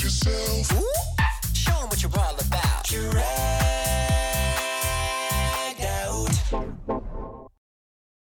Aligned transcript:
Introduce 0.00 0.24
yourself. 0.24 0.70
Show 1.54 1.82
'em 1.82 1.88
what 1.90 2.02
you're 2.02 2.18
all 2.18 2.34
about. 2.40 2.84
Dragged 2.86 3.20
out. 5.82 7.50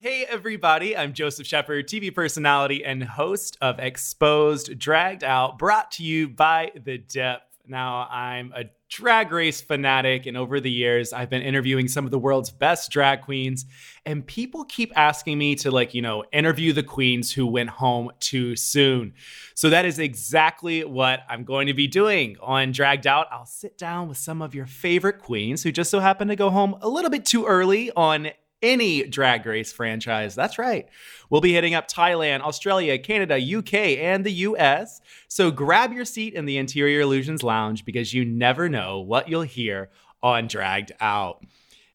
Hey, 0.01 0.25
everybody, 0.29 0.97
I'm 0.97 1.13
Joseph 1.13 1.47
Shepard, 1.47 1.87
TV 1.87 2.11
personality 2.13 2.85
and 2.85 3.05
host 3.05 3.57
of 3.61 3.79
Exposed 3.79 4.81
Dragged 4.81 5.23
Out, 5.23 5.61
brought 5.61 5.93
to 5.93 6.03
you 6.03 6.29
by 6.29 6.73
The 6.75 6.99
Depth. 6.99 7.61
Now, 7.65 8.09
I'm 8.11 8.53
a 8.57 8.65
drag 8.91 9.31
race 9.31 9.61
fanatic, 9.61 10.27
and 10.27 10.37
over 10.37 10.59
the 10.59 10.71
years, 10.71 11.13
I've 11.13 11.31
been 11.31 11.43
interviewing 11.43 11.87
some 11.87 12.05
of 12.05 12.11
the 12.11 12.19
world's 12.19 12.51
best 12.51 12.91
drag 12.91 13.23
queens, 13.23 13.65
and 14.05 14.27
people 14.27 14.65
keep 14.65 14.93
asking 14.97 15.39
me 15.39 15.55
to, 15.57 15.71
like, 15.71 15.95
you 15.95 16.03
know, 16.03 16.25
interview 16.33 16.73
the 16.73 16.83
queens 16.83 17.33
who 17.33 17.47
went 17.47 17.71
home 17.71 18.11
too 18.19 18.57
soon. 18.57 19.15
So, 19.55 19.71
that 19.71 19.85
is 19.85 19.99
exactly 20.01 20.85
what 20.85 21.21
I'm 21.29 21.45
going 21.45 21.69
to 21.69 21.75
be 21.75 21.87
doing 21.87 22.37
on 22.43 22.73
Dragged 22.73 23.07
Out. 23.07 23.29
I'll 23.31 23.47
sit 23.47 23.79
down 23.79 24.09
with 24.09 24.19
some 24.19 24.43
of 24.43 24.55
your 24.55 24.67
favorite 24.67 25.21
queens 25.21 25.63
who 25.63 25.71
just 25.71 25.91
so 25.91 26.01
happen 26.01 26.29
to 26.29 26.37
go 26.37 26.51
home 26.51 26.77
a 26.81 26.89
little 26.89 27.11
bit 27.11 27.25
too 27.25 27.47
early 27.47 27.93
on 27.93 28.31
any 28.63 29.05
drag 29.05 29.47
race 29.47 29.73
franchise. 29.73 30.35
That's 30.35 30.59
right. 30.59 30.89
We'll 31.29 31.41
be 31.41 31.53
hitting 31.53 31.75
up 31.75 31.89
Thailand, 31.89 32.41
Australia, 32.41 32.99
Canada, 32.99 33.37
UK, 33.37 33.75
and 33.99 34.25
the 34.25 34.33
US. 34.33 35.01
So 35.29 35.51
grab 35.51 35.93
your 35.93 36.05
seat 36.05 36.35
in 36.35 36.45
the 36.45 36.59
Interior 36.59 37.01
Illusions 37.01 37.43
Lounge 37.43 37.85
because 37.85 38.13
you 38.13 38.25
never 38.25 38.69
know 38.69 39.01
what 39.01 39.29
you'll 39.29 39.43
hear 39.43 39.91
on 40.23 40.47
Dragged 40.47 40.93
Out. 41.01 41.45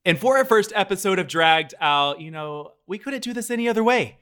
And 0.03 0.19
for 0.19 0.37
our 0.37 0.45
first 0.45 0.71
episode 0.75 1.19
of 1.19 1.27
Dragged 1.27 1.73
Out, 1.81 2.21
you 2.21 2.31
know, 2.31 2.73
we 2.87 2.97
couldn't 2.97 3.23
do 3.23 3.33
this 3.33 3.49
any 3.49 3.67
other 3.67 3.83
way. 3.83 4.19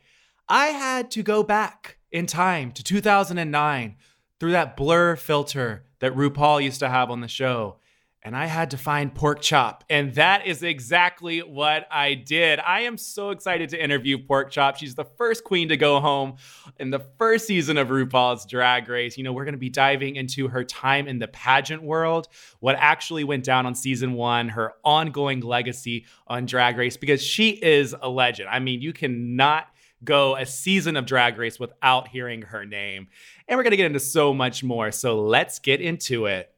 I 0.48 0.68
had 0.68 1.12
to 1.12 1.24
go 1.24 1.44
back 1.44 1.98
in 2.12 2.26
time 2.26 2.72
to 2.74 2.84
2009 2.84 3.96
through 4.40 4.52
that 4.52 4.76
blur 4.76 5.16
filter 5.16 5.86
that 6.00 6.14
RuPaul 6.16 6.64
used 6.64 6.80
to 6.80 6.90
have 6.90 7.10
on 7.10 7.22
the 7.22 7.28
show 7.28 7.78
and 8.24 8.36
I 8.36 8.46
had 8.46 8.72
to 8.72 8.78
find 8.78 9.14
pork 9.14 9.42
chop. 9.42 9.84
And 9.90 10.16
that 10.16 10.48
is 10.48 10.64
exactly 10.64 11.40
what 11.40 11.86
I 11.92 12.14
did. 12.14 12.60
I 12.60 12.82
am 12.82 12.98
so 12.98 13.32
excited 13.32 13.70
to 13.70 13.84
interview 13.84 14.18
pork 14.18 14.50
chop. 14.50 14.78
She's 14.78 14.96
the 14.96 15.04
first 15.04 15.44
queen 15.44 15.70
to 15.70 15.78
go 15.78 16.00
home 16.00 16.36
in 16.80 16.90
the 16.90 17.06
first 17.18 17.48
season 17.48 17.78
of 17.78 17.90
RuPaul's 17.90 18.46
Drag 18.46 18.88
Race. 18.88 19.18
You 19.18 19.26
know, 19.26 19.34
we're 19.34 19.46
going 19.46 19.54
to 19.54 19.60
be 19.60 19.70
diving 19.70 20.16
into 20.16 20.48
her 20.48 20.64
time 20.64 21.08
in 21.08 21.20
the 21.20 21.28
pageant 21.28 21.84
world, 21.84 22.30
what 22.60 22.76
actually 22.80 23.26
went 23.26 23.44
down 23.44 23.66
on 23.66 23.76
season 23.76 24.14
one, 24.14 24.50
her 24.50 24.74
ongoing 24.86 25.42
legacy 25.42 26.06
on 26.26 26.46
Drag 26.46 26.78
Race, 26.78 26.96
because 26.96 27.22
she 27.22 27.50
is 27.50 27.94
a 28.02 28.10
legend. 28.10 28.48
I 28.50 28.60
mean, 28.60 28.82
you 28.82 28.94
cannot 28.94 29.68
go 30.04 30.36
a 30.36 30.46
season 30.46 30.98
of 30.98 31.06
Drag 31.06 31.38
Race 31.38 31.60
without 31.60 32.08
hearing 32.08 32.42
her 32.44 32.66
name. 32.66 33.08
And 33.48 33.58
we're 33.58 33.64
going 33.64 33.72
to 33.72 33.78
get 33.78 33.86
into 33.86 34.00
so 34.00 34.34
much 34.34 34.64
more. 34.64 34.92
So 34.92 35.22
let's 35.22 35.60
get 35.60 35.82
into 35.82 36.26
it. 36.26 36.53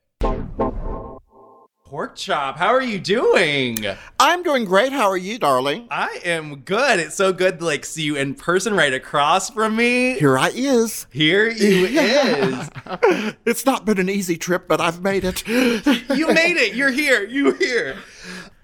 Pork 1.86 2.16
chop, 2.16 2.58
how 2.58 2.70
are 2.70 2.82
you 2.82 2.98
doing? 2.98 3.78
I'm 4.20 4.42
doing 4.42 4.66
great. 4.66 4.92
How 4.92 5.08
are 5.08 5.16
you, 5.18 5.38
darling? 5.38 5.88
I 5.92 6.20
am 6.26 6.62
good. 6.62 7.00
It's 7.00 7.14
so 7.14 7.32
good 7.32 7.60
to 7.60 7.66
like 7.66 7.86
see 7.86 8.02
you 8.02 8.16
in 8.16 8.34
person 8.34 8.74
right 8.74 8.92
across 8.92 9.52
from 9.52 9.76
me. 9.76 10.18
Here 10.18 10.36
I 10.36 10.50
is. 10.50 11.06
Here 11.12 11.48
you 11.48 11.86
is. 11.92 12.70
It's 13.46 13.68
not 13.68 13.86
been 13.86 14.00
an 14.00 14.10
easy 14.10 14.36
trip, 14.36 14.68
but 14.68 14.82
I've 14.82 15.04
made 15.04 15.26
it. 15.26 15.48
You 16.16 16.28
made 16.34 16.58
it. 16.58 16.74
You're 16.74 16.90
here. 16.90 17.24
You're 17.24 17.56
here. 17.56 17.98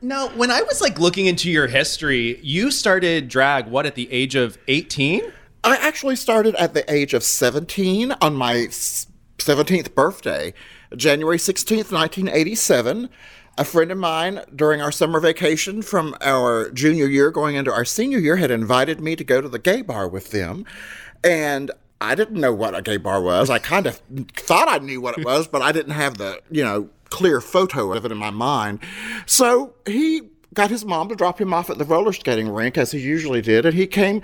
Now, 0.01 0.29
when 0.29 0.49
I 0.49 0.63
was 0.63 0.81
like 0.81 0.99
looking 0.99 1.27
into 1.27 1.51
your 1.51 1.67
history, 1.67 2.39
you 2.41 2.71
started 2.71 3.27
drag 3.27 3.67
what 3.67 3.85
at 3.85 3.93
the 3.93 4.11
age 4.11 4.33
of 4.33 4.57
18? 4.67 5.31
I 5.63 5.77
actually 5.77 6.15
started 6.15 6.55
at 6.55 6.73
the 6.73 6.91
age 6.91 7.13
of 7.13 7.23
17 7.23 8.13
on 8.13 8.33
my 8.35 8.67
17th 9.37 9.93
birthday, 9.93 10.55
January 10.95 11.37
16th, 11.37 11.91
1987. 11.91 13.09
A 13.57 13.65
friend 13.65 13.91
of 13.91 13.97
mine 13.97 14.41
during 14.55 14.81
our 14.81 14.91
summer 14.91 15.19
vacation 15.19 15.81
from 15.81 16.15
our 16.21 16.71
junior 16.71 17.05
year 17.05 17.31
going 17.31 17.55
into 17.55 17.71
our 17.71 17.83
senior 17.83 18.17
year 18.17 18.37
had 18.37 18.49
invited 18.49 19.01
me 19.01 19.15
to 19.15 19.23
go 19.23 19.41
to 19.41 19.49
the 19.49 19.59
gay 19.59 19.81
bar 19.81 20.07
with 20.07 20.31
them. 20.31 20.65
And 21.23 21.69
I 21.99 22.15
didn't 22.15 22.39
know 22.39 22.53
what 22.53 22.75
a 22.75 22.81
gay 22.81 22.97
bar 22.97 23.21
was. 23.21 23.49
I 23.49 23.59
kind 23.59 23.87
of 23.87 24.01
thought 24.33 24.67
I 24.69 24.79
knew 24.79 25.01
what 25.01 25.17
it 25.17 25.25
was, 25.25 25.47
but 25.47 25.61
I 25.61 25.71
didn't 25.71 25.93
have 25.93 26.17
the, 26.17 26.41
you 26.49 26.63
know, 26.63 26.89
clear 27.09 27.41
photo 27.41 27.93
of 27.93 28.05
it 28.05 28.11
in 28.11 28.17
my 28.17 28.31
mind. 28.31 28.79
So 29.25 29.75
he 29.85 30.29
got 30.53 30.69
his 30.69 30.83
mom 30.83 31.09
to 31.09 31.15
drop 31.15 31.39
him 31.39 31.53
off 31.53 31.69
at 31.69 31.77
the 31.77 31.85
roller 31.85 32.13
skating 32.13 32.49
rink 32.49 32.77
as 32.77 32.91
he 32.91 32.99
usually 32.99 33.41
did, 33.41 33.65
and 33.65 33.75
he 33.75 33.85
came 33.85 34.21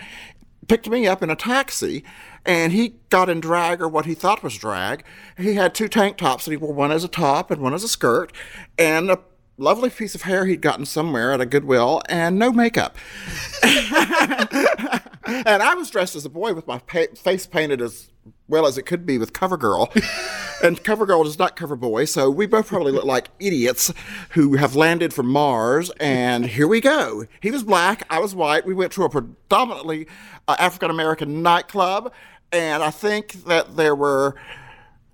picked 0.67 0.89
me 0.89 1.07
up 1.07 1.23
in 1.23 1.29
a 1.29 1.35
taxi 1.35 2.03
and 2.47 2.71
he 2.71 2.95
got 3.09 3.29
in 3.29 3.41
drag 3.41 3.81
or 3.81 3.87
what 3.87 4.05
he 4.05 4.15
thought 4.15 4.41
was 4.41 4.57
drag. 4.57 5.03
He 5.37 5.55
had 5.55 5.75
two 5.75 5.89
tank 5.89 6.17
tops 6.17 6.47
and 6.47 6.53
he 6.53 6.57
wore 6.57 6.73
one 6.73 6.91
as 6.91 7.03
a 7.03 7.09
top 7.09 7.51
and 7.51 7.61
one 7.61 7.73
as 7.73 7.83
a 7.83 7.89
skirt 7.89 8.31
and 8.79 9.11
a 9.11 9.19
lovely 9.57 9.89
piece 9.89 10.15
of 10.15 10.21
hair 10.21 10.45
he'd 10.45 10.61
gotten 10.61 10.85
somewhere 10.85 11.33
at 11.33 11.41
a 11.41 11.45
Goodwill 11.45 12.01
and 12.07 12.39
no 12.39 12.51
makeup. 12.51 12.95
and 13.63 15.61
I 15.61 15.73
was 15.75 15.89
dressed 15.89 16.15
as 16.15 16.25
a 16.25 16.29
boy 16.29 16.53
with 16.53 16.67
my 16.67 16.79
pa- 16.79 17.13
face 17.15 17.45
painted 17.45 17.81
as 17.81 18.09
well 18.47 18.65
as 18.65 18.77
it 18.77 18.83
could 18.83 19.05
be 19.05 19.17
with 19.17 19.33
CoverGirl. 19.33 19.93
and 20.63 20.81
CoverGirl 20.83 21.25
does 21.25 21.39
not 21.39 21.55
cover 21.55 21.75
boy, 21.75 22.05
so 22.05 22.29
we 22.29 22.45
both 22.45 22.67
probably 22.67 22.91
look 22.91 23.05
like 23.05 23.29
idiots 23.39 23.91
who 24.31 24.55
have 24.55 24.75
landed 24.75 25.13
from 25.13 25.27
Mars. 25.27 25.91
And 25.99 26.45
here 26.45 26.67
we 26.67 26.79
go. 26.79 27.25
He 27.41 27.51
was 27.51 27.63
black, 27.63 28.03
I 28.09 28.19
was 28.19 28.33
white. 28.35 28.65
We 28.65 28.73
went 28.73 28.91
to 28.93 29.03
a 29.03 29.09
predominantly 29.09 30.07
uh, 30.47 30.55
African 30.59 30.89
American 30.89 31.41
nightclub, 31.41 32.13
and 32.51 32.83
I 32.83 32.91
think 32.91 33.45
that 33.45 33.75
there 33.75 33.95
were 33.95 34.35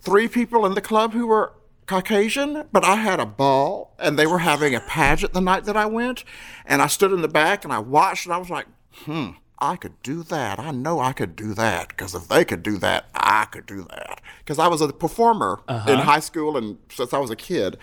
three 0.01 0.27
people 0.27 0.65
in 0.65 0.73
the 0.73 0.81
club 0.81 1.13
who 1.13 1.27
were 1.27 1.53
Caucasian, 1.87 2.65
but 2.71 2.83
I 2.83 2.95
had 2.95 3.19
a 3.19 3.25
ball 3.25 3.95
and 3.99 4.17
they 4.17 4.27
were 4.27 4.39
having 4.39 4.75
a 4.75 4.79
pageant 4.79 5.33
the 5.33 5.41
night 5.41 5.65
that 5.65 5.77
I 5.77 5.85
went. 5.85 6.23
And 6.65 6.81
I 6.81 6.87
stood 6.87 7.11
in 7.11 7.21
the 7.21 7.27
back 7.27 7.63
and 7.63 7.73
I 7.73 7.79
watched 7.79 8.25
and 8.25 8.33
I 8.33 8.37
was 8.37 8.49
like, 8.49 8.67
hmm, 9.05 9.31
I 9.59 9.75
could 9.75 10.01
do 10.01 10.23
that. 10.23 10.59
I 10.59 10.71
know 10.71 10.99
I 10.99 11.13
could 11.13 11.35
do 11.35 11.53
that 11.53 11.89
because 11.89 12.13
if 12.15 12.27
they 12.27 12.45
could 12.45 12.63
do 12.63 12.77
that, 12.77 13.05
I 13.13 13.45
could 13.45 13.65
do 13.65 13.83
that. 13.89 14.21
Because 14.39 14.59
I 14.59 14.67
was 14.67 14.81
a 14.81 14.91
performer 14.93 15.61
in 15.87 15.99
high 15.99 16.19
school 16.19 16.57
and 16.57 16.77
since 16.89 17.13
I 17.13 17.19
was 17.19 17.31
a 17.31 17.35
kid 17.35 17.77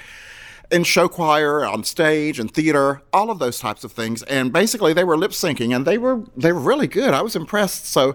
in 0.70 0.84
show 0.84 1.08
choir, 1.08 1.64
on 1.64 1.82
stage, 1.82 2.38
and 2.38 2.52
theater, 2.52 3.02
all 3.12 3.30
of 3.30 3.38
those 3.38 3.58
types 3.58 3.82
of 3.82 3.92
things. 3.92 4.22
And 4.24 4.52
basically, 4.52 4.92
they 4.92 5.04
were 5.04 5.16
lip 5.16 5.32
syncing, 5.32 5.74
and 5.74 5.84
they 5.84 5.98
were 5.98 6.22
they 6.36 6.52
were 6.52 6.60
really 6.60 6.86
good. 6.86 7.12
I 7.12 7.22
was 7.22 7.34
impressed. 7.34 7.86
So, 7.86 8.14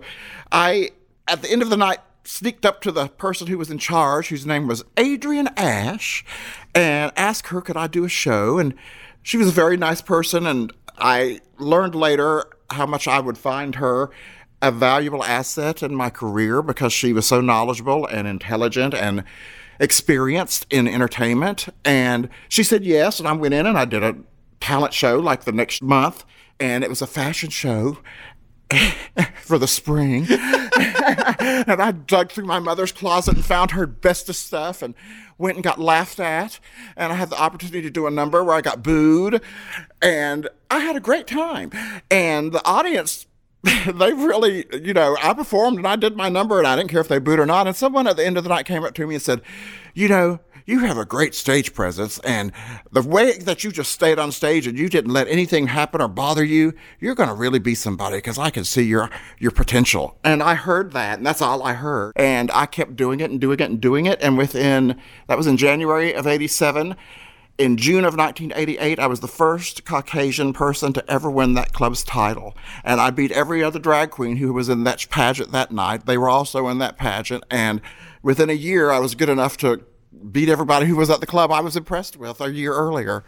I 0.53 0.91
at 1.27 1.41
the 1.41 1.51
end 1.51 1.61
of 1.61 1.69
the 1.69 1.77
night 1.77 1.99
sneaked 2.23 2.65
up 2.65 2.81
to 2.81 2.91
the 2.91 3.07
person 3.07 3.47
who 3.47 3.57
was 3.57 3.69
in 3.69 3.77
charge, 3.77 4.29
whose 4.29 4.45
name 4.45 4.67
was 4.67 4.83
Adrian 4.97 5.47
Ash, 5.57 6.25
and 6.73 7.11
asked 7.15 7.47
her 7.47 7.61
could 7.61 7.77
I 7.77 7.87
do 7.87 8.03
a 8.03 8.09
show. 8.09 8.57
And 8.57 8.73
she 9.23 9.37
was 9.37 9.47
a 9.47 9.51
very 9.51 9.77
nice 9.77 10.01
person, 10.01 10.45
and 10.45 10.73
I 10.97 11.41
learned 11.57 11.95
later 11.95 12.45
how 12.71 12.85
much 12.85 13.07
I 13.07 13.19
would 13.19 13.37
find 13.37 13.75
her 13.75 14.09
a 14.61 14.71
valuable 14.71 15.23
asset 15.23 15.83
in 15.83 15.93
my 15.93 16.09
career 16.09 16.61
because 16.61 16.93
she 16.93 17.13
was 17.13 17.27
so 17.27 17.41
knowledgeable 17.41 18.05
and 18.07 18.27
intelligent 18.27 18.93
and 18.93 19.23
experienced 19.79 20.65
in 20.69 20.87
entertainment. 20.87 21.67
And 21.83 22.29
she 22.49 22.63
said 22.63 22.83
yes, 22.83 23.19
and 23.19 23.27
I 23.27 23.33
went 23.33 23.53
in 23.53 23.65
and 23.65 23.77
I 23.77 23.85
did 23.85 24.03
a 24.03 24.15
talent 24.59 24.93
show 24.93 25.19
like 25.19 25.43
the 25.43 25.51
next 25.51 25.83
month, 25.83 26.25
and 26.59 26.83
it 26.83 26.89
was 26.89 27.01
a 27.01 27.07
fashion 27.07 27.49
show 27.49 27.97
for 29.41 29.57
the 29.57 29.67
spring. 29.67 30.27
and 30.29 31.81
I 31.81 31.91
dug 31.91 32.31
through 32.31 32.45
my 32.45 32.59
mother's 32.59 32.91
closet 32.91 33.35
and 33.35 33.45
found 33.45 33.71
her 33.71 33.85
bestest 33.85 34.45
stuff 34.45 34.81
and 34.81 34.95
went 35.37 35.55
and 35.57 35.63
got 35.63 35.79
laughed 35.79 36.19
at. 36.19 36.59
And 36.95 37.11
I 37.11 37.15
had 37.15 37.29
the 37.29 37.39
opportunity 37.39 37.81
to 37.83 37.89
do 37.89 38.07
a 38.07 38.11
number 38.11 38.43
where 38.43 38.55
I 38.55 38.61
got 38.61 38.83
booed. 38.83 39.41
And 40.01 40.49
I 40.69 40.79
had 40.79 40.95
a 40.95 40.99
great 40.99 41.27
time. 41.27 41.71
And 42.09 42.51
the 42.51 42.65
audience, 42.65 43.27
they 43.63 44.13
really, 44.13 44.65
you 44.73 44.93
know, 44.93 45.15
I 45.21 45.33
performed 45.33 45.77
and 45.77 45.87
I 45.87 45.95
did 45.95 46.15
my 46.15 46.29
number 46.29 46.57
and 46.57 46.67
I 46.67 46.75
didn't 46.75 46.89
care 46.89 47.01
if 47.01 47.07
they 47.07 47.19
booed 47.19 47.39
or 47.39 47.45
not. 47.45 47.67
And 47.67 47.75
someone 47.75 48.07
at 48.07 48.17
the 48.17 48.25
end 48.25 48.37
of 48.37 48.43
the 48.43 48.49
night 48.49 48.65
came 48.65 48.83
up 48.83 48.93
to 48.95 49.07
me 49.07 49.15
and 49.15 49.21
said, 49.21 49.41
you 49.93 50.07
know, 50.07 50.39
you 50.65 50.79
have 50.79 50.97
a 50.97 51.05
great 51.05 51.35
stage 51.35 51.73
presence 51.73 52.19
and 52.19 52.51
the 52.91 53.01
way 53.01 53.37
that 53.37 53.63
you 53.63 53.71
just 53.71 53.91
stayed 53.91 54.17
on 54.17 54.31
stage 54.31 54.65
and 54.67 54.77
you 54.77 54.89
didn't 54.89 55.11
let 55.11 55.27
anything 55.27 55.67
happen 55.67 56.01
or 56.01 56.07
bother 56.07 56.43
you 56.43 56.73
you're 56.99 57.15
going 57.15 57.29
to 57.29 57.35
really 57.35 57.59
be 57.59 57.75
somebody 57.75 58.17
because 58.17 58.37
i 58.37 58.49
can 58.49 58.63
see 58.63 58.83
your 58.83 59.09
your 59.39 59.51
potential 59.51 60.17
and 60.23 60.41
i 60.41 60.55
heard 60.55 60.91
that 60.91 61.17
and 61.17 61.25
that's 61.25 61.41
all 61.41 61.63
i 61.63 61.73
heard 61.73 62.11
and 62.15 62.51
i 62.51 62.65
kept 62.65 62.95
doing 62.95 63.19
it 63.19 63.29
and 63.29 63.39
doing 63.39 63.59
it 63.59 63.69
and 63.69 63.81
doing 63.81 64.05
it 64.05 64.19
and 64.21 64.37
within 64.37 64.99
that 65.27 65.37
was 65.37 65.47
in 65.47 65.57
january 65.57 66.13
of 66.13 66.27
87 66.27 66.95
in 67.57 67.77
June 67.77 68.03
of 68.03 68.17
1988, 68.17 68.99
I 68.99 69.07
was 69.07 69.21
the 69.21 69.29
first 69.29 69.85
Caucasian 69.85 70.51
person 70.51 70.91
to 70.91 71.09
ever 71.09 71.31
win 71.31 71.53
that 71.53 71.71
club's 71.71 72.03
title. 72.03 72.53
And 72.83 72.99
I 72.99 73.11
beat 73.11 73.31
every 73.31 73.63
other 73.63 73.79
drag 73.79 74.11
queen 74.11 74.35
who 74.35 74.51
was 74.51 74.67
in 74.67 74.83
that 74.83 75.07
pageant 75.09 75.53
that 75.53 75.71
night. 75.71 76.05
They 76.05 76.17
were 76.17 76.27
also 76.27 76.67
in 76.67 76.79
that 76.79 76.97
pageant. 76.97 77.45
And 77.49 77.79
within 78.21 78.49
a 78.49 78.53
year, 78.53 78.91
I 78.91 78.99
was 78.99 79.15
good 79.15 79.29
enough 79.29 79.55
to 79.57 79.85
beat 80.31 80.49
everybody 80.49 80.85
who 80.85 80.95
was 80.95 81.09
at 81.09 81.19
the 81.19 81.27
club 81.27 81.51
I 81.51 81.61
was 81.61 81.75
impressed 81.75 82.17
with 82.17 82.41
a 82.41 82.51
year 82.51 82.73
earlier. 82.73 83.23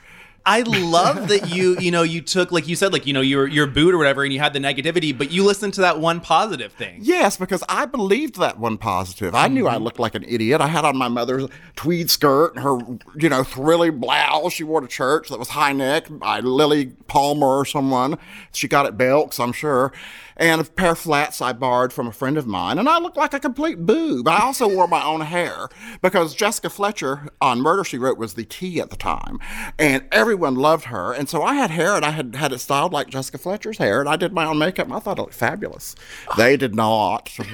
I 0.47 0.61
love 0.61 1.27
that 1.27 1.53
you, 1.53 1.77
you 1.77 1.91
know, 1.91 2.03
you 2.03 2.21
took 2.21 2.53
like 2.53 2.69
you 2.69 2.77
said, 2.77 2.93
like 2.93 3.05
you 3.05 3.11
know, 3.11 3.19
your 3.19 3.47
your 3.47 3.67
boot 3.67 3.93
or 3.93 3.97
whatever, 3.97 4.23
and 4.23 4.31
you 4.31 4.39
had 4.39 4.53
the 4.53 4.59
negativity, 4.59 5.15
but 5.15 5.29
you 5.29 5.43
listened 5.43 5.73
to 5.73 5.81
that 5.81 5.99
one 5.99 6.21
positive 6.21 6.71
thing. 6.71 6.99
Yes, 7.01 7.35
because 7.35 7.65
I 7.67 7.85
believed 7.85 8.39
that 8.39 8.57
one 8.57 8.77
positive. 8.77 9.35
I 9.35 9.49
knew 9.49 9.67
I 9.67 9.75
mm-hmm. 9.75 9.83
looked 9.83 9.99
like 9.99 10.15
an 10.15 10.23
idiot. 10.23 10.61
I 10.61 10.67
had 10.67 10.85
on 10.85 10.95
my 10.95 11.09
mother's 11.09 11.49
tweed 11.75 12.09
skirt 12.09 12.55
and 12.55 12.63
her, 12.63 12.77
you 13.15 13.27
know, 13.27 13.43
thrilly 13.43 13.89
blouse 13.89 14.53
she 14.53 14.63
wore 14.63 14.79
to 14.79 14.87
church 14.87 15.27
that 15.29 15.37
was 15.37 15.49
high 15.49 15.73
neck 15.73 16.07
by 16.09 16.39
Lily 16.39 16.87
Palmer 17.07 17.59
or 17.59 17.65
someone. 17.65 18.17
She 18.53 18.69
got 18.69 18.85
at 18.85 18.97
Belk's, 18.97 19.39
I'm 19.39 19.51
sure. 19.51 19.91
And 20.39 20.61
a 20.61 20.63
pair 20.65 20.91
of 20.91 20.99
flats 20.99 21.41
I 21.41 21.53
borrowed 21.53 21.91
from 21.91 22.07
a 22.07 22.11
friend 22.11 22.37
of 22.37 22.45
mine. 22.45 22.77
And 22.77 22.87
I 22.87 22.99
looked 22.99 23.17
like 23.17 23.33
a 23.33 23.39
complete 23.39 23.85
boob. 23.85 24.27
I 24.27 24.39
also 24.39 24.67
wore 24.67 24.87
my 24.87 25.03
own 25.03 25.21
hair 25.21 25.67
because 26.01 26.35
Jessica 26.35 26.69
Fletcher 26.69 27.29
on 27.41 27.59
Murder 27.59 27.83
She 27.83 27.97
Wrote 27.97 28.19
was 28.19 28.35
the 28.35 28.45
T 28.45 28.79
at 28.79 28.91
the 28.91 28.95
time. 28.95 29.39
And 29.79 30.05
everyone 30.37 30.55
loved 30.55 30.85
her. 30.85 31.13
And 31.13 31.27
so 31.27 31.41
I 31.41 31.55
had 31.55 31.71
hair 31.71 31.95
and 31.95 32.05
I 32.05 32.11
had 32.11 32.35
had 32.35 32.53
it 32.53 32.59
styled 32.59 32.93
like 32.93 33.07
Jessica 33.07 33.39
Fletcher's 33.39 33.79
hair. 33.79 34.01
And 34.01 34.07
I 34.07 34.17
did 34.17 34.33
my 34.33 34.45
own 34.45 34.59
makeup 34.59 34.85
and 34.85 34.95
I 34.95 34.99
thought 34.99 35.17
it 35.17 35.21
looked 35.21 35.33
fabulous. 35.33 35.95
They 36.37 36.57
did 36.57 36.75
not. 36.75 37.31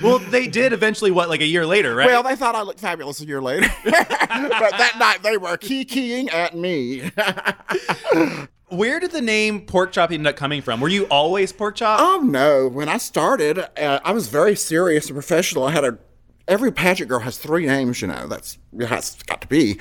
Well, 0.00 0.18
they 0.18 0.46
did 0.46 0.72
eventually. 0.72 1.10
What, 1.10 1.28
like 1.28 1.40
a 1.40 1.46
year 1.46 1.66
later, 1.66 1.94
right? 1.94 2.06
Well, 2.06 2.22
they 2.22 2.36
thought 2.36 2.54
I 2.54 2.62
looked 2.62 2.80
fabulous 2.80 3.20
a 3.20 3.26
year 3.26 3.40
later. 3.40 3.68
but 3.84 4.08
that 4.08 4.96
night 4.98 5.22
they 5.22 5.36
were 5.36 5.56
keying 5.56 6.28
at 6.30 6.56
me. 6.56 7.10
Where 8.68 9.00
did 9.00 9.12
the 9.12 9.20
name 9.20 9.66
pork 9.66 9.92
chop 9.92 10.10
end 10.10 10.26
up 10.26 10.36
coming 10.36 10.62
from? 10.62 10.80
Were 10.80 10.88
you 10.88 11.04
always 11.06 11.52
pork 11.52 11.76
chop? 11.76 12.00
oh 12.00 12.20
no! 12.24 12.68
When 12.68 12.88
I 12.88 12.98
started, 12.98 13.58
uh, 13.58 14.00
I 14.04 14.12
was 14.12 14.28
very 14.28 14.56
serious 14.56 15.06
and 15.06 15.14
professional. 15.14 15.64
I 15.64 15.72
had 15.72 15.84
a 15.84 15.98
every 16.48 16.72
pageant 16.72 17.08
girl 17.08 17.20
has 17.20 17.38
three 17.38 17.66
names. 17.66 18.00
You 18.00 18.08
know 18.08 18.26
That's 18.26 18.58
has 18.80 19.16
got 19.24 19.40
to 19.42 19.48
be. 19.48 19.78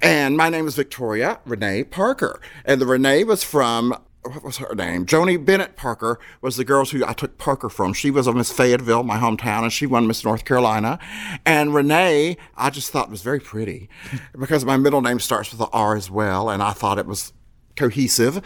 And 0.00 0.36
my 0.36 0.48
name 0.48 0.66
is 0.66 0.76
Victoria 0.76 1.40
Renee 1.44 1.84
Parker, 1.84 2.40
and 2.64 2.80
the 2.80 2.86
Renee 2.86 3.24
was 3.24 3.42
from. 3.42 3.96
What 4.24 4.44
was 4.44 4.58
her 4.58 4.72
name? 4.76 5.04
Joni 5.04 5.44
Bennett 5.44 5.74
Parker 5.74 6.20
was 6.40 6.56
the 6.56 6.64
girls 6.64 6.92
who 6.92 7.04
I 7.04 7.12
took 7.12 7.38
Parker 7.38 7.68
from. 7.68 7.92
She 7.92 8.08
was 8.08 8.28
of 8.28 8.36
Miss 8.36 8.52
Fayetteville, 8.52 9.02
my 9.02 9.18
hometown, 9.18 9.64
and 9.64 9.72
she 9.72 9.84
won 9.84 10.06
Miss 10.06 10.24
North 10.24 10.44
Carolina. 10.44 11.00
And 11.44 11.74
Renee, 11.74 12.36
I 12.56 12.70
just 12.70 12.92
thought 12.92 13.10
was 13.10 13.22
very 13.22 13.40
pretty 13.40 13.88
because 14.38 14.64
my 14.64 14.76
middle 14.76 15.02
name 15.02 15.18
starts 15.18 15.50
with 15.50 15.60
an 15.60 15.66
R 15.72 15.96
as 15.96 16.08
well, 16.08 16.50
and 16.50 16.62
I 16.62 16.70
thought 16.70 16.98
it 16.98 17.06
was 17.06 17.32
cohesive. 17.74 18.40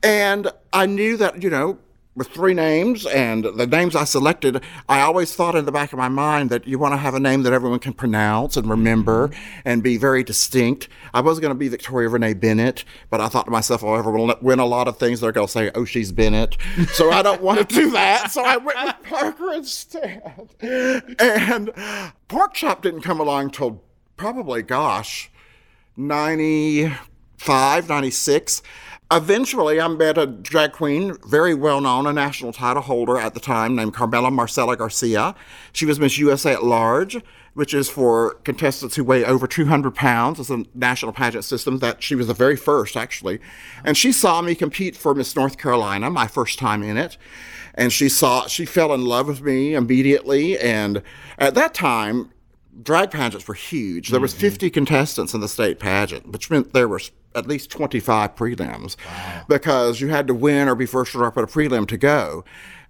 And 0.00 0.48
I 0.72 0.86
knew 0.86 1.16
that, 1.16 1.42
you 1.42 1.50
know, 1.50 1.78
with 2.16 2.28
three 2.28 2.54
names 2.54 3.04
and 3.06 3.44
the 3.44 3.66
names 3.66 3.94
I 3.94 4.04
selected, 4.04 4.62
I 4.88 5.02
always 5.02 5.36
thought 5.36 5.54
in 5.54 5.66
the 5.66 5.72
back 5.72 5.92
of 5.92 5.98
my 5.98 6.08
mind 6.08 6.48
that 6.48 6.66
you 6.66 6.78
want 6.78 6.94
to 6.94 6.98
have 6.98 7.14
a 7.14 7.20
name 7.20 7.42
that 7.42 7.52
everyone 7.52 7.78
can 7.78 7.92
pronounce 7.92 8.56
and 8.56 8.68
remember 8.68 9.28
mm-hmm. 9.28 9.60
and 9.66 9.82
be 9.82 9.98
very 9.98 10.24
distinct. 10.24 10.88
I 11.12 11.20
was 11.20 11.38
going 11.38 11.50
to 11.50 11.54
be 11.54 11.68
Victoria 11.68 12.08
Renee 12.08 12.32
Bennett, 12.32 12.84
but 13.10 13.20
I 13.20 13.28
thought 13.28 13.44
to 13.44 13.50
myself, 13.50 13.84
oh, 13.84 13.94
everyone 13.94 14.28
will 14.28 14.38
win 14.40 14.58
a 14.58 14.64
lot 14.64 14.88
of 14.88 14.98
things. 14.98 15.20
They're 15.20 15.30
going 15.30 15.46
to 15.46 15.52
say, 15.52 15.70
oh, 15.74 15.84
she's 15.84 16.10
Bennett. 16.10 16.56
So 16.92 17.10
I 17.10 17.20
don't 17.22 17.42
want 17.42 17.58
to 17.58 17.74
do 17.74 17.90
that. 17.90 18.30
So 18.30 18.42
I 18.42 18.56
went 18.56 18.82
with 18.82 18.96
Parker 19.02 19.52
instead. 19.52 20.48
And 21.18 21.70
Pork 22.28 22.54
Chop 22.54 22.80
didn't 22.82 23.02
come 23.02 23.20
along 23.20 23.50
till 23.50 23.82
probably, 24.16 24.62
gosh, 24.62 25.30
95, 25.98 27.88
96. 27.88 28.62
Eventually, 29.12 29.80
I 29.80 29.86
met 29.86 30.18
a 30.18 30.26
drag 30.26 30.72
queen, 30.72 31.16
very 31.28 31.54
well 31.54 31.80
known, 31.80 32.08
a 32.08 32.12
national 32.12 32.52
title 32.52 32.82
holder 32.82 33.16
at 33.18 33.34
the 33.34 33.40
time, 33.40 33.76
named 33.76 33.94
Carmela 33.94 34.32
Marcela 34.32 34.76
Garcia. 34.76 35.36
She 35.72 35.86
was 35.86 36.00
Miss 36.00 36.18
USA 36.18 36.54
at 36.54 36.64
Large, 36.64 37.18
which 37.54 37.72
is 37.72 37.88
for 37.88 38.34
contestants 38.42 38.96
who 38.96 39.04
weigh 39.04 39.24
over 39.24 39.46
200 39.46 39.94
pounds. 39.94 40.40
It's 40.40 40.50
a 40.50 40.64
national 40.74 41.12
pageant 41.12 41.44
system 41.44 41.78
that 41.78 42.02
she 42.02 42.16
was 42.16 42.26
the 42.26 42.34
very 42.34 42.56
first, 42.56 42.96
actually. 42.96 43.38
And 43.84 43.96
she 43.96 44.10
saw 44.10 44.42
me 44.42 44.56
compete 44.56 44.96
for 44.96 45.14
Miss 45.14 45.36
North 45.36 45.56
Carolina, 45.56 46.10
my 46.10 46.26
first 46.26 46.58
time 46.58 46.82
in 46.82 46.96
it. 46.96 47.16
And 47.74 47.92
she 47.92 48.08
saw, 48.08 48.48
she 48.48 48.64
fell 48.64 48.92
in 48.92 49.04
love 49.04 49.28
with 49.28 49.40
me 49.40 49.74
immediately. 49.74 50.58
And 50.58 51.00
at 51.38 51.54
that 51.54 51.74
time, 51.74 52.32
drag 52.82 53.10
pageants 53.10 53.46
were 53.48 53.54
huge. 53.54 54.08
There 54.08 54.20
was 54.20 54.32
mm-hmm. 54.32 54.40
50 54.40 54.70
contestants 54.70 55.34
in 55.34 55.40
the 55.40 55.48
state 55.48 55.78
pageant, 55.78 56.28
which 56.28 56.50
meant 56.50 56.72
there 56.72 56.88
were 56.88 57.00
at 57.34 57.46
least 57.46 57.70
25 57.70 58.34
prelims 58.34 58.96
because 59.48 60.00
you 60.00 60.08
had 60.08 60.26
to 60.26 60.34
win 60.34 60.68
or 60.68 60.74
be 60.74 60.86
first 60.86 61.14
runner 61.14 61.28
up 61.28 61.36
at 61.36 61.44
a 61.44 61.46
prelim 61.46 61.86
to 61.88 61.96
go. 61.96 62.44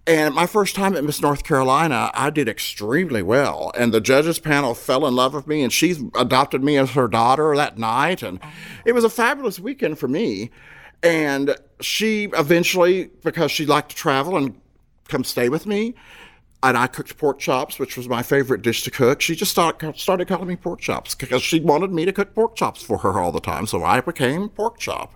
And 0.09 0.37
my 0.37 0.47
first 0.47 0.77
time 0.77 0.95
at 0.95 1.03
Miss 1.03 1.21
North 1.21 1.43
Carolina, 1.43 2.13
I 2.15 2.31
did 2.31 2.49
extremely 2.49 3.23
well. 3.23 3.73
And 3.77 3.93
the 3.93 4.01
judges 4.01 4.39
panel 4.39 4.73
fell 4.73 5.05
in 5.05 5.17
love 5.17 5.35
with 5.35 5.49
me, 5.49 5.65
and 5.65 5.73
she 5.73 5.97
adopted 6.15 6.63
me 6.63 6.77
as 6.77 6.93
her 6.93 7.09
daughter 7.09 7.57
that 7.57 7.77
night. 7.77 8.23
And 8.23 8.39
it 8.85 8.93
was 8.93 9.03
a 9.03 9.11
fabulous 9.11 9.59
weekend 9.59 9.99
for 9.99 10.07
me. 10.07 10.53
And 11.03 11.57
she 11.81 12.29
eventually, 12.35 13.11
because 13.25 13.51
she 13.51 13.67
liked 13.67 13.91
to 13.91 13.97
travel 13.97 14.37
and 14.37 14.61
come 15.09 15.25
stay 15.25 15.49
with 15.49 15.67
me, 15.67 15.95
and 16.63 16.77
I 16.77 16.87
cooked 16.87 17.17
pork 17.19 17.39
chops, 17.39 17.79
which 17.79 17.97
was 17.97 18.09
my 18.09 18.23
favorite 18.23 18.63
dish 18.63 18.83
to 18.85 18.91
cook. 18.91 19.21
She 19.21 19.37
just 19.37 19.53
started, 19.53 19.99
started 19.99 20.27
calling 20.27 20.49
me 20.49 20.57
pork 20.57 20.81
chops 20.81 21.15
because 21.15 21.43
she 21.43 21.61
wanted 21.61 21.93
me 21.93 22.05
to 22.05 22.13
cook 22.13 22.35
pork 22.35 22.57
chops 22.57 22.83
for 22.83 22.99
her 22.99 23.21
all 23.21 23.33
the 23.33 23.41
time. 23.41 23.67
So 23.67 23.85
I 23.85 24.01
became 24.01 24.49
pork 24.49 24.79
chop. 24.79 25.15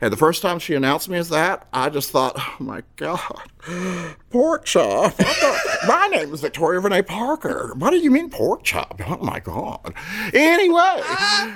And 0.00 0.12
the 0.12 0.16
first 0.16 0.42
time 0.42 0.58
she 0.58 0.74
announced 0.74 1.08
me 1.08 1.18
as 1.18 1.28
that, 1.30 1.66
I 1.72 1.88
just 1.88 2.10
thought, 2.10 2.34
oh 2.36 2.56
my 2.58 2.82
God, 2.96 3.50
pork 4.30 4.64
chop. 4.64 5.12
Thought, 5.12 5.58
my 5.86 6.08
name 6.08 6.32
is 6.34 6.40
Victoria 6.40 6.80
Renee 6.80 7.02
Parker. 7.02 7.72
What 7.76 7.90
do 7.90 7.98
you 7.98 8.10
mean 8.10 8.30
pork 8.30 8.64
chop? 8.64 9.00
Oh 9.06 9.18
my 9.18 9.40
God. 9.40 9.94
Anyway, 10.32 11.02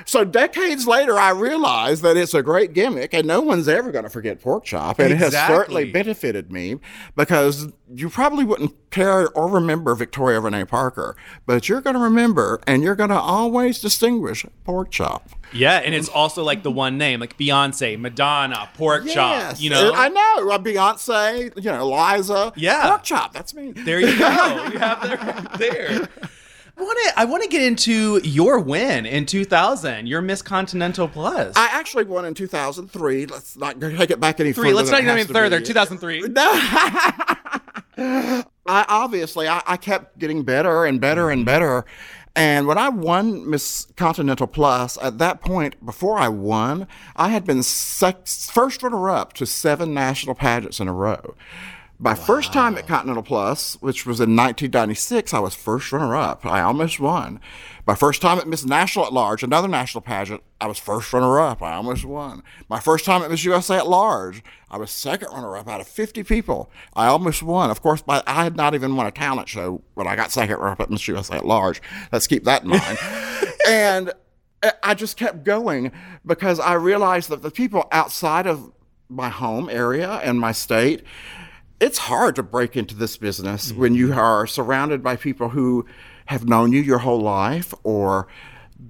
so 0.05 0.25
decades 0.25 0.87
later, 0.87 1.19
I 1.19 1.31
realized 1.31 2.03
that 2.03 2.17
it's 2.17 2.35
a 2.35 2.43
great 2.43 2.73
gimmick 2.73 3.13
and 3.15 3.27
no 3.27 3.41
one's 3.41 3.69
ever 3.69 3.91
going 3.91 4.05
to 4.05 4.11
forget 4.11 4.41
pork 4.41 4.65
chop. 4.65 4.99
And 4.99 5.13
it 5.13 5.17
has 5.17 5.33
certainly 5.33 5.91
benefited 5.91 6.53
me 6.53 6.79
because 7.17 7.69
you 7.95 8.09
probably 8.11 8.45
wouldn't 8.45 8.75
care 8.91 9.29
or 9.31 9.49
remember 9.49 9.95
Victoria 9.95 10.41
Renee 10.41 10.65
Parker, 10.65 11.17
but 11.45 11.69
you're 11.69 11.81
going 11.81 11.95
to 11.95 12.01
remember 12.01 12.61
and 12.67 12.83
you're 12.83 12.95
going 12.95 13.11
to 13.11 13.19
always 13.19 13.81
distinguish 13.81 14.45
pork 14.65 14.91
chop. 14.91 15.31
Yeah, 15.53 15.79
and 15.79 15.95
it's 15.95 16.09
also 16.09 16.43
like 16.43 16.63
the 16.63 16.71
one 16.71 16.99
name, 16.99 17.21
like 17.21 17.37
Beyonce, 17.39 17.99
Madonna, 17.99 18.69
pork 18.75 19.07
chop. 19.07 19.57
You 19.59 19.71
know, 19.71 19.93
I 19.95 20.09
know. 20.09 20.51
Uh, 20.51 20.59
Beyonce, 20.59 21.53
you 21.57 21.71
know, 21.71 21.89
Liza. 21.89 22.53
Yeah. 22.57 22.89
Pork 22.89 23.03
chop. 23.03 23.33
That's 23.33 23.55
me. 23.55 23.73
There 23.73 24.01
you 24.01 24.19
go. 24.19 24.29
you 24.73 24.79
have 24.79 25.03
that 25.03 25.21
right 25.23 25.59
there. 25.59 26.09
I 26.79 26.83
want 26.83 26.99
to. 27.07 27.19
I 27.21 27.25
want 27.25 27.43
to 27.43 27.49
get 27.49 27.63
into 27.63 28.21
your 28.23 28.61
win 28.61 29.07
in 29.07 29.25
2000. 29.25 30.07
Your 30.07 30.21
Miss 30.21 30.43
Continental 30.43 31.09
Plus. 31.09 31.57
I 31.57 31.69
actually 31.73 32.05
won 32.05 32.27
in 32.27 32.35
2003. 32.35 33.27
Let's 33.27 33.57
not 33.57 33.81
take 33.81 34.11
it 34.11 34.21
back 34.21 34.41
any 34.41 34.53
Three. 34.53 34.71
further. 34.71 34.77
Let's 34.77 34.91
not 34.91 35.01
it 35.01 35.05
even 35.05 35.17
has 35.17 35.27
further. 35.27 35.61
be. 35.61 35.65
2003. 35.67 36.25
I 37.99 38.85
obviously 38.89 39.49
I, 39.49 39.63
I 39.67 39.77
kept 39.77 40.19
getting 40.19 40.43
better 40.43 40.85
and 40.85 41.01
better 41.01 41.31
and 41.31 41.47
better. 41.47 41.87
And 42.37 42.67
when 42.67 42.77
I 42.77 42.91
won 42.91 43.49
Miss 43.49 43.89
Continental 43.97 44.47
Plus, 44.47 44.99
at 45.01 45.17
that 45.17 45.41
point, 45.41 45.85
before 45.85 46.19
I 46.19 46.29
won, 46.29 46.87
I 47.17 47.31
had 47.31 47.47
been 47.47 47.63
first 47.63 48.83
runner 48.83 49.09
up 49.09 49.33
to 49.35 49.47
seven 49.47 49.95
national 49.95 50.35
pageants 50.35 50.79
in 50.79 50.87
a 50.87 50.93
row. 50.93 51.35
My 51.99 52.15
first 52.15 52.53
time 52.53 52.77
at 52.77 52.87
Continental 52.87 53.23
Plus, 53.23 53.81
which 53.81 54.05
was 54.05 54.21
in 54.21 54.37
1996, 54.37 55.33
I 55.33 55.39
was 55.39 55.55
first 55.55 55.91
runner 55.93 56.15
up. 56.15 56.45
I 56.45 56.61
almost 56.61 57.01
won. 57.01 57.41
My 57.87 57.95
first 57.95 58.21
time 58.21 58.39
at 58.39 58.49
Miss 58.49 58.65
National 58.65 59.07
at 59.07 59.13
Large, 59.13 59.45
another 59.45 59.69
national 59.69 60.03
pageant, 60.03 60.43
I 60.61 60.67
was 60.67 60.77
first 60.77 61.13
runner 61.13 61.39
up. 61.39 61.63
I 61.63 61.75
almost 61.75 62.05
won. 62.05 62.43
My 62.69 62.81
first 62.81 63.05
time 63.05 63.23
at 63.23 63.31
Miss 63.31 63.45
USA 63.45 63.77
at 63.77 63.87
Large, 63.87 64.43
I 64.69 64.77
was 64.77 64.91
second 64.91 65.29
runner 65.29 65.57
up 65.57 65.69
out 65.69 65.81
of 65.81 65.87
50 65.87 66.25
people. 66.25 66.69
I 66.95 67.07
almost 67.07 67.45
won. 67.45 67.71
Of 67.71 67.83
course, 67.83 68.03
by, 68.03 68.25
I 68.27 68.43
had 68.43 68.57
not 68.57 68.75
even 68.75 68.97
won 68.97 69.07
a 69.07 69.13
talent 69.13 69.49
show 69.49 69.83
when 69.95 70.09
I 70.09 70.17
got 70.17 70.33
second 70.33 70.57
runner 70.57 70.73
up 70.73 70.81
at 70.81 70.91
Miss 70.91 71.07
USA 71.07 71.37
at 71.37 71.47
Large. 71.47 71.81
Let's 72.11 72.27
keep 72.27 72.43
that 72.43 72.65
in 72.65 72.71
mind. 72.71 72.99
and 73.69 74.13
I- 74.65 74.73
I 74.83 74.95
just 74.95 75.17
kept 75.17 75.45
going 75.45 75.93
because 76.25 76.59
I 76.59 76.73
realized 76.73 77.29
that 77.29 77.43
the 77.43 77.53
people 77.53 77.87
outside 77.93 78.49
of 78.49 78.73
my 79.09 79.29
home 79.29 79.69
area 79.71 80.15
and 80.25 80.41
my 80.41 80.51
state, 80.51 81.05
it's 81.79 81.99
hard 81.99 82.35
to 82.35 82.43
break 82.43 82.77
into 82.77 82.97
this 82.97 83.17
business 83.17 83.73
when 83.73 83.95
you 83.95 84.09
mm-hmm. 84.09 84.19
are 84.19 84.47
surrounded 84.49 85.05
by 85.05 85.15
people 85.15 85.51
who 85.51 85.87
have 86.27 86.49
known 86.49 86.73
you 86.73 86.81
your 86.81 86.99
whole 86.99 87.21
life 87.21 87.73
or 87.83 88.27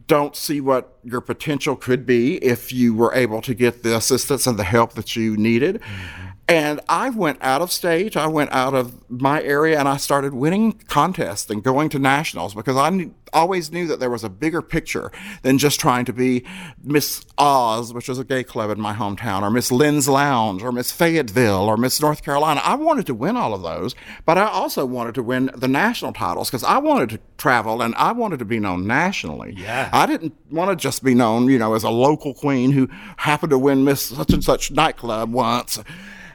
don't 0.07 0.37
see 0.37 0.61
what 0.61 0.99
your 1.05 1.21
potential 1.21 1.77
could 1.77 2.05
be 2.05 2.37
if 2.45 2.73
you 2.73 2.95
were 2.95 3.15
able 3.15 3.41
to 3.43 3.55
get 3.55 3.83
the 3.83 3.97
assistance 3.97 4.47
and 4.47 4.59
the 4.59 4.65
help 4.65 4.95
that 4.95 5.17
you 5.17 5.37
needed. 5.37 5.81
Mm-hmm. 5.81 6.26
And 6.49 6.81
I 6.89 7.11
went 7.11 7.39
out 7.41 7.61
of 7.61 7.73
state, 7.73 8.17
I 8.17 8.29
went 8.29 8.53
out 8.53 8.73
of 8.73 9.11
my 9.11 9.43
area, 9.43 9.79
and 9.81 9.89
I 9.89 9.97
started 9.97 10.33
winning 10.33 10.81
contests 10.87 11.51
and 11.51 11.63
going 11.63 11.89
to 11.89 11.99
nationals 11.99 12.55
because 12.55 12.77
I 12.77 12.91
knew, 12.91 13.13
always 13.33 13.73
knew 13.73 13.89
that 13.89 13.99
there 13.99 14.11
was 14.11 14.23
a 14.23 14.29
bigger 14.29 14.63
picture 14.63 15.11
than 15.43 15.59
just 15.59 15.81
trying 15.81 16.05
to 16.05 16.13
be 16.13 16.45
Miss 16.85 17.25
Oz, 17.37 17.93
which 17.93 18.09
was 18.09 18.21
a 18.21 18.25
gay 18.25 18.45
club 18.45 18.71
in 18.71 18.81
my 18.81 18.95
hometown, 18.95 19.43
or 19.43 19.51
Miss 19.51 19.73
Lynn's 19.73 20.09
Lounge, 20.09 20.63
or 20.63 20.71
Miss 20.71 20.93
Fayetteville, 20.93 21.65
or 21.69 21.77
Miss 21.77 22.01
North 22.01 22.23
Carolina. 22.23 22.61
I 22.63 22.77
wanted 22.77 23.07
to 23.07 23.15
win 23.15 23.37
all 23.37 23.53
of 23.53 23.63
those, 23.63 23.97
but 24.25 24.39
I 24.39 24.47
also 24.47 24.87
wanted 24.87 25.17
to 25.17 25.25
win 25.25 25.51
the 25.57 25.69
national 25.69 26.13
titles 26.13 26.49
because 26.49 26.63
I 26.63 26.79
wanted 26.79 27.11
to 27.11 27.21
travel 27.39 27.83
and 27.83 27.93
I 27.97 28.13
wanted 28.13 28.39
to 28.39 28.45
be 28.45 28.61
known 28.61 28.87
nationally. 28.87 29.55
Yeah. 29.57 29.91
I 29.93 30.07
didn't 30.07 30.35
want 30.53 30.71
to 30.71 30.77
just 30.77 31.03
be 31.03 31.13
known, 31.15 31.49
you 31.49 31.59
know, 31.59 31.75
as 31.75 31.83
a 31.83 31.91
local 31.91 32.35
queen 32.35 32.71
who 32.71 32.89
happened 33.17 33.51
to 33.51 33.59
win 33.59 33.83
Miss 33.83 34.07
such 34.07 34.33
and 34.33 34.45
such 34.45 34.71
nightclub 34.71 35.33
once. 35.33 35.81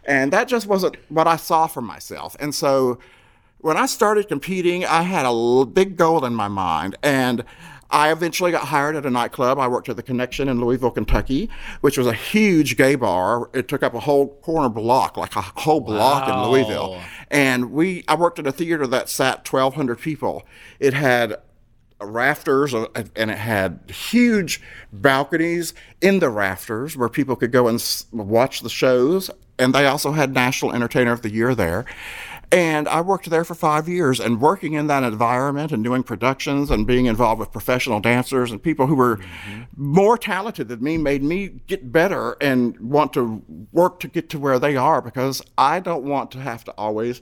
And 0.05 0.34
that 0.34 0.48
just 0.48 0.67
wasn't 0.67 0.98
what 1.10 1.27
I 1.27 1.36
saw 1.36 1.67
for 1.67 1.81
myself. 1.81 2.36
And 2.39 2.53
so 2.55 3.00
when 3.60 3.77
I 3.77 3.86
started 3.86 4.27
competing, 4.27 4.86
I 4.86 5.03
had 5.03 5.25
a 5.27 5.65
big 5.65 5.96
goal 5.96 6.25
in 6.25 6.34
my 6.34 6.48
mind. 6.48 6.98
And 7.03 7.43
I 7.91 8.12
eventually 8.12 8.51
got 8.51 8.63
hired 8.67 8.96
at 8.96 9.05
a 9.05 9.10
nightclub. 9.10 9.60
I 9.60 9.67
worked 9.67 9.89
at 9.89 9.98
the 9.98 10.03
Connection 10.03 10.48
in 10.48 10.62
Louisville, 10.62 10.91
Kentucky, 10.91 11.50
which 11.81 11.98
was 11.98 12.08
a 12.08 12.13
huge 12.13 12.77
gay 12.77 12.96
bar. 12.96 13.50
It 13.53 13.67
took 13.67 13.84
up 13.84 13.93
a 13.93 14.00
whole 14.00 14.29
corner 14.38 14.70
block, 14.70 15.17
like 15.17 15.36
a 15.36 15.41
whole 15.41 15.81
block 15.81 16.27
Wow. 16.27 16.46
in 16.46 16.50
Louisville. 16.51 17.01
And 17.29 17.72
we, 17.72 18.03
I 18.08 18.15
worked 18.15 18.39
at 18.39 18.48
a 18.48 18.51
theater 18.51 18.88
that 18.88 19.10
sat 19.10 19.46
1,200 19.51 20.00
people. 20.00 20.43
It 20.79 20.93
had 20.93 21.36
rafters 22.00 22.74
uh, 22.74 22.88
and 23.15 23.29
it 23.29 23.38
had 23.38 23.79
huge 23.91 24.60
balconies 24.91 25.74
in 26.01 26.20
the 26.20 26.29
rafters 26.29 26.98
where 26.98 27.10
people 27.10 27.36
could 27.36 27.51
go 27.51 27.67
and 27.67 27.84
watch 28.12 28.62
the 28.62 28.70
shows 28.70 29.29
and 29.62 29.74
they 29.74 29.86
also 29.86 30.12
had 30.12 30.34
national 30.34 30.74
entertainer 30.74 31.12
of 31.12 31.22
the 31.22 31.32
year 31.32 31.56
there. 31.56 31.86
And 32.53 32.89
i 32.89 33.00
worked 33.00 33.30
there 33.30 33.46
for 33.46 33.56
five 33.56 33.88
years 33.88 34.20
and 34.20 34.41
working 34.41 34.74
in 34.74 34.88
that 34.88 35.03
environment 35.03 35.72
and 35.72 35.86
doing 35.86 36.03
productions 36.03 36.70
and 36.70 36.86
being 36.86 37.06
involved 37.06 37.39
with 37.39 37.50
professional 37.51 38.01
dancers 38.01 38.51
and 38.51 38.62
people 38.62 38.88
who 38.88 38.96
were 38.96 39.18
mm-hmm. 39.18 39.62
more 39.77 40.18
talented 40.18 40.68
than 40.68 40.84
me 40.84 40.98
made 40.98 41.24
me 41.24 41.62
get 41.68 41.94
better 41.94 42.36
and 42.41 42.77
want 42.82 43.13
to 43.13 43.41
work 43.72 44.01
to 44.01 44.10
get 44.10 44.27
to 44.32 44.39
where 44.39 44.60
they 44.60 44.75
are 44.75 45.01
because 45.01 45.41
i 45.58 45.80
don't 45.80 46.03
want 46.03 46.30
to 46.32 46.39
have 46.39 46.65
to 46.65 46.72
always 46.72 47.22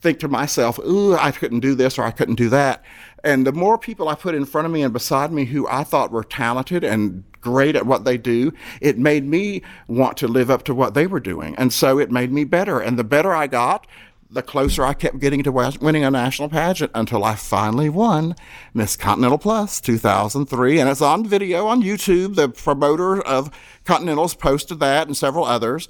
think 0.00 0.18
to 0.20 0.28
myself, 0.28 0.78
ooh, 0.80 1.14
I 1.14 1.30
couldn't 1.30 1.60
do 1.60 1.74
this 1.74 1.98
or 1.98 2.04
I 2.04 2.10
couldn't 2.10 2.34
do 2.36 2.48
that. 2.50 2.84
And 3.24 3.46
the 3.46 3.52
more 3.52 3.78
people 3.78 4.08
I 4.08 4.14
put 4.14 4.34
in 4.34 4.44
front 4.44 4.66
of 4.66 4.72
me 4.72 4.82
and 4.82 4.92
beside 4.92 5.32
me 5.32 5.46
who 5.46 5.66
I 5.68 5.84
thought 5.84 6.12
were 6.12 6.24
talented 6.24 6.84
and 6.84 7.24
great 7.40 7.76
at 7.76 7.86
what 7.86 8.04
they 8.04 8.18
do, 8.18 8.52
it 8.80 8.98
made 8.98 9.24
me 9.24 9.62
want 9.88 10.16
to 10.18 10.28
live 10.28 10.50
up 10.50 10.64
to 10.64 10.74
what 10.74 10.94
they 10.94 11.06
were 11.06 11.20
doing. 11.20 11.54
And 11.56 11.72
so 11.72 11.98
it 11.98 12.10
made 12.10 12.32
me 12.32 12.44
better. 12.44 12.78
And 12.80 12.98
the 12.98 13.04
better 13.04 13.34
I 13.34 13.46
got, 13.46 13.86
the 14.30 14.42
closer 14.42 14.84
I 14.84 14.94
kept 14.94 15.18
getting 15.18 15.42
to 15.44 15.52
win- 15.52 15.78
winning 15.80 16.04
a 16.04 16.10
national 16.10 16.48
pageant 16.48 16.90
until 16.94 17.24
I 17.24 17.34
finally 17.36 17.88
won 17.88 18.34
Miss 18.74 18.96
Continental 18.96 19.38
Plus 19.38 19.80
2003. 19.80 20.80
And 20.80 20.90
it's 20.90 21.00
on 21.00 21.26
video 21.26 21.66
on 21.66 21.82
YouTube. 21.82 22.34
The 22.34 22.48
promoter 22.48 23.20
of 23.20 23.50
Continentals 23.84 24.34
posted 24.34 24.80
that 24.80 25.06
and 25.06 25.16
several 25.16 25.44
others. 25.44 25.88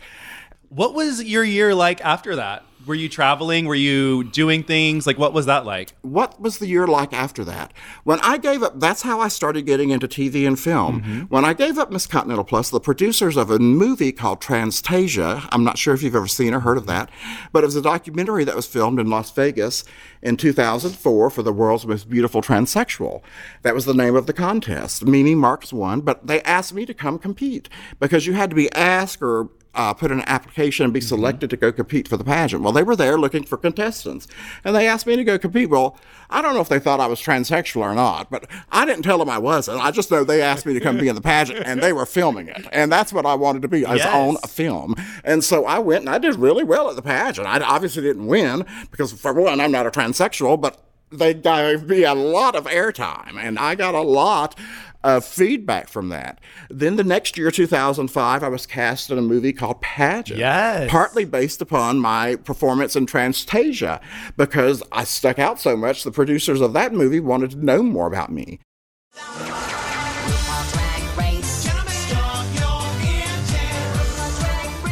What 0.69 0.95
was 0.95 1.25
your 1.25 1.45
year 1.45 1.75
like 1.75 2.05
after 2.05 2.37
that? 2.37 2.65
Were 2.87 2.95
you 2.95 3.09
traveling? 3.09 3.67
Were 3.67 3.75
you 3.75 4.25
doing 4.25 4.63
things? 4.63 5.07
Like, 5.07 5.19
what 5.19 5.33
was 5.33 5.47
that 5.47 5.65
like? 5.65 5.93
what 6.17 6.41
was 6.41 6.59
the 6.59 6.67
year 6.67 6.87
like 6.87 7.13
after 7.13 7.45
that? 7.45 7.73
When 8.05 8.21
I 8.21 8.39
gave 8.39 8.63
up, 8.63 8.81
that's 8.81 9.03
how 9.03 9.21
I 9.21 9.29
started 9.29 9.67
getting 9.67 9.91
into 9.91 10.09
TV 10.09 10.47
and 10.47 10.59
film. 10.59 11.03
Mm-hmm. 11.03 11.21
When 11.25 11.45
I 11.45 11.53
gave 11.53 11.79
up 11.79 11.91
Miss 11.91 12.07
Continental 12.07 12.45
Plus, 12.45 12.71
the 12.71 12.81
producers 12.81 13.37
of 13.37 13.51
a 13.51 13.59
movie 13.59 14.13
called 14.13 14.41
Transtasia, 14.41 15.47
I'm 15.51 15.65
not 15.65 15.79
sure 15.79 15.95
if 15.95 16.03
you've 16.03 16.17
ever 16.17 16.27
seen 16.27 16.55
or 16.55 16.61
heard 16.61 16.79
of 16.79 16.87
that, 16.87 17.11
but 17.53 17.65
it 17.65 17.67
was 17.67 17.77
a 17.77 17.83
documentary 17.83 18.45
that 18.45 18.57
was 18.57 18.67
filmed 18.67 18.99
in 18.99 19.11
Las 19.11 19.31
Vegas 19.33 19.85
in 20.23 20.37
2004 20.37 21.31
for 21.31 21.43
the 21.43 21.53
world's 21.53 21.87
most 21.87 22.09
beautiful 22.09 22.41
transsexual. 22.41 23.23
That 23.63 23.75
was 23.75 23.85
the 23.85 23.95
name 23.95 24.17
of 24.17 24.27
the 24.27 24.33
contest. 24.33 25.05
Mimi 25.05 25.35
Marks 25.35 25.73
won, 25.73 26.01
but 26.01 26.27
they 26.27 26.41
asked 26.43 26.73
me 26.73 26.87
to 26.87 26.95
come 26.95 27.19
compete 27.19 27.69
because 28.01 28.27
you 28.27 28.33
had 28.33 28.51
to 28.51 28.57
be 28.57 28.73
asked 28.73 29.23
or 29.23 29.51
uh, 29.77 29.95
put 29.95 30.11
in 30.11 30.19
an 30.21 30.25
application 30.29 30.85
and 30.85 30.93
be 30.93 31.01
selected 31.01 31.51
to 31.51 31.57
go 31.57 31.71
compete 31.71 32.09
for 32.09 32.17
the 32.17 32.25
pageant. 32.25 32.63
Well, 32.63 32.73
they 32.73 32.83
were 32.83 32.97
there 32.97 33.19
looking 33.19 33.45
for 33.45 33.57
contestants, 33.57 34.27
and 34.65 34.75
they 34.75 34.89
asked 34.89 35.07
me 35.07 35.15
to 35.17 35.23
go 35.25 35.39
compete. 35.39 35.71
Well, 35.71 35.97
I 36.29 36.43
don't 36.43 36.55
know 36.55 36.61
if 36.61 36.69
they 36.69 36.81
thought 36.81 36.99
I 36.99 37.07
was 37.07 37.21
transsexual 37.21 37.83
or 37.83 37.95
not, 37.95 38.31
but 38.31 38.47
I 38.73 38.85
didn't 38.85 39.03
tell 39.05 39.19
them 39.19 39.31
I 39.31 39.39
wasn't. 39.39 39.81
I 39.81 39.91
just 39.93 40.11
know 40.11 40.25
they 40.25 40.43
asked 40.43 40.67
me 40.67 40.75
to 40.75 40.81
come 40.81 40.99
be 40.99 41.09
in 41.09 41.15
the 41.15 41.21
pageant, 41.21 41.63
and 41.65 41.81
they 41.83 41.93
were 41.93 42.07
filming 42.07 42.49
it, 42.49 42.67
and 42.73 42.91
that's 42.91 43.13
what 43.13 43.27
I 43.27 43.35
wanted 43.35 43.63
to 43.63 43.69
be, 43.69 43.83
is 43.83 43.99
Yes. 43.99 44.07
on 44.15 44.37
a 44.43 44.49
film. 44.49 44.95
And 45.25 45.45
so 45.45 45.67
I 45.67 45.79
went, 45.79 46.01
and 46.01 46.11
I 46.11 46.19
did 46.19 46.35
really 46.37 46.65
well 46.65 46.91
at 46.91 46.97
the 46.97 47.03
pageant. 47.03 47.47
I 47.47 47.61
obviously 47.61 48.03
didn't 48.03 48.27
win 48.27 48.65
because, 48.91 49.13
for 49.13 49.33
one, 49.33 49.61
I'm 49.61 49.71
not 49.73 49.87
a 49.87 49.91
transsexual, 49.91 50.61
but 50.61 50.83
they 51.13 51.33
gave 51.35 51.85
me 51.85 52.03
a 52.03 52.15
lot 52.15 52.57
of 52.57 52.65
airtime, 52.65 53.37
and 53.41 53.61
I 53.61 53.77
got 53.77 53.95
a 53.95 54.01
lot 54.01 54.59
of 55.07 55.25
feedback 55.25 55.89
from 55.89 56.09
that. 56.09 56.41
Then 56.69 56.97
the 56.97 57.05
next 57.05 57.39
year, 57.39 57.53
2005, 57.53 58.43
I 58.43 58.49
was 58.49 58.67
cast 58.67 59.09
in 59.09 59.19
a 59.19 59.23
movie 59.23 59.53
called 59.53 59.81
Pageant. 59.81 60.41
Yes. 60.41 60.91
Partly 60.91 61.25
based 61.25 61.63
upon 61.63 62.01
my 62.01 62.35
performance 62.35 62.97
in 62.97 63.07
Transtasia, 63.07 64.01
because 64.37 64.83
I 64.91 65.05
stuck 65.05 65.39
out 65.39 65.61
so 65.61 65.77
much, 65.77 66.03
the 66.03 66.11
producers 66.11 66.61
of 66.61 66.73
that 66.73 66.93
movie 66.93 67.21
wanted 67.21 67.53
to 67.53 67.65
know 67.65 67.85
more 67.85 68.09
about 68.09 68.33
me. 68.33 68.59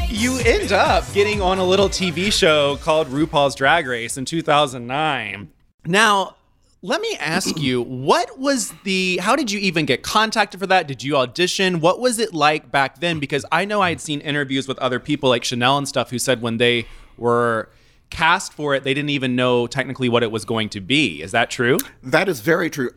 You 0.09 0.39
end 0.39 0.73
up 0.73 1.13
getting 1.13 1.43
on 1.43 1.59
a 1.59 1.65
little 1.65 1.89
TV 1.89 2.33
show 2.33 2.77
called 2.77 3.09
RuPaul's 3.09 3.57
Drag 3.57 3.87
Race 3.87 4.17
in 4.17 4.25
2009. 4.25 5.51
Now, 5.87 6.37
let 6.85 7.01
me 7.01 7.17
ask 7.19 7.59
you, 7.59 7.81
what 7.81 8.39
was 8.39 8.75
the, 8.85 9.17
how 9.17 9.35
did 9.35 9.51
you 9.51 9.59
even 9.59 9.87
get 9.87 10.03
contacted 10.03 10.61
for 10.61 10.67
that? 10.67 10.87
Did 10.87 11.03
you 11.03 11.17
audition? 11.17 11.81
What 11.81 11.99
was 11.99 12.19
it 12.19 12.35
like 12.35 12.71
back 12.71 13.01
then? 13.01 13.19
Because 13.19 13.47
I 13.51 13.65
know 13.65 13.81
I 13.81 13.89
had 13.89 14.03
seen 14.03 14.21
interviews 14.21 14.69
with 14.69 14.79
other 14.81 15.01
people 15.01 15.31
like 15.31 15.45
Shannel 15.45 15.79
and 15.79 15.89
stuff 15.89 16.11
who 16.11 16.19
said 16.19 16.43
when 16.43 16.59
they 16.59 16.87
were 17.17 17.71
cast 18.11 18.53
for 18.53 18.75
it, 18.75 18.85
they 18.85 18.93
didn't 18.93 19.09
even 19.09 19.35
know 19.35 19.67
technically 19.67 20.11
what 20.11 20.23
it 20.23 20.31
was 20.31 20.45
going 20.45 20.69
to 20.69 20.81
be. 20.83 21.23
Is 21.23 21.33
that 21.33 21.49
true? 21.49 21.79
That 22.03 22.29
is 22.29 22.41
very 22.41 22.69
true. 22.69 22.91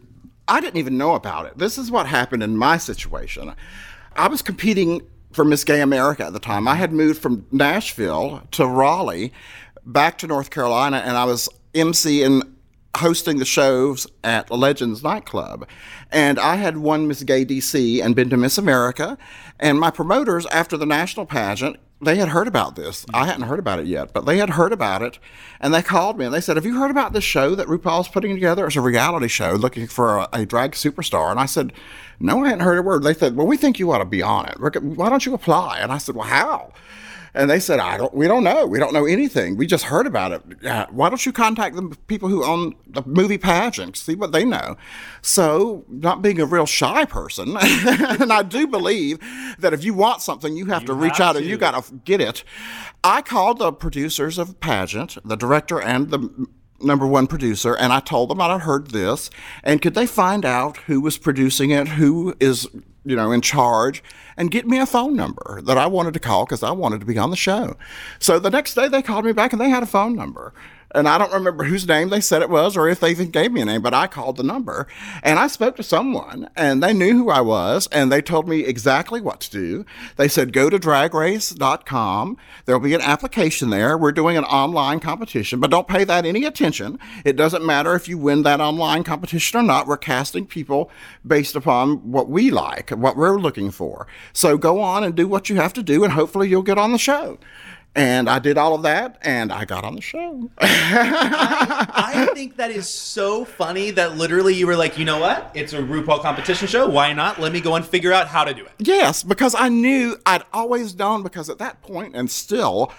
I 0.50 0.60
didn't 0.60 0.77
even 0.77 0.98
know 0.98 1.15
about 1.15 1.46
it. 1.46 1.58
This 1.58 1.77
is 1.77 1.89
what 1.89 2.08
happened 2.08 2.44
in 2.44 2.58
my 2.58 2.75
situation. 2.75 3.56
I 4.17 4.27
was 4.27 4.41
competing 4.41 5.01
for 5.32 5.46
Miss 5.46 5.63
Gay 5.63 5.79
America 5.79 6.25
at 6.25 6.34
the 6.34 6.39
time. 6.39 6.67
I 6.67 6.75
had 6.75 6.91
moved 6.91 7.22
from 7.22 7.48
Nashville 7.53 8.44
to 8.51 8.67
Raleigh, 8.67 9.32
back 9.86 10.17
to 10.17 10.27
North 10.27 10.50
Carolina, 10.50 10.98
and 10.98 11.15
I 11.15 11.24
was 11.24 11.48
emceeing 11.74 12.41
hosting 12.98 13.38
the 13.38 13.46
shows 13.46 14.08
at 14.24 14.51
Legends 14.51 15.04
nightclub. 15.04 15.68
And 16.12 16.39
I 16.39 16.56
had 16.56 16.77
won 16.77 17.08
Miss 17.08 17.24
Gay 17.24 17.46
DC 17.46 18.04
and 18.04 18.16
been 18.16 18.30
to 18.30 18.38
Miss 18.38 18.58
America. 18.58 19.18
And 19.60 19.80
my 19.80 19.92
promoters, 19.92 20.46
after 20.48 20.77
the 20.77 20.86
national 20.86 21.25
pageant, 21.25 21.77
they 22.00 22.18
had 22.18 22.30
heard 22.30 22.48
about 22.48 22.75
this. 22.75 23.06
I 23.13 23.25
hadn't 23.25 23.48
heard 23.48 23.58
about 23.58 23.80
it 23.80 23.88
yet, 23.88 24.13
but 24.13 24.25
they 24.25 24.38
had 24.38 24.51
heard 24.51 24.72
about 24.72 25.01
it. 25.01 25.18
And 25.60 25.74
they 25.74 25.82
called 25.82 26.18
me 26.18 26.25
and 26.25 26.34
they 26.34 26.42
said, 26.42 26.56
Have 26.56 26.66
you 26.66 26.77
heard 26.77 26.92
about 26.92 27.13
this 27.13 27.24
show 27.24 27.56
that 27.56 27.68
RuPaul's 27.68 28.08
putting 28.08 28.36
together? 28.36 28.68
It's 28.68 28.75
a 28.75 28.82
reality 28.82 29.27
show 29.27 29.54
looking 29.54 29.88
for 29.88 30.18
a, 30.18 30.30
a 30.34 30.46
drag 30.46 30.74
superstar. 30.74 31.32
And 31.32 31.39
I 31.39 31.48
said, 31.48 31.74
No, 32.20 32.44
I 32.44 32.50
hadn't 32.50 32.63
heard 32.63 32.77
a 32.77 32.84
word. 32.84 33.04
They 33.04 33.16
said, 33.16 33.36
Well, 33.36 33.48
we 33.48 33.58
think 33.58 33.80
you 33.80 33.92
ought 33.92 33.98
to 33.98 34.06
be 34.06 34.22
on 34.22 34.48
it. 34.48 34.60
Why 34.84 35.10
don't 35.10 35.25
you 35.25 35.34
apply? 35.34 35.80
And 35.80 35.92
I 35.92 35.98
said, 35.98 36.16
Well, 36.16 36.27
how? 36.27 36.72
And 37.38 37.51
they 37.51 37.60
said, 37.60 37.79
I 37.79 37.98
don't, 37.98 38.13
we 38.15 38.27
don't 38.27 38.44
know. 38.44 38.65
We 38.65 38.79
don't 38.79 38.94
know 38.94 39.06
anything. 39.06 39.58
We 39.58 39.67
just 39.67 39.86
heard 39.86 40.08
about 40.08 40.32
it. 40.32 40.65
Uh, 40.65 40.88
why 40.89 41.08
don't 41.08 41.24
you 41.24 41.32
contact 41.32 41.75
the 41.75 41.96
people 42.08 42.29
who 42.29 42.44
own 42.44 42.74
the 42.88 43.03
movie 43.06 43.38
pageant, 43.38 43.96
see 43.96 44.15
what 44.15 44.32
they 44.32 44.44
know? 44.44 44.75
So, 45.22 45.86
not 45.88 46.24
being 46.24 46.41
a 46.41 46.48
real 46.48 46.65
shy 46.65 47.06
person, 47.06 47.56
and 47.62 48.34
I 48.34 48.41
do 48.41 48.65
believe 48.65 49.20
that 49.60 49.72
if 49.72 49.84
you 49.84 49.94
want 49.94 50.24
something, 50.24 50.58
you 50.58 50.65
have 50.65 50.86
to 50.86 50.94
reach 50.96 51.17
have 51.17 51.36
out 51.36 51.38
and 51.38 51.46
you 51.46 51.58
got 51.58 51.84
to 51.84 51.94
get 51.94 52.22
it. 52.22 52.44
I 53.03 53.22
called 53.22 53.60
the 53.60 53.72
producers 53.72 54.39
of 54.39 54.60
pageant, 54.60 55.17
the 55.24 55.38
director 55.38 55.79
and 55.79 56.10
the 56.10 56.48
number 56.82 57.08
one 57.08 57.28
producer, 57.28 57.76
and 57.76 57.92
I 57.92 58.00
told 58.00 58.30
them 58.30 58.42
I'd 58.42 58.62
heard 58.62 58.92
this, 58.92 59.30
and 59.64 59.82
could 59.82 59.94
they 59.94 60.06
find 60.06 60.46
out 60.46 60.78
who 60.78 61.02
was 61.02 61.18
producing 61.18 61.72
it, 61.72 61.88
who 61.88 62.36
is 62.40 62.68
you 63.04 63.16
know 63.16 63.32
in 63.32 63.42
charge, 63.42 64.04
and 64.36 64.52
get 64.52 64.68
me 64.68 64.80
a 64.80 64.86
phone 64.86 65.16
number 65.16 65.62
that 65.64 65.78
I 65.78 65.88
wanted 65.88 66.14
to 66.14 66.20
call 66.20 66.46
because 66.46 66.64
I 66.64 66.72
wanted 66.72 67.00
to 67.00 67.06
be 67.06 67.18
on 67.18 67.30
the 67.30 67.36
show. 67.36 67.76
So 68.20 68.40
the 68.40 68.50
next 68.50 68.74
day 68.74 68.88
they 68.88 69.02
called 69.02 69.26
me 69.26 69.32
back 69.32 69.54
and 69.54 69.62
they 69.62 69.70
had 69.70 69.84
a 69.84 69.88
phone 69.88 70.16
number. 70.16 70.54
And 70.98 71.08
I 71.08 71.20
don't 71.20 71.32
remember 71.32 71.63
whose 71.63 71.88
name 71.88 72.10
they 72.10 72.20
said 72.20 72.42
it 72.42 72.50
was 72.50 72.75
or 72.75 72.89
if 72.89 73.00
they 73.00 73.12
even 73.12 73.30
gave 73.30 73.51
me 73.51 73.62
a 73.62 73.66
name, 73.66 73.84
but 73.84 73.94
I 73.94 74.08
called 74.08 74.36
the 74.36 74.44
number 74.44 74.88
and 75.22 75.38
I 75.38 75.46
spoke 75.46 75.75
to 75.75 75.84
someone 75.84 76.50
and 76.56 76.82
they 76.82 76.92
knew 76.92 77.13
who 77.13 77.30
I 77.30 77.39
was 77.42 77.88
and 77.92 78.12
they 78.12 78.20
told 78.20 78.50
me 78.50 78.62
exactly 78.62 79.22
what 79.22 79.39
to 79.42 79.51
do. 79.51 79.86
They 80.16 80.27
said, 80.27 80.51
go 80.51 80.72
to 80.72 80.80
dragrace.com. 80.80 82.38
There'll 82.66 82.82
be 82.82 82.96
an 82.96 83.01
application 83.01 83.70
there. 83.70 83.96
We're 83.96 84.12
doing 84.12 84.38
an 84.38 84.44
online 84.46 85.00
competition, 85.00 85.60
but 85.60 85.70
don't 85.70 85.88
pay 85.88 86.04
that 86.04 86.25
any 86.25 86.46
attention. 86.46 86.98
It 87.24 87.36
doesn't 87.36 87.63
matter 87.63 87.94
if 87.94 88.08
you 88.08 88.18
win 88.18 88.42
that 88.42 88.60
online 88.60 89.04
competition 89.04 89.60
or 89.60 89.63
not. 89.63 89.86
We're 89.86 89.98
casting 89.98 90.48
people 90.48 90.89
based 91.25 91.56
upon 91.56 92.12
what 92.12 92.27
we 92.27 92.50
like, 92.50 92.89
what 92.89 93.16
we're 93.16 93.39
looking 93.39 93.70
for. 93.70 94.08
So 94.34 94.58
go 94.58 94.82
on 94.82 95.04
and 95.04 95.13
do 95.13 95.27
what 95.27 95.48
you 95.48 95.58
have 95.58 95.74
to 95.74 95.84
do 95.84 96.04
and 96.04 96.13
hopefully 96.13 96.50
you'll 96.50 96.63
get 96.63 96.80
on 96.80 96.92
the 96.92 96.98
show. 96.98 97.38
And 97.98 98.30
I 98.30 98.38
did 98.38 98.60
all 98.60 98.75
of 98.75 98.84
that, 98.84 99.18
and 99.24 99.51
I 99.51 99.66
got 99.66 99.84
on 99.84 99.96
the 99.96 100.01
show. 100.01 100.51
I 100.60 102.30
think 102.36 102.58
that 102.58 102.70
is 102.70 102.88
so 102.88 103.44
funny 103.44 103.89
that 103.89 104.18
literally 104.18 104.54
you 104.54 104.68
were 104.68 104.75
like, 104.75 105.00
you 105.00 105.06
know 105.06 105.18
what? 105.18 105.51
It's 105.56 105.74
a 105.74 105.80
RuPaul 105.80 106.22
competition 106.22 106.68
show. 106.68 106.88
Why 106.88 107.12
not? 107.13 107.39
Let 107.39 107.51
me 107.51 107.60
go 107.60 107.74
and 107.74 107.84
figure 107.84 108.13
out 108.13 108.27
how 108.27 108.44
to 108.44 108.54
do 108.54 108.63
it. 108.63 108.72
Yes, 108.77 109.24
because 109.24 109.56
I 109.56 109.70
knew 109.70 110.16
I'd 110.27 110.44
always 110.54 110.96
known 110.96 111.24
because 111.24 111.50
at 111.50 111.58
that 111.58 111.82
point 111.82 112.16
and 112.16 112.30
still 112.30 112.94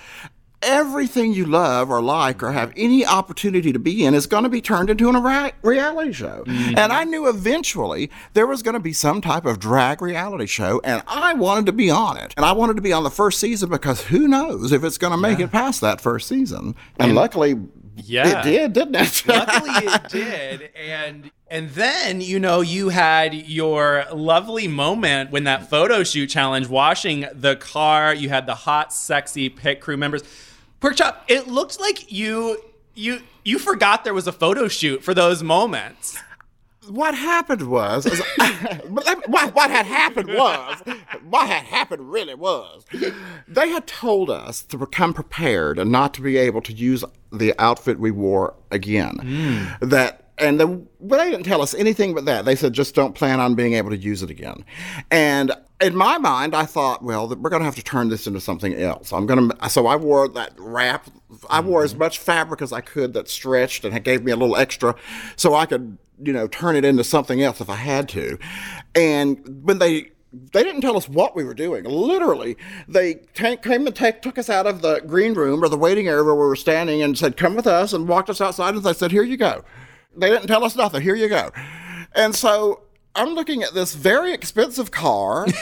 everything 0.62 1.32
you 1.32 1.44
love 1.46 1.90
or 1.90 2.02
like 2.02 2.42
or 2.42 2.52
have 2.52 2.72
any 2.76 3.06
opportunity 3.06 3.72
to 3.72 3.78
be 3.78 4.04
in 4.04 4.14
is 4.14 4.26
going 4.26 4.42
to 4.42 4.48
be 4.48 4.60
turned 4.60 4.90
into 4.90 5.08
a 5.08 5.20
rea- 5.20 5.52
reality 5.62 6.12
show. 6.12 6.42
Mm-hmm. 6.46 6.76
And 6.78 6.92
I 6.92 7.04
knew 7.04 7.28
eventually 7.28 8.10
there 8.34 8.46
was 8.46 8.62
going 8.62 8.74
to 8.74 8.80
be 8.80 8.92
some 8.92 9.20
type 9.20 9.44
of 9.44 9.58
drag 9.60 10.02
reality 10.02 10.46
show 10.46 10.80
and 10.84 11.02
I 11.06 11.34
wanted 11.34 11.66
to 11.66 11.72
be 11.72 11.90
on 11.90 12.16
it. 12.16 12.34
And 12.36 12.44
I 12.44 12.52
wanted 12.52 12.76
to 12.76 12.82
be 12.82 12.92
on 12.92 13.04
the 13.04 13.10
first 13.10 13.38
season 13.38 13.70
because 13.70 14.02
who 14.06 14.26
knows 14.26 14.72
if 14.72 14.82
it's 14.82 14.98
going 14.98 15.12
to 15.12 15.16
make 15.16 15.38
it 15.38 15.52
past 15.52 15.80
that 15.80 16.00
first 16.00 16.26
season. 16.28 16.74
And 16.98 17.14
luckily 17.14 17.54
Yeah. 17.96 18.40
it 18.40 18.44
did, 18.44 18.72
didn't 18.72 18.96
it? 18.96 19.22
Luckily 19.28 19.70
it 19.74 20.08
did. 20.08 20.70
And 20.76 21.30
and 21.50 21.70
then, 21.70 22.20
you 22.20 22.38
know, 22.38 22.60
you 22.60 22.90
had 22.90 23.32
your 23.32 24.04
lovely 24.12 24.68
moment 24.68 25.30
when 25.30 25.44
that 25.44 25.70
photo 25.70 26.04
shoot 26.04 26.26
challenge 26.26 26.68
washing 26.68 27.26
the 27.32 27.56
car, 27.56 28.12
you 28.12 28.28
had 28.28 28.44
the 28.44 28.54
hot, 28.54 28.92
sexy 28.92 29.48
pit 29.48 29.80
crew 29.80 29.96
members. 29.96 30.22
Pork 30.80 30.96
chop, 30.96 31.24
it 31.28 31.48
looked 31.48 31.80
like 31.80 32.10
you 32.12 32.62
you 32.94 33.20
you 33.44 33.58
forgot 33.58 34.04
there 34.04 34.14
was 34.14 34.26
a 34.26 34.32
photo 34.32 34.68
shoot 34.68 35.02
for 35.02 35.14
those 35.14 35.42
moments. 35.42 36.18
what 36.88 37.14
happened 37.14 37.62
was, 37.68 38.06
let- 38.88 39.28
what, 39.28 39.54
what 39.54 39.70
had 39.70 39.84
happened 39.86 40.28
was, 40.32 40.80
what 41.28 41.46
had 41.48 41.64
happened 41.64 42.10
really 42.10 42.34
was, 42.34 42.84
they 43.46 43.68
had 43.68 43.86
told 43.86 44.30
us 44.30 44.62
to 44.62 44.78
become 44.78 45.12
prepared 45.12 45.78
and 45.78 45.92
not 45.92 46.14
to 46.14 46.22
be 46.22 46.36
able 46.38 46.62
to 46.62 46.72
use 46.72 47.04
the 47.32 47.54
outfit 47.58 47.98
we 48.00 48.10
wore 48.10 48.54
again. 48.70 49.18
Hmm. 49.80 49.86
That 49.88 50.24
and 50.38 50.58
the, 50.60 50.66
well, 51.00 51.18
they 51.22 51.30
didn't 51.30 51.44
tell 51.46 51.60
us 51.62 51.74
anything 51.74 52.14
but 52.14 52.24
that. 52.26 52.44
They 52.44 52.54
said 52.54 52.72
just 52.72 52.94
don't 52.94 53.14
plan 53.14 53.40
on 53.40 53.54
being 53.54 53.74
able 53.74 53.90
to 53.90 53.96
use 53.96 54.22
it 54.22 54.30
again. 54.30 54.64
And 55.10 55.52
in 55.80 55.94
my 55.94 56.18
mind, 56.18 56.54
I 56.54 56.64
thought, 56.64 57.02
well, 57.02 57.28
we're 57.28 57.50
going 57.50 57.60
to 57.60 57.64
have 57.64 57.76
to 57.76 57.82
turn 57.82 58.08
this 58.08 58.26
into 58.26 58.40
something 58.40 58.74
else. 58.74 59.12
I'm 59.12 59.26
going 59.26 59.50
to. 59.50 59.70
So 59.70 59.86
I 59.86 59.96
wore 59.96 60.28
that 60.28 60.52
wrap. 60.58 61.08
I 61.48 61.60
wore 61.60 61.84
as 61.84 61.92
mm-hmm. 61.92 62.00
much 62.00 62.18
fabric 62.18 62.62
as 62.62 62.72
I 62.72 62.80
could 62.80 63.12
that 63.14 63.28
stretched 63.28 63.84
and 63.84 63.96
it 63.96 64.02
gave 64.02 64.24
me 64.24 64.32
a 64.32 64.36
little 64.36 64.56
extra, 64.56 64.96
so 65.36 65.54
I 65.54 65.66
could, 65.66 65.98
you 66.22 66.32
know, 66.32 66.48
turn 66.48 66.74
it 66.74 66.84
into 66.84 67.04
something 67.04 67.42
else 67.42 67.60
if 67.60 67.70
I 67.70 67.76
had 67.76 68.08
to. 68.10 68.38
And 68.94 69.64
when 69.64 69.78
they 69.78 70.10
they 70.52 70.62
didn't 70.62 70.82
tell 70.82 70.96
us 70.96 71.08
what 71.08 71.34
we 71.34 71.42
were 71.44 71.54
doing. 71.54 71.84
Literally, 71.84 72.56
they 72.86 73.14
ta- 73.34 73.56
came 73.56 73.86
and 73.86 73.96
ta- 73.96 74.10
took 74.10 74.36
us 74.36 74.50
out 74.50 74.66
of 74.66 74.82
the 74.82 75.00
green 75.00 75.32
room 75.34 75.64
or 75.64 75.68
the 75.68 75.78
waiting 75.78 76.06
area 76.06 76.24
where 76.24 76.34
we 76.34 76.40
were 76.40 76.56
standing 76.56 77.02
and 77.02 77.16
said, 77.16 77.36
"Come 77.36 77.54
with 77.54 77.66
us," 77.66 77.92
and 77.92 78.08
walked 78.08 78.28
us 78.28 78.40
outside. 78.40 78.74
And 78.74 78.82
they 78.82 78.92
said, 78.92 79.12
"Here 79.12 79.22
you 79.22 79.36
go." 79.36 79.64
They 80.16 80.28
didn't 80.28 80.48
tell 80.48 80.64
us 80.64 80.74
nothing. 80.74 81.02
Here 81.02 81.14
you 81.14 81.28
go. 81.28 81.50
And 82.14 82.34
so 82.34 82.82
I'm 83.18 83.34
looking 83.34 83.62
at 83.62 83.74
this 83.74 83.94
very 83.94 84.32
expensive 84.32 84.90
car. 84.90 85.46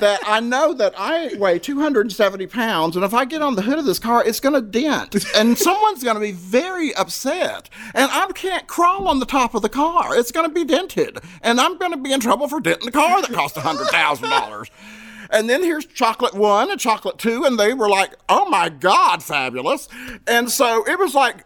that 0.00 0.20
I 0.26 0.40
know 0.40 0.72
that 0.74 0.94
I 0.96 1.34
weigh 1.36 1.58
270 1.60 2.46
pounds, 2.48 2.96
and 2.96 3.04
if 3.04 3.14
I 3.14 3.24
get 3.24 3.42
on 3.42 3.54
the 3.54 3.62
hood 3.62 3.78
of 3.78 3.84
this 3.84 4.00
car, 4.00 4.24
it's 4.26 4.40
going 4.40 4.54
to 4.54 4.60
dent, 4.60 5.14
and 5.36 5.56
someone's 5.68 6.02
going 6.02 6.16
to 6.16 6.20
be 6.20 6.32
very 6.32 6.92
upset. 6.94 7.70
And 7.94 8.10
I 8.10 8.26
can't 8.32 8.66
crawl 8.66 9.06
on 9.06 9.20
the 9.20 9.26
top 9.26 9.54
of 9.54 9.62
the 9.62 9.68
car; 9.68 10.16
it's 10.16 10.32
going 10.32 10.48
to 10.48 10.54
be 10.54 10.64
dented, 10.64 11.18
and 11.42 11.60
I'm 11.60 11.78
going 11.78 11.92
to 11.92 11.96
be 11.96 12.12
in 12.12 12.20
trouble 12.20 12.48
for 12.48 12.60
denting 12.60 12.86
the 12.86 12.92
car 12.92 13.22
that 13.22 13.32
cost 13.32 13.56
hundred 13.56 13.86
thousand 13.86 14.30
dollars. 14.30 14.70
And 15.30 15.48
then 15.48 15.62
here's 15.62 15.86
chocolate 15.86 16.34
one 16.34 16.70
and 16.70 16.80
chocolate 16.80 17.18
two, 17.18 17.44
and 17.44 17.58
they 17.58 17.72
were 17.72 17.88
like, 17.88 18.16
"Oh 18.28 18.48
my 18.48 18.68
God, 18.68 19.22
fabulous!" 19.22 19.88
And 20.26 20.50
so 20.50 20.84
it 20.88 20.98
was 20.98 21.14
like 21.14 21.44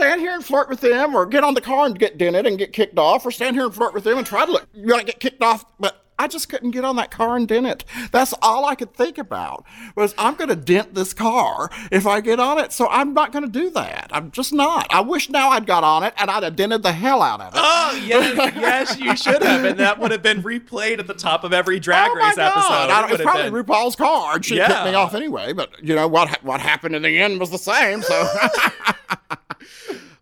stand 0.00 0.20
here 0.20 0.32
and 0.34 0.44
flirt 0.44 0.68
with 0.68 0.80
them, 0.80 1.14
or 1.14 1.26
get 1.26 1.44
on 1.44 1.54
the 1.54 1.60
car 1.60 1.86
and 1.86 1.98
get 1.98 2.16
dented 2.18 2.46
and 2.46 2.58
get 2.58 2.72
kicked 2.72 2.98
off, 2.98 3.24
or 3.26 3.30
stand 3.30 3.54
here 3.56 3.66
and 3.66 3.74
flirt 3.74 3.92
with 3.94 4.04
them 4.04 4.18
and 4.18 4.26
try 4.26 4.46
to 4.46 4.52
look, 4.52 4.66
you 4.72 4.86
know, 4.86 4.98
get 5.02 5.20
kicked 5.20 5.42
off. 5.42 5.64
But 5.78 6.04
I 6.18 6.26
just 6.26 6.48
couldn't 6.50 6.72
get 6.72 6.84
on 6.84 6.96
that 6.96 7.10
car 7.10 7.34
and 7.36 7.48
dent 7.48 7.66
it. 7.66 7.82
That's 8.12 8.34
all 8.42 8.66
I 8.66 8.74
could 8.74 8.92
think 8.94 9.16
about 9.16 9.64
was 9.96 10.14
I'm 10.18 10.34
going 10.34 10.48
to 10.50 10.56
dent 10.56 10.94
this 10.94 11.14
car 11.14 11.70
if 11.90 12.06
I 12.06 12.20
get 12.20 12.38
on 12.38 12.58
it. 12.58 12.72
So 12.72 12.86
I'm 12.90 13.14
not 13.14 13.32
going 13.32 13.42
to 13.44 13.50
do 13.50 13.70
that. 13.70 14.10
I'm 14.12 14.30
just 14.30 14.52
not. 14.52 14.86
I 14.90 15.00
wish 15.00 15.30
now 15.30 15.48
I'd 15.48 15.64
got 15.66 15.82
on 15.82 16.02
it 16.02 16.12
and 16.18 16.30
I'd 16.30 16.42
have 16.42 16.56
dented 16.56 16.82
the 16.82 16.92
hell 16.92 17.22
out 17.22 17.40
of 17.40 17.54
it. 17.54 17.60
Oh 17.62 18.02
yes, 18.04 18.36
yes, 18.56 18.98
you 18.98 19.16
should 19.16 19.42
have, 19.42 19.64
and 19.64 19.78
that 19.80 19.98
would 19.98 20.10
have 20.10 20.22
been 20.22 20.42
replayed 20.42 20.98
at 20.98 21.06
the 21.06 21.14
top 21.14 21.42
of 21.42 21.54
every 21.54 21.80
Drag 21.80 22.10
Oh 22.10 22.14
Race 22.14 22.36
God. 22.36 22.52
episode. 22.52 22.92
I 22.92 23.04
It 23.06 23.12
it's 23.12 23.22
probably 23.22 23.50
been- 23.50 23.64
RuPaul's 23.64 23.96
car. 23.96 24.34
and 24.36 24.44
She 24.44 24.56
kicked 24.56 24.84
me 24.84 24.92
off 24.94 25.14
anyway. 25.14 25.52
But 25.54 25.82
you 25.82 25.94
know 25.94 26.06
what? 26.08 26.42
What 26.44 26.60
happened 26.60 26.94
in 26.94 27.00
the 27.02 27.18
end 27.18 27.40
was 27.40 27.50
the 27.50 27.56
same. 27.58 28.02
So 28.02 28.28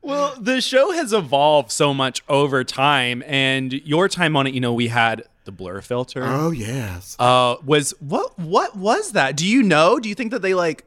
Well, 0.08 0.34
the 0.40 0.60
show 0.62 0.92
has 0.92 1.12
evolved 1.12 1.70
so 1.70 1.92
much 1.92 2.22
over 2.28 2.64
time, 2.64 3.22
and 3.26 3.72
your 3.72 4.08
time 4.08 4.36
on 4.36 4.46
it, 4.46 4.54
you 4.54 4.60
know, 4.60 4.72
we 4.72 4.88
had 4.88 5.22
the 5.44 5.52
blur 5.52 5.80
filter. 5.82 6.22
oh 6.24 6.50
yes. 6.50 7.14
Uh, 7.18 7.56
was 7.64 7.92
what? 8.00 8.38
What 8.38 8.74
was 8.76 9.12
that? 9.12 9.36
Do 9.36 9.46
you 9.46 9.62
know? 9.62 9.98
Do 9.98 10.08
you 10.08 10.14
think 10.14 10.30
that 10.32 10.40
they 10.42 10.54
like 10.54 10.84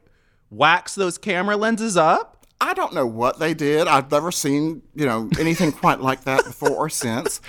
wax 0.50 0.94
those 0.96 1.18
camera 1.18 1.56
lenses 1.56 1.96
up? 1.96 2.46
I 2.60 2.74
don't 2.74 2.94
know 2.94 3.06
what 3.06 3.40
they 3.40 3.54
did. 3.54 3.88
I've 3.88 4.08
never 4.12 4.30
seen, 4.30 4.82
you 4.94 5.04
know, 5.04 5.28
anything 5.38 5.72
quite 5.82 6.00
like 6.00 6.22
that 6.24 6.44
before 6.44 6.70
or 6.70 6.88
since. 6.88 7.40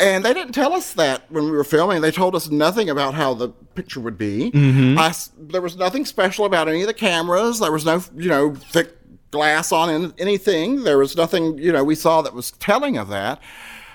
And 0.00 0.24
they 0.24 0.34
didn't 0.34 0.52
tell 0.52 0.72
us 0.72 0.94
that 0.94 1.30
when 1.30 1.44
we 1.44 1.52
were 1.52 1.62
filming. 1.62 2.00
They 2.00 2.10
told 2.10 2.34
us 2.34 2.48
nothing 2.50 2.90
about 2.90 3.14
how 3.14 3.34
the 3.34 3.50
picture 3.50 4.00
would 4.00 4.18
be. 4.18 4.50
I 4.98 5.08
s 5.10 5.30
there 5.38 5.60
was 5.62 5.76
nothing 5.76 6.04
special 6.04 6.44
about 6.44 6.68
any 6.68 6.80
of 6.80 6.88
the 6.88 6.94
cameras. 6.94 7.60
There 7.60 7.70
was 7.70 7.84
no, 7.84 8.02
you 8.16 8.28
know, 8.28 8.54
thick 8.54 8.97
glass 9.30 9.72
on 9.72 9.90
in- 9.90 10.14
anything. 10.18 10.84
There 10.84 10.98
was 10.98 11.16
nothing, 11.16 11.58
you 11.58 11.72
know, 11.72 11.84
we 11.84 11.94
saw 11.94 12.22
that 12.22 12.34
was 12.34 12.52
telling 12.52 12.96
of 12.96 13.08
that. 13.08 13.40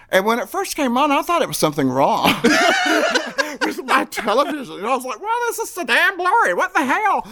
And 0.09 0.25
when 0.25 0.39
it 0.39 0.47
first 0.47 0.75
came 0.75 0.95
on, 0.97 1.11
I 1.11 1.23
thought 1.23 1.41
it 1.41 1.47
was 1.47 1.57
something 1.57 1.89
wrong 1.89 2.25
with 2.43 3.83
my 3.85 4.05
television. 4.11 4.75
And 4.77 4.85
I 4.85 4.95
was 4.95 5.05
like, 5.05 5.19
well, 5.19 5.37
this 5.47 5.59
is 5.59 5.71
so 5.71 5.83
damn 5.83 6.17
blurry. 6.17 6.53
What 6.53 6.73
the 6.73 6.83
hell? 6.83 7.27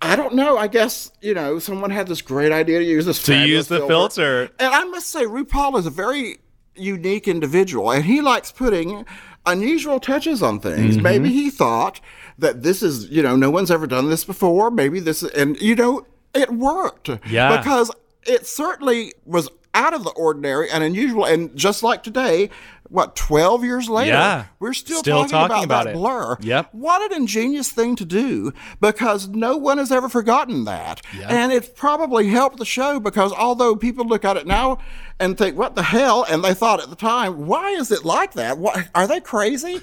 I 0.00 0.16
don't 0.16 0.34
know. 0.34 0.56
I 0.56 0.66
guess, 0.66 1.10
you 1.20 1.34
know, 1.34 1.58
someone 1.58 1.90
had 1.90 2.06
this 2.06 2.22
great 2.22 2.52
idea 2.52 2.78
to 2.78 2.84
use 2.84 3.04
this 3.04 3.22
To 3.24 3.36
use 3.36 3.68
the 3.68 3.86
filter. 3.86 4.50
And 4.58 4.74
I 4.74 4.84
must 4.84 5.08
say, 5.08 5.24
RuPaul 5.24 5.78
is 5.78 5.86
a 5.86 5.90
very 5.90 6.38
unique 6.74 7.28
individual, 7.28 7.90
and 7.90 8.04
he 8.04 8.20
likes 8.20 8.50
putting 8.50 9.04
unusual 9.46 10.00
touches 10.00 10.42
on 10.42 10.60
things. 10.60 10.94
Mm-hmm. 10.94 11.02
Maybe 11.02 11.28
he 11.30 11.50
thought 11.50 12.00
that 12.38 12.62
this 12.62 12.82
is, 12.82 13.08
you 13.10 13.22
know, 13.22 13.36
no 13.36 13.50
one's 13.50 13.70
ever 13.70 13.86
done 13.86 14.10
this 14.10 14.24
before. 14.24 14.70
Maybe 14.70 15.00
this, 15.00 15.22
and, 15.22 15.60
you 15.60 15.74
know, 15.74 16.06
it 16.34 16.50
worked. 16.52 17.10
Yeah. 17.28 17.56
Because 17.56 17.90
it 18.26 18.46
certainly 18.46 19.12
was 19.24 19.48
out 19.74 19.92
of 19.94 20.04
the 20.04 20.10
ordinary 20.10 20.70
and 20.70 20.84
unusual. 20.84 21.24
And 21.24 21.54
just 21.56 21.82
like 21.82 22.02
today, 22.04 22.48
what, 22.88 23.16
12 23.16 23.64
years 23.64 23.88
later, 23.88 24.10
Yeah. 24.12 24.44
we're 24.60 24.72
still, 24.72 24.98
Still 25.00 25.24
talking, 25.24 25.30
talking 25.30 25.64
about, 25.64 25.64
about 25.64 25.84
that 25.86 25.90
it. 25.90 25.94
blur. 25.94 26.36
Yep. 26.42 26.68
What 26.72 27.10
an 27.10 27.16
ingenious 27.22 27.70
thing 27.70 27.96
to 27.96 28.04
do 28.04 28.52
because 28.80 29.26
no 29.28 29.56
one 29.56 29.78
has 29.78 29.90
ever 29.90 30.08
forgotten 30.08 30.64
that. 30.66 31.00
Yep. 31.18 31.30
And 31.30 31.52
it's 31.52 31.68
probably 31.68 32.28
helped 32.28 32.58
the 32.58 32.64
show 32.64 33.00
because 33.00 33.32
although 33.32 33.74
people 33.74 34.06
look 34.06 34.24
at 34.24 34.36
it 34.36 34.46
now 34.46 34.78
and 35.18 35.36
think, 35.36 35.56
what 35.58 35.74
the 35.74 35.82
hell? 35.82 36.24
And 36.30 36.44
they 36.44 36.54
thought 36.54 36.80
at 36.80 36.88
the 36.88 36.96
time, 36.96 37.46
why 37.46 37.70
is 37.70 37.90
it 37.90 38.04
like 38.04 38.34
that? 38.34 38.58
What, 38.58 38.88
are 38.94 39.08
they 39.08 39.18
crazy? 39.20 39.80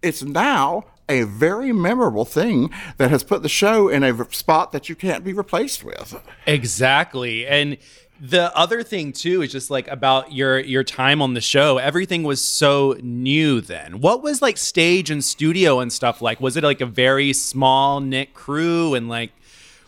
It's 0.00 0.22
now 0.22 0.84
a 1.08 1.24
very 1.24 1.72
memorable 1.72 2.24
thing 2.24 2.70
that 2.96 3.10
has 3.10 3.22
put 3.22 3.42
the 3.42 3.48
show 3.48 3.88
in 3.88 4.02
a 4.02 4.32
spot 4.32 4.72
that 4.72 4.88
you 4.88 4.94
can't 4.94 5.24
be 5.24 5.32
replaced 5.32 5.84
with. 5.84 6.20
Exactly. 6.46 7.46
And 7.46 7.76
the 8.20 8.56
other 8.56 8.82
thing 8.82 9.12
too 9.12 9.42
is 9.42 9.52
just 9.52 9.70
like 9.70 9.88
about 9.88 10.32
your 10.32 10.58
your 10.60 10.84
time 10.84 11.20
on 11.20 11.34
the 11.34 11.40
show. 11.40 11.78
Everything 11.78 12.22
was 12.22 12.42
so 12.42 12.96
new 13.02 13.60
then. 13.60 14.00
What 14.00 14.22
was 14.22 14.40
like 14.40 14.56
stage 14.56 15.10
and 15.10 15.22
studio 15.22 15.80
and 15.80 15.92
stuff 15.92 16.22
like? 16.22 16.40
Was 16.40 16.56
it 16.56 16.64
like 16.64 16.80
a 16.80 16.86
very 16.86 17.32
small 17.32 18.00
knit 18.00 18.32
crew 18.32 18.94
and 18.94 19.08
like 19.08 19.32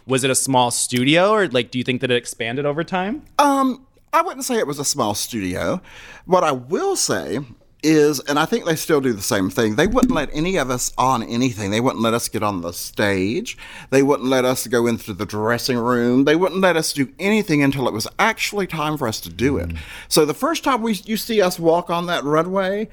was 0.07 0.23
it 0.23 0.31
a 0.31 0.35
small 0.35 0.71
studio 0.71 1.31
or 1.31 1.49
like 1.49 1.71
do 1.71 1.79
you 1.79 1.85
think 1.85 2.01
that 2.01 2.11
it 2.11 2.17
expanded 2.17 2.67
over 2.67 2.85
time? 2.85 3.23
Um, 3.39 3.87
I 4.13 4.23
wouldn't 4.23 4.45
say 4.45 4.59
it 4.59 4.67
was 4.67 4.79
a 4.79 4.85
small 4.85 5.15
studio. 5.15 5.81
What 6.25 6.45
I 6.45 6.53
will 6.53 6.97
say 6.97 7.41
is, 7.83 8.21
and 8.21 8.39
I 8.39 8.45
think 8.45 8.65
they 8.65 8.77
still 8.77 9.01
do 9.01 9.13
the 9.13 9.23
same 9.23 9.51
thing, 9.51 9.77
they 9.77 9.87
wouldn't 9.87 10.13
let 10.13 10.31
any 10.33 10.57
of 10.57 10.71
us 10.71 10.93
on 10.99 11.23
anything. 11.23 11.71
They 11.71 11.81
wouldn't 11.81 12.03
let 12.03 12.15
us 12.15 12.29
get 12.29 12.43
on 12.43 12.63
the 12.63 12.73
stage. 12.73 13.57
They 13.91 14.03
wouldn't 14.03 14.29
let 14.29 14.45
us 14.45 14.67
go 14.67 14.87
into 14.87 15.13
the 15.13 15.27
dressing 15.27 15.79
room. 15.79 16.25
They 16.25 16.37
wouldn't 16.37 16.61
let 16.61 16.77
us 16.77 16.93
do 16.93 17.13
anything 17.19 17.63
until 17.63 17.87
it 17.89 17.95
was 17.95 18.09
actually 18.19 18.67
time 18.67 18.97
for 18.97 19.07
us 19.07 19.21
to 19.21 19.29
do 19.29 19.57
it. 19.59 19.71
Mm. 19.71 19.79
So 20.09 20.25
the 20.25 20.35
first 20.35 20.65
time 20.65 20.83
we 20.83 20.95
you 21.05 21.17
see 21.17 21.41
us 21.41 21.59
walk 21.59 21.91
on 21.91 22.07
that 22.07 22.25
runway, 22.25 22.89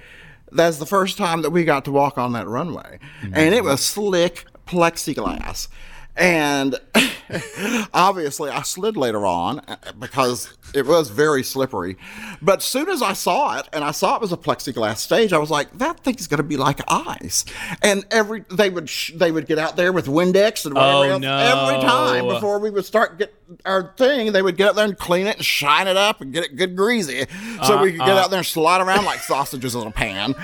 that's 0.52 0.78
the 0.78 0.86
first 0.86 1.18
time 1.18 1.42
that 1.42 1.50
we 1.50 1.64
got 1.64 1.86
to 1.86 1.92
walk 1.92 2.18
on 2.18 2.34
that 2.34 2.48
runway. 2.48 3.00
Mm. 3.22 3.32
And 3.36 3.56
it 3.56 3.64
was 3.64 3.84
slick 3.84 4.46
plexiglass. 4.68 5.68
And 6.16 6.76
obviously 7.94 8.52
I 8.52 8.62
slid 8.62 8.96
later 8.96 9.26
on 9.26 9.60
uh, 9.68 9.78
because 10.00 10.54
it 10.76 10.86
was 10.86 11.10
very 11.10 11.42
slippery. 11.42 11.98
But 12.42 12.60
as 12.60 12.66
soon 12.66 12.88
as 12.90 13.02
I 13.02 13.14
saw 13.14 13.58
it 13.58 13.68
and 13.74 13.84
I 13.84 13.90
saw 13.92 14.16
it 14.16 14.22
was 14.22 14.32
a 14.32 14.38
plexiglass 14.38 14.98
stage, 14.98 15.34
I 15.34 15.40
was 15.40 15.50
like, 15.50 15.76
that 15.80 16.02
thing's 16.02 16.28
going 16.28 16.38
to 16.38 16.44
be 16.44 16.58
like 16.58 16.82
ice. 16.88 17.46
And 17.82 18.06
every 18.12 18.46
they 18.52 18.70
would 18.70 18.88
sh- 18.90 19.12
they 19.16 19.32
would 19.32 19.48
get 19.48 19.58
out 19.58 19.76
there 19.76 19.92
with 19.92 20.06
Windex 20.06 20.66
and 20.66 20.76
whatever 20.76 20.98
Oh, 20.98 21.02
else 21.04 21.22
no. 21.22 21.36
every 21.38 21.82
time 21.82 22.28
before 22.28 22.60
we 22.60 22.70
would 22.70 22.86
start 22.86 23.18
get 23.18 23.34
our 23.66 23.94
thing. 23.98 24.34
They 24.34 24.42
would 24.44 24.58
get 24.58 24.70
up 24.70 24.76
there 24.76 24.86
and 24.86 24.98
clean 24.98 25.26
it 25.28 25.38
and 25.38 25.46
shine 25.46 25.88
it 25.88 25.98
up 25.98 26.22
and 26.22 26.32
get 26.32 26.44
it 26.44 26.56
good 26.56 26.76
greasy, 26.76 27.26
so 27.66 27.82
we 27.82 27.92
could 27.92 28.00
get 28.02 28.10
out 28.18 28.30
there 28.30 28.40
and 28.40 28.46
slide 28.48 28.82
around 28.82 29.06
like 29.06 29.20
sausages 29.20 29.74
in 29.76 29.88
a 29.88 29.92
pan. 29.92 30.36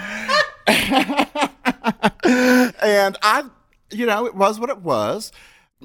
and 0.67 1.27
I, 3.21 3.43
you 3.91 4.05
know, 4.05 4.25
it 4.25 4.35
was 4.35 4.59
what 4.59 4.69
it 4.69 4.79
was. 4.79 5.31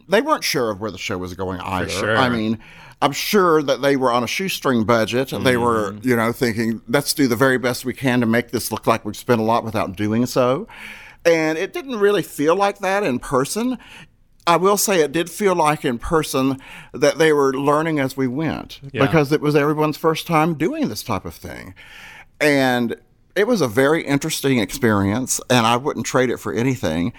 They 0.09 0.21
weren't 0.21 0.45
sure 0.45 0.71
of 0.71 0.81
where 0.81 0.91
the 0.91 0.99
show 0.99 1.19
was 1.19 1.35
going 1.35 1.61
either. 1.61 1.89
sure. 1.89 2.17
I 2.17 2.29
mean, 2.29 2.59
I'm 3.01 3.13
sure 3.13 3.63
that 3.63 3.81
they 3.81 3.97
were 3.97 4.11
on 4.11 4.25
a 4.25 4.27
shoestring 4.27 4.85
budget. 4.85 5.33
and 5.33 5.47
They 5.47 5.57
were, 5.57 5.93
Mm-hmm. 5.93 6.09
you 6.09 6.17
know, 6.17 6.33
thinking, 6.33 6.83
let's 6.89 7.15
do 7.15 7.29
the 7.29 7.37
very 7.37 7.59
best 7.59 7.85
we 7.85 7.95
can 7.95 8.21
to 8.21 8.27
make 8.27 8.51
this 8.51 8.73
look 8.73 8.87
like 8.87 9.05
we've 9.05 9.17
spent 9.17 9.41
a 9.41 9.45
lot 9.45 9.65
without 9.65 9.97
doing 9.97 10.27
so. 10.27 10.67
And 11.25 11.57
it 11.57 11.73
didn't 11.73 11.97
really 12.01 12.23
feel 12.23 12.57
like 12.57 12.79
that 12.81 13.03
in 13.03 13.19
person. 13.19 13.79
I 14.47 14.57
will 14.57 14.77
say 14.77 15.01
it 15.01 15.13
did 15.13 15.31
feel 15.31 15.55
like 15.55 15.85
in 15.85 15.99
person 15.99 16.59
that 16.93 17.17
they 17.19 17.33
were 17.33 17.55
learning 17.55 17.99
as 17.99 18.17
we 18.17 18.27
went 18.27 18.81
Yeah. 18.93 19.07
because 19.07 19.33
it 19.33 19.41
was 19.41 19.57
everyone's 19.57 19.97
first 19.97 20.27
time 20.27 20.55
doing 20.55 20.89
this 20.89 21.03
type 21.03 21.25
of 21.25 21.35
thing. 21.35 21.75
And 22.41 22.97
it 23.37 23.47
was 23.47 23.61
a 23.63 23.69
very 23.69 24.05
interesting 24.05 24.59
experience, 24.59 25.41
and 25.49 25.67
I 25.67 25.77
wouldn't 25.77 26.05
trade 26.05 26.29
it 26.31 26.39
for 26.39 26.53
anything. 26.53 27.13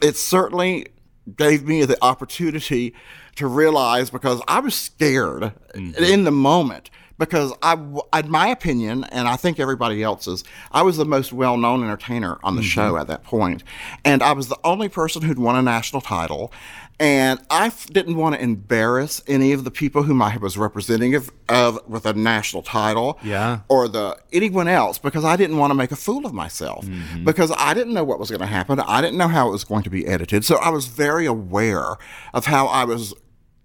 It's 0.00 0.20
certainly 0.22 0.86
gave 1.34 1.66
me 1.66 1.84
the 1.84 1.98
opportunity 2.02 2.94
to 3.36 3.46
realize 3.46 4.10
because 4.10 4.40
I 4.46 4.60
was 4.60 4.74
scared 4.74 5.52
mm-hmm. 5.74 6.02
in 6.02 6.24
the 6.24 6.30
moment. 6.30 6.90
Because 7.18 7.52
I, 7.62 7.74
in 8.18 8.30
my 8.30 8.48
opinion, 8.48 9.04
and 9.04 9.26
I 9.26 9.36
think 9.36 9.58
everybody 9.58 10.02
else's, 10.02 10.44
I 10.70 10.82
was 10.82 10.96
the 10.96 11.06
most 11.06 11.32
well-known 11.32 11.82
entertainer 11.82 12.38
on 12.42 12.56
the 12.56 12.62
mm-hmm. 12.62 12.68
show 12.68 12.96
at 12.98 13.06
that 13.06 13.24
point, 13.24 13.62
and 14.04 14.22
I 14.22 14.32
was 14.32 14.48
the 14.48 14.58
only 14.64 14.88
person 14.88 15.22
who'd 15.22 15.38
won 15.38 15.56
a 15.56 15.62
national 15.62 16.02
title, 16.02 16.52
and 16.98 17.40
I 17.50 17.66
f- 17.66 17.86
didn't 17.88 18.16
want 18.16 18.36
to 18.36 18.40
embarrass 18.42 19.22
any 19.26 19.52
of 19.52 19.64
the 19.64 19.70
people 19.70 20.02
whom 20.04 20.22
I 20.22 20.36
was 20.38 20.56
representing 20.56 21.14
of, 21.14 21.30
of 21.48 21.78
with 21.86 22.06
a 22.06 22.14
national 22.14 22.62
title 22.62 23.18
Yeah. 23.22 23.60
or 23.68 23.86
the 23.86 24.16
anyone 24.32 24.66
else 24.66 24.98
because 24.98 25.24
I 25.24 25.36
didn't 25.36 25.58
want 25.58 25.70
to 25.70 25.74
make 25.74 25.92
a 25.92 25.96
fool 25.96 26.24
of 26.24 26.32
myself 26.32 26.86
mm-hmm. 26.86 27.24
because 27.24 27.52
I 27.56 27.74
didn't 27.74 27.92
know 27.92 28.04
what 28.04 28.18
was 28.18 28.30
going 28.30 28.40
to 28.40 28.46
happen. 28.46 28.80
I 28.80 29.00
didn't 29.02 29.18
know 29.18 29.28
how 29.28 29.48
it 29.48 29.52
was 29.52 29.64
going 29.64 29.82
to 29.82 29.90
be 29.90 30.06
edited. 30.06 30.44
So 30.44 30.56
I 30.56 30.70
was 30.70 30.86
very 30.86 31.26
aware 31.26 31.96
of 32.32 32.46
how 32.46 32.66
I 32.66 32.84
was 32.84 33.14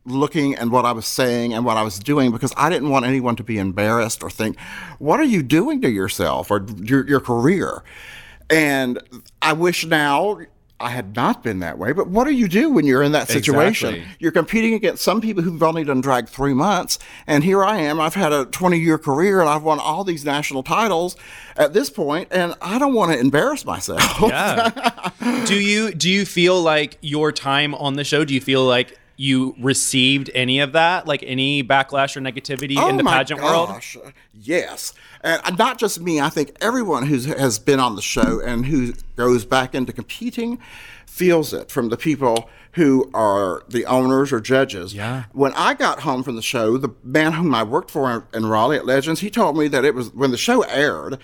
looking 0.06 0.56
and 0.56 0.72
what 0.72 0.86
I 0.86 0.92
was 0.92 1.06
saying 1.06 1.54
and 1.54 1.64
what 1.66 1.78
I 1.78 1.84
was 1.84 2.00
doing 2.00 2.32
because 2.32 2.54
I 2.58 2.70
didn't 2.70 2.90
want 2.90 3.06
anyone 3.06 3.36
to 3.36 3.44
be 3.44 3.58
embarrassed 3.58 4.24
or 4.24 4.30
think, 4.30 4.60
what 5.00 5.20
are 5.20 5.26
you 5.26 5.44
doing 5.44 5.82
to 5.82 5.90
yourself 5.90 6.50
or 6.50 6.66
your, 6.78 7.08
your 7.08 7.20
career? 7.20 7.84
And 8.50 9.00
I 9.42 9.54
wish 9.54 9.86
now 9.86 10.40
I 10.82 10.90
had 10.90 11.16
not 11.16 11.44
been 11.44 11.60
that 11.60 11.78
way, 11.78 11.92
but 11.92 12.08
what 12.08 12.26
do 12.26 12.32
you 12.32 12.48
do 12.48 12.72
when 12.72 12.86
you're 12.86 13.04
in 13.04 13.12
that 13.12 13.28
situation? 13.28 13.90
Exactly. 13.90 14.16
You're 14.20 14.32
competing 14.32 14.74
against 14.74 15.04
some 15.04 15.22
people 15.22 15.44
who've 15.44 15.62
only 15.62 15.84
done 15.84 16.02
drag 16.02 16.28
three 16.28 16.54
months, 16.54 16.98
and 17.28 17.44
here 17.44 17.64
I 17.64 17.78
am. 17.78 18.02
I've 18.02 18.16
had 18.16 18.34
a 18.34 18.46
20 18.46 18.80
year 18.80 18.98
career 18.98 19.40
and 19.40 19.50
I've 19.50 19.64
won 19.64 19.80
all 19.80 20.04
these 20.04 20.26
national 20.26 20.64
titles 20.64 21.16
at 21.56 21.74
this 21.74 21.90
point, 21.90 22.30
and 22.32 22.56
I 22.62 22.80
don't 22.80 22.94
want 22.94 23.12
to 23.14 23.20
embarrass 23.20 23.64
myself. 23.64 24.02
Yeah. 24.22 25.12
do 25.46 25.56
you 25.56 25.94
do 25.94 26.10
you 26.10 26.26
feel 26.26 26.62
like 26.62 26.98
your 27.02 27.32
time 27.32 27.76
on 27.76 27.94
the 27.94 28.04
show? 28.04 28.26
Do 28.26 28.34
you 28.34 28.42
feel 28.42 28.66
like 28.66 28.98
you 29.22 29.56
received 29.60 30.32
any 30.34 30.60
of 30.62 30.72
that, 30.74 31.06
like 31.06 31.24
any 31.28 31.64
backlash 31.64 32.18
or 32.18 32.22
negativity 32.22 32.72
in 32.72 32.80
oh 32.80 32.92
the 32.98 33.00
Oh 33.00 33.04
my 33.04 33.18
pageant 33.18 33.40
world? 33.40 33.70
gosh, 33.70 33.96
Yes. 34.34 34.94
And 35.24 35.40
uh, 35.44 35.52
not 35.52 35.78
just 35.78 36.02
me, 36.02 36.20
I 36.20 36.30
think 36.30 36.56
everyone 36.60 37.06
who 37.06 37.20
has 37.34 37.60
been 37.60 37.80
on 37.80 37.96
the 37.96 38.02
show 38.02 38.42
and 38.44 38.66
who 38.66 38.94
goes 39.16 39.46
back 39.46 39.76
into 39.76 39.94
competing 39.94 40.58
feels 41.06 41.54
it 41.54 41.70
from 41.70 41.90
the 41.90 41.98
people 41.98 42.50
who 42.72 43.12
are 43.14 43.62
the 43.70 43.86
owners 43.86 44.34
or 44.34 44.42
judges. 44.42 44.96
Yeah. 44.96 45.26
When 45.34 45.54
I 45.54 45.76
got 45.76 46.00
home 46.00 46.24
from 46.24 46.36
the 46.36 46.42
show, 46.42 46.78
the 46.78 46.90
man 47.04 47.34
whom 47.34 47.54
I 47.54 47.62
worked 47.62 47.92
for 47.92 48.26
in 48.34 48.48
Raleigh 48.48 48.78
at 48.78 48.88
Legends, 48.88 49.20
he 49.20 49.30
told 49.30 49.56
me 49.56 49.68
that 49.68 49.86
it 49.86 49.94
was 49.94 50.12
when 50.16 50.32
the 50.32 50.38
show 50.38 50.64
aired, 50.64 51.20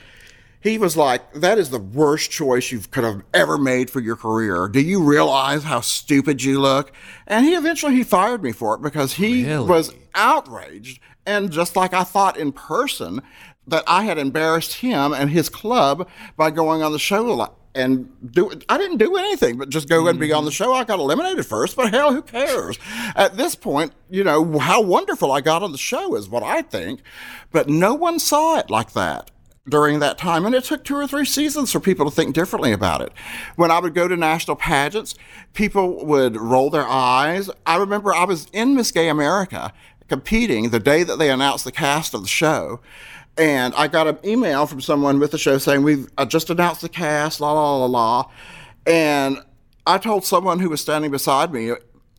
he 0.67 0.77
was 0.77 0.97
like, 0.97 1.33
"That 1.33 1.57
is 1.57 1.69
the 1.69 1.79
worst 1.79 2.31
choice 2.31 2.71
you 2.71 2.79
could 2.79 3.03
have 3.03 3.23
ever 3.33 3.57
made 3.57 3.89
for 3.89 3.99
your 3.99 4.15
career. 4.15 4.67
Do 4.67 4.81
you 4.81 5.03
realize 5.03 5.63
how 5.63 5.81
stupid 5.81 6.43
you 6.43 6.59
look?" 6.59 6.91
And 7.25 7.45
he 7.45 7.55
eventually 7.55 7.95
he 7.95 8.03
fired 8.03 8.43
me 8.43 8.51
for 8.51 8.75
it 8.75 8.81
because 8.81 9.13
he 9.13 9.45
Really? 9.45 9.67
was 9.67 9.93
outraged, 10.15 10.99
and 11.25 11.51
just 11.51 11.75
like 11.75 11.93
I 11.93 12.03
thought 12.03 12.37
in 12.37 12.51
person 12.51 13.21
that 13.67 13.83
I 13.85 14.03
had 14.03 14.17
embarrassed 14.17 14.75
him 14.75 15.13
and 15.13 15.29
his 15.29 15.49
club 15.49 16.07
by 16.37 16.51
going 16.51 16.81
on 16.81 16.93
the 16.93 16.99
show 16.99 17.29
a 17.29 17.33
lot. 17.33 17.53
And 17.75 18.09
do 18.31 18.51
I 18.69 18.77
didn't 18.77 18.97
do 18.97 19.17
anything 19.17 19.57
but 19.57 19.69
just 19.69 19.87
go 19.87 20.07
and 20.07 20.19
be 20.19 20.33
on 20.33 20.45
the 20.45 20.49
mm-hmm. 20.49 20.63
show. 20.63 20.73
I 20.73 20.83
got 20.83 20.99
eliminated 20.99 21.45
first, 21.45 21.75
but 21.75 21.93
hell, 21.93 22.11
who 22.11 22.23
cares? 22.23 22.79
At 23.15 23.37
this 23.37 23.53
point, 23.53 23.93
you 24.09 24.23
know 24.23 24.57
how 24.57 24.81
wonderful 24.81 25.31
I 25.31 25.41
got 25.41 25.61
on 25.61 25.71
the 25.71 25.77
show 25.77 26.15
is 26.15 26.27
what 26.27 26.41
I 26.41 26.63
think, 26.63 27.01
but 27.51 27.69
no 27.69 27.93
one 27.93 28.17
saw 28.17 28.57
it 28.57 28.71
like 28.71 28.93
that 28.93 29.29
during 29.69 29.99
that 29.99 30.17
time. 30.17 30.45
And 30.45 30.55
it 30.55 30.63
took 30.63 30.83
two 30.83 30.95
or 30.95 31.07
three 31.07 31.25
seasons 31.25 31.71
for 31.71 31.79
people 31.79 32.09
to 32.09 32.15
think 32.15 32.33
differently 32.33 32.71
about 32.71 33.01
it. 33.01 33.11
When 33.55 33.71
I 33.71 33.79
would 33.79 33.93
go 33.93 34.07
to 34.07 34.15
national 34.15 34.55
pageants, 34.55 35.15
people 35.53 36.05
would 36.05 36.37
roll 36.37 36.69
their 36.69 36.87
eyes. 36.87 37.49
I 37.65 37.77
remember 37.77 38.13
I 38.13 38.23
was 38.23 38.47
in 38.53 38.75
Miss 38.75 38.91
Gay 38.91 39.09
America 39.09 39.73
competing 40.07 40.69
the 40.69 40.79
day 40.79 41.03
that 41.03 41.19
they 41.19 41.29
announced 41.29 41.65
the 41.65 41.71
cast 41.71 42.13
of 42.13 42.21
the 42.21 42.27
show. 42.27 42.79
And 43.37 43.73
I 43.75 43.87
got 43.87 44.07
an 44.07 44.17
email 44.25 44.65
from 44.65 44.81
someone 44.81 45.19
with 45.19 45.31
the 45.31 45.37
show 45.37 45.57
saying, 45.57 45.83
We've 45.83 46.07
uh, 46.17 46.25
just 46.25 46.49
announced 46.49 46.81
the 46.81 46.89
cast, 46.89 47.39
la, 47.39 47.51
la, 47.51 47.77
la, 47.77 47.85
la. 47.85 48.31
And 48.87 49.39
I 49.85 49.97
told 49.99 50.25
someone 50.25 50.59
who 50.59 50.69
was 50.69 50.81
standing 50.81 51.11
beside 51.11 51.53
me, 51.53 51.71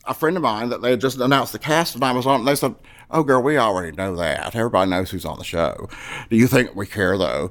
a 0.05 0.13
friend 0.13 0.37
of 0.37 0.43
mine, 0.43 0.69
that 0.69 0.81
they 0.81 0.91
had 0.91 1.01
just 1.01 1.19
announced 1.19 1.51
the 1.51 1.59
cast 1.59 1.95
and 1.95 2.03
I 2.03 2.13
was 2.13 2.25
on. 2.25 2.41
And 2.41 2.47
they 2.47 2.55
said, 2.55 2.75
Oh, 3.11 3.23
girl, 3.23 3.41
we 3.41 3.57
already 3.57 3.95
know 3.95 4.15
that. 4.17 4.55
Everybody 4.55 4.91
knows 4.91 5.09
who's 5.09 5.25
on 5.25 5.37
the 5.39 5.43
show. 5.43 5.89
Do 6.29 6.35
you 6.35 6.47
think 6.47 6.75
we 6.75 6.85
care, 6.85 7.17
though? 7.17 7.49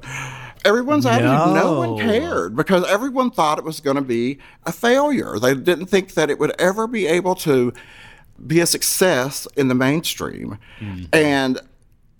Everyone's 0.63 1.05
attitude, 1.05 1.53
no 1.53 1.79
one 1.79 1.97
cared 1.97 2.55
because 2.55 2.85
everyone 2.87 3.31
thought 3.31 3.57
it 3.57 3.63
was 3.63 3.79
going 3.79 3.95
to 3.95 4.01
be 4.01 4.39
a 4.65 4.71
failure. 4.71 5.39
They 5.39 5.55
didn't 5.55 5.87
think 5.87 6.13
that 6.13 6.29
it 6.29 6.39
would 6.39 6.53
ever 6.59 6.87
be 6.87 7.07
able 7.07 7.35
to 7.35 7.73
be 8.45 8.59
a 8.59 8.65
success 8.65 9.47
in 9.55 9.67
the 9.67 9.75
mainstream. 9.75 10.57
Mm-hmm. 10.79 11.05
And 11.13 11.59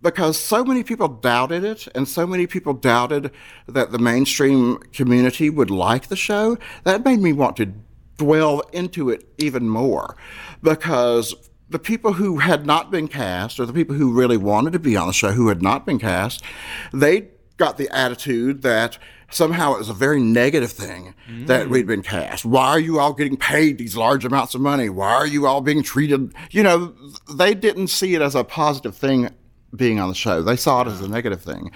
because 0.02 0.38
so 0.38 0.64
many 0.64 0.84
people 0.84 1.08
doubted 1.08 1.64
it 1.64 1.88
and 1.96 2.08
so 2.08 2.26
many 2.26 2.48
people 2.48 2.74
doubted 2.74 3.32
that 3.68 3.92
the 3.92 4.00
mainstream 4.00 4.78
community 4.94 5.50
would 5.50 5.70
like 5.70 6.08
the 6.08 6.16
show, 6.16 6.58
that 6.84 7.04
made 7.04 7.20
me 7.20 7.34
want 7.34 7.58
to 7.58 7.72
dwell 8.18 8.60
into 8.74 9.10
it 9.10 9.28
even 9.38 9.68
more 9.68 10.16
because 10.62 11.34
the 11.70 11.80
people 11.80 12.14
who 12.14 12.38
had 12.38 12.66
not 12.66 12.92
been 12.92 13.08
cast 13.08 13.60
or 13.60 13.66
the 13.66 13.74
people 13.74 13.96
who 13.96 14.12
really 14.12 14.38
wanted 14.38 14.74
to 14.74 14.80
be 14.80 14.96
on 14.96 15.08
the 15.08 15.14
show 15.14 15.32
who 15.32 15.50
had 15.50 15.62
not 15.62 15.86
been 15.86 16.00
cast, 16.00 16.44
they 16.92 17.28
got 17.58 17.78
the 17.78 17.90
attitude 17.96 18.62
that 18.64 18.98
somehow 19.32 19.74
it 19.74 19.78
was 19.78 19.90
a 19.90 19.94
very 19.94 20.20
negative 20.20 20.72
thing 20.72 21.14
that 21.46 21.68
mm. 21.68 21.70
we'd 21.70 21.86
been 21.86 22.02
cast. 22.02 22.46
Why 22.46 22.70
are 22.70 22.80
you 22.80 23.00
all 23.00 23.14
getting 23.14 23.38
paid 23.38 23.78
these 23.78 23.96
large 23.96 24.26
amounts 24.26 24.56
of 24.56 24.62
money? 24.62 24.90
Why 24.90 25.14
are 25.14 25.28
you 25.28 25.46
all 25.46 25.62
being 25.62 25.84
treated? 25.84 26.34
You 26.52 26.64
know, 26.64 26.96
they 27.32 27.54
didn't 27.54 27.88
see 27.88 28.16
it 28.16 28.22
as 28.22 28.34
a 28.34 28.44
positive 28.44 28.96
thing 28.96 29.30
being 29.76 30.00
on 30.00 30.10
the 30.10 30.16
show. 30.16 30.42
They 30.42 30.56
saw 30.56 30.82
it 30.82 30.88
as 30.88 31.02
a 31.02 31.08
negative 31.08 31.42
thing. 31.42 31.72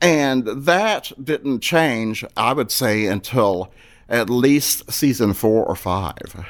And 0.00 0.46
that 0.46 1.12
didn't 1.22 1.60
change, 1.60 2.24
I 2.36 2.54
would 2.54 2.70
say, 2.70 3.04
until 3.04 3.70
at 4.08 4.30
least 4.30 4.90
season 4.90 5.34
four 5.34 5.66
or 5.66 5.76
five. 5.76 6.44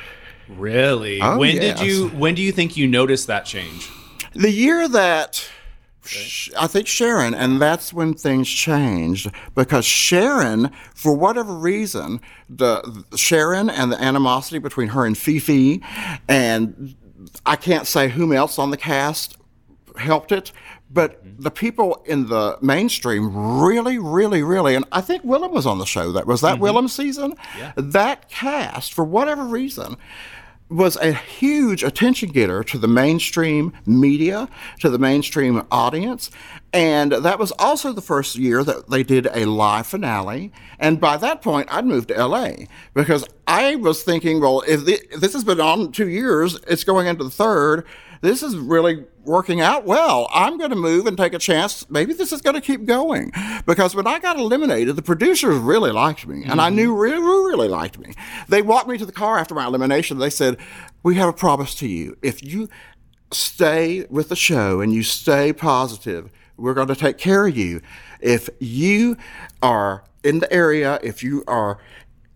Really? 0.57 1.21
Oh, 1.21 1.39
when 1.39 1.57
yes. 1.57 1.79
did 1.79 1.87
you 1.87 2.09
when 2.09 2.35
do 2.35 2.43
you 2.43 2.53
think 2.53 2.77
you 2.77 2.87
noticed 2.87 3.27
that 3.27 3.45
change? 3.45 3.89
The 4.35 4.51
year 4.51 4.89
that 4.89 5.49
Sh- 6.05 6.51
I 6.59 6.67
think 6.67 6.87
Sharon, 6.87 7.35
and 7.35 7.61
that's 7.61 7.93
when 7.93 8.15
things 8.15 8.49
changed 8.49 9.31
because 9.55 9.85
Sharon, 9.85 10.71
for 10.95 11.15
whatever 11.15 11.55
reason, 11.55 12.21
the 12.49 13.05
the- 13.11 13.17
Sharon 13.17 13.69
and 13.69 13.93
the 13.93 14.03
animosity 14.03 14.59
between 14.59 14.89
her 14.89 15.05
and 15.05 15.17
Phi 15.17 15.39
Phi, 15.39 15.81
and 16.29 16.95
I 17.45 17.57
can't 17.57 17.87
say 17.87 18.09
whom 18.09 18.33
else 18.33 18.59
on 18.59 18.71
the 18.71 18.77
cast 18.77 19.37
helped 19.97 20.33
it, 20.33 20.53
but 20.91 21.25
mm-hmm. 21.25 21.43
the 21.43 21.51
people 21.51 22.03
in 22.07 22.27
the 22.27 22.59
mainstream 22.63 23.61
really, 23.61 23.99
really, 23.99 24.43
really, 24.43 24.75
and 24.75 24.85
I 24.93 25.03
think 25.03 25.25
Willam 25.25 25.51
was 25.51 25.67
on 25.67 25.79
the 25.79 25.87
show. 25.87 26.13
That 26.13 26.27
was 26.27 26.41
that 26.41 26.59
mm-hmm. 26.59 26.65
Willam 26.65 26.89
season. 26.89 27.35
That 27.77 28.29
cast, 28.29 28.95
for 28.95 29.05
whatever 29.05 29.45
reason, 29.45 29.97
was 30.71 30.97
a 30.97 31.13
huge 31.13 31.83
attention 31.83 32.31
getter 32.31 32.63
to 32.65 32.79
the 32.79 32.89
mainstream 32.89 33.73
media, 33.85 34.49
to 34.79 34.89
the 34.89 34.99
mainstream 34.99 35.67
audience. 35.71 36.31
And 36.73 37.13
that 37.13 37.39
was 37.39 37.53
also 37.59 37.93
the 37.93 38.01
first 38.01 38.37
year 38.37 38.63
that 38.63 38.89
they 38.89 39.03
did 39.03 39.27
a 39.35 39.47
live 39.47 39.89
finale. 39.89 40.53
And 40.79 41.01
by 41.01 41.17
that 41.17 41.43
point, 41.43 41.69
I'd 41.71 41.85
moved 41.85 42.09
to 42.09 42.27
LA 42.27 42.53
because 42.95 43.25
I 43.47 43.75
was 43.77 44.03
thinking, 44.05 44.41
well, 44.41 44.63
if, 44.67 44.85
this 45.21 45.33
has 45.33 45.43
been 45.43 45.61
on 45.61 45.91
two 45.91 46.09
years, 46.09 46.55
it's 46.69 46.85
going 46.85 47.09
into 47.09 47.25
the 47.25 47.31
third. 47.31 47.87
This 48.23 48.43
is 48.43 48.57
really 48.57 49.05
working 49.25 49.61
out 49.61 49.85
well. 49.85 50.29
I'm 50.33 50.59
going 50.59 50.71
to 50.71 50.77
move 50.77 51.07
and 51.07 51.17
take 51.17 51.33
a 51.33 51.39
chance. 51.39 51.89
Maybe 51.89 52.13
this 52.13 52.33
is 52.33 52.43
going 52.43 52.55
to 52.55 52.61
keep 52.61 52.85
going. 52.85 53.33
Because 53.67 53.95
when 53.95 54.07
I 54.07 54.19
got 54.19 54.39
eliminated, 54.39 54.97
the 54.97 55.03
producers 55.03 55.59
really 55.59 55.91
liked 55.91 56.27
me. 56.27 56.45
And 56.45 56.61
I 56.61 56.69
mm-hmm. 56.69 56.77
knew 56.77 56.97
really, 56.97 57.19
really 57.19 57.69
liked 57.69 57.99
me. 57.99 58.13
They 58.49 58.61
walked 58.61 58.89
me 58.89 58.99
to 58.99 59.07
the 59.07 59.13
car 59.13 59.39
after 59.39 59.55
my 59.55 59.67
elimination. 59.67 60.19
They 60.19 60.31
said, 60.31 60.59
We 61.03 61.15
have 61.15 61.29
a 61.29 61.33
promise 61.33 61.75
to 61.77 61.89
you. 61.89 62.17
If 62.21 62.43
you 62.43 62.69
stay 63.33 64.07
with 64.11 64.29
the 64.29 64.37
show 64.37 64.81
and 64.81 64.93
you 64.93 65.03
stay 65.03 65.53
positive, 65.53 66.31
we're 66.57 66.75
going 66.75 66.89
to 66.89 66.97
take 66.97 67.17
care 67.17 67.47
of 67.47 67.57
you. 67.57 67.81
If 68.21 68.51
you 68.59 69.17
are 69.63 70.05
in 70.23 70.41
the 70.41 70.53
area, 70.53 70.99
if 71.03 71.23
you 71.23 71.43
are 71.47 71.79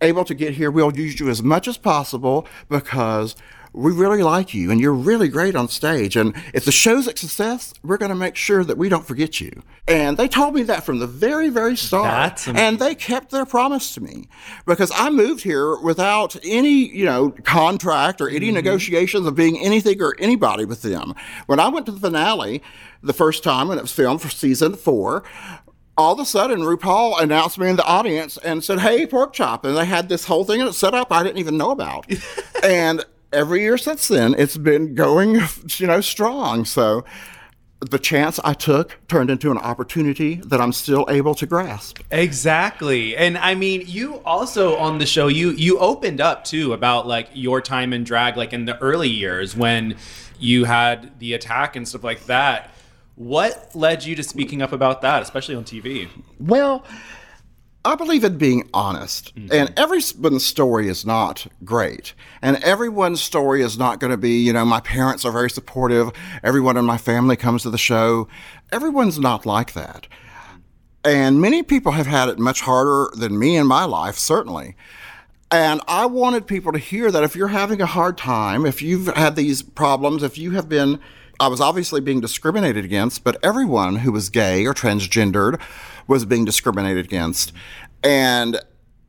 able 0.01 0.25
to 0.25 0.33
get 0.33 0.55
here, 0.55 0.71
we'll 0.71 0.95
use 0.95 1.19
you 1.19 1.29
as 1.29 1.43
much 1.43 1.67
as 1.67 1.77
possible 1.77 2.47
because 2.69 3.35
we 3.75 3.91
really 3.91 4.23
like 4.23 4.53
you 4.53 4.71
and 4.71 4.79
you're 4.79 4.93
really 4.93 5.27
great 5.27 5.55
on 5.55 5.67
stage. 5.67 6.15
And 6.15 6.33
if 6.53 6.63
the 6.63 6.71
show's 6.71 7.07
a 7.07 7.15
success, 7.15 7.73
we're 7.83 7.97
going 7.97 8.09
to 8.09 8.15
make 8.15 8.35
sure 8.35 8.63
that 8.63 8.77
we 8.77 8.87
don't 8.87 9.05
forget 9.05 9.41
you. 9.41 9.61
And 9.87 10.17
they 10.17 10.27
told 10.27 10.55
me 10.55 10.63
that 10.63 10.85
from 10.85 10.99
the 10.99 11.07
very, 11.07 11.49
very 11.49 11.75
start. 11.75 12.47
And 12.47 12.79
they 12.79 12.95
kept 12.95 13.31
their 13.31 13.45
promise 13.45 13.93
to 13.95 14.01
me 14.01 14.29
because 14.65 14.91
I 14.95 15.09
moved 15.09 15.43
here 15.43 15.77
without 15.77 16.37
any, 16.43 16.89
you 16.89 17.05
know, 17.05 17.31
contract 17.43 18.21
or 18.21 18.29
any 18.29 18.47
mm-hmm. 18.47 18.55
negotiations 18.55 19.27
of 19.27 19.35
being 19.35 19.59
anything 19.59 20.01
or 20.01 20.15
anybody 20.19 20.63
with 20.63 20.81
them. 20.81 21.13
When 21.47 21.59
I 21.59 21.67
went 21.67 21.85
to 21.87 21.91
the 21.91 21.99
finale 21.99 22.63
the 23.03 23.13
first 23.13 23.43
time 23.43 23.67
when 23.67 23.77
it 23.77 23.81
was 23.81 23.91
filmed 23.91 24.21
for 24.21 24.29
season 24.29 24.75
four, 24.75 25.23
all 25.97 26.13
of 26.13 26.19
a 26.19 26.25
sudden 26.25 26.59
RuPaul 26.61 27.21
announced 27.21 27.57
me 27.57 27.69
in 27.69 27.75
the 27.75 27.85
audience 27.85 28.37
and 28.37 28.63
said, 28.63 28.79
"Hey, 28.79 29.05
pork 29.05 29.31
chop," 29.33 29.63
and 29.63 29.77
they 29.77 29.85
had 29.85 30.09
this 30.09 30.25
whole 30.25 30.43
thing 30.43 30.69
set 30.73 30.93
up 30.93 31.11
I 31.11 31.23
didn't 31.23 31.37
even 31.37 31.57
know 31.57 31.71
about, 31.71 32.05
and 32.63 33.05
every 33.35 33.61
year 33.61 33.77
since 33.77 34.07
then 34.07 34.33
it's 34.37 34.57
been 34.57 34.95
going, 34.95 35.41
you 35.77 35.87
know, 35.87 36.01
strong. 36.01 36.65
So 36.65 37.05
the 37.81 37.99
chance 37.99 38.39
I 38.43 38.53
took 38.53 38.97
turned 39.07 39.29
into 39.29 39.51
an 39.51 39.57
opportunity 39.57 40.35
that 40.45 40.61
I'm 40.61 40.73
still 40.73 41.05
able 41.09 41.35
to 41.35 41.45
grasp. 41.45 41.99
Exactly. 42.09 43.15
And 43.15 43.37
I 43.37 43.53
mean, 43.55 43.83
you 43.85 44.21
also 44.25 44.77
on 44.77 44.97
the 44.97 45.05
show 45.05 45.27
you 45.27 45.51
you 45.51 45.77
opened 45.79 46.21
up 46.21 46.43
too 46.45 46.73
about 46.73 47.05
like 47.07 47.29
your 47.33 47.61
time 47.61 47.93
in 47.93 48.03
drag 48.03 48.37
like 48.37 48.53
in 48.53 48.65
the 48.65 48.77
early 48.79 49.09
years 49.09 49.55
when 49.55 49.97
you 50.39 50.63
had 50.63 51.19
the 51.19 51.33
attack 51.33 51.75
and 51.75 51.87
stuff 51.87 52.03
like 52.03 52.25
that. 52.25 52.71
What 53.15 53.71
led 53.73 54.03
you 54.03 54.15
to 54.17 54.23
speaking 54.23 54.61
up 54.61 54.73
about 54.73 55.01
that, 55.01 55.21
especially 55.21 55.55
on 55.55 55.63
TV? 55.63 56.09
Well, 56.37 56.85
I 57.85 57.93
believe 57.93 58.23
in 58.23 58.37
being 58.39 58.67
honest. 58.73 59.33
Mm-hmm. 59.35 59.53
And 59.53 59.73
everyone's 59.77 60.45
story 60.45 60.89
is 60.89 61.05
not 61.05 61.45
great. 61.63 62.13
And 62.41 62.57
everyone's 62.63 63.21
story 63.21 63.61
is 63.61 63.77
not 63.77 63.99
going 63.99 64.11
to 64.11 64.17
be, 64.17 64.43
you 64.43 64.51
know, 64.51 64.65
my 64.65 64.79
parents 64.81 65.23
are 65.23 65.31
very 65.31 65.51
supportive. 65.51 66.11
Everyone 66.43 66.77
in 66.77 66.85
my 66.85 66.97
family 66.97 67.35
comes 67.35 67.61
to 67.61 67.69
the 67.69 67.77
show. 67.77 68.27
Everyone's 68.71 69.19
not 69.19 69.45
like 69.45 69.73
that. 69.73 70.07
And 71.05 71.39
many 71.39 71.61
people 71.61 71.91
have 71.91 72.07
had 72.07 72.29
it 72.29 72.39
much 72.39 72.61
harder 72.61 73.11
than 73.15 73.37
me 73.37 73.55
in 73.55 73.67
my 73.67 73.85
life, 73.85 74.17
certainly. 74.17 74.75
And 75.51 75.79
I 75.87 76.07
wanted 76.07 76.47
people 76.47 76.71
to 76.71 76.79
hear 76.79 77.11
that 77.11 77.23
if 77.23 77.35
you're 77.35 77.49
having 77.49 77.79
a 77.79 77.85
hard 77.85 78.17
time, 78.17 78.65
if 78.65 78.81
you've 78.81 79.07
had 79.15 79.35
these 79.35 79.61
problems, 79.61 80.23
if 80.23 80.39
you 80.39 80.51
have 80.51 80.67
been, 80.67 80.99
I 81.39 81.47
was 81.49 81.61
obviously 81.61 82.01
being 82.01 82.19
discriminated 82.19 82.83
against, 82.83 83.23
but 83.23 83.37
everyone 83.43 83.97
who 83.97 84.11
was 84.11 84.29
gay 84.29 84.65
or 84.65 84.73
transgendered 84.73 85.61
was 86.07 86.25
being 86.25 86.45
discriminated 86.45 87.05
against. 87.05 87.51
And 88.03 88.59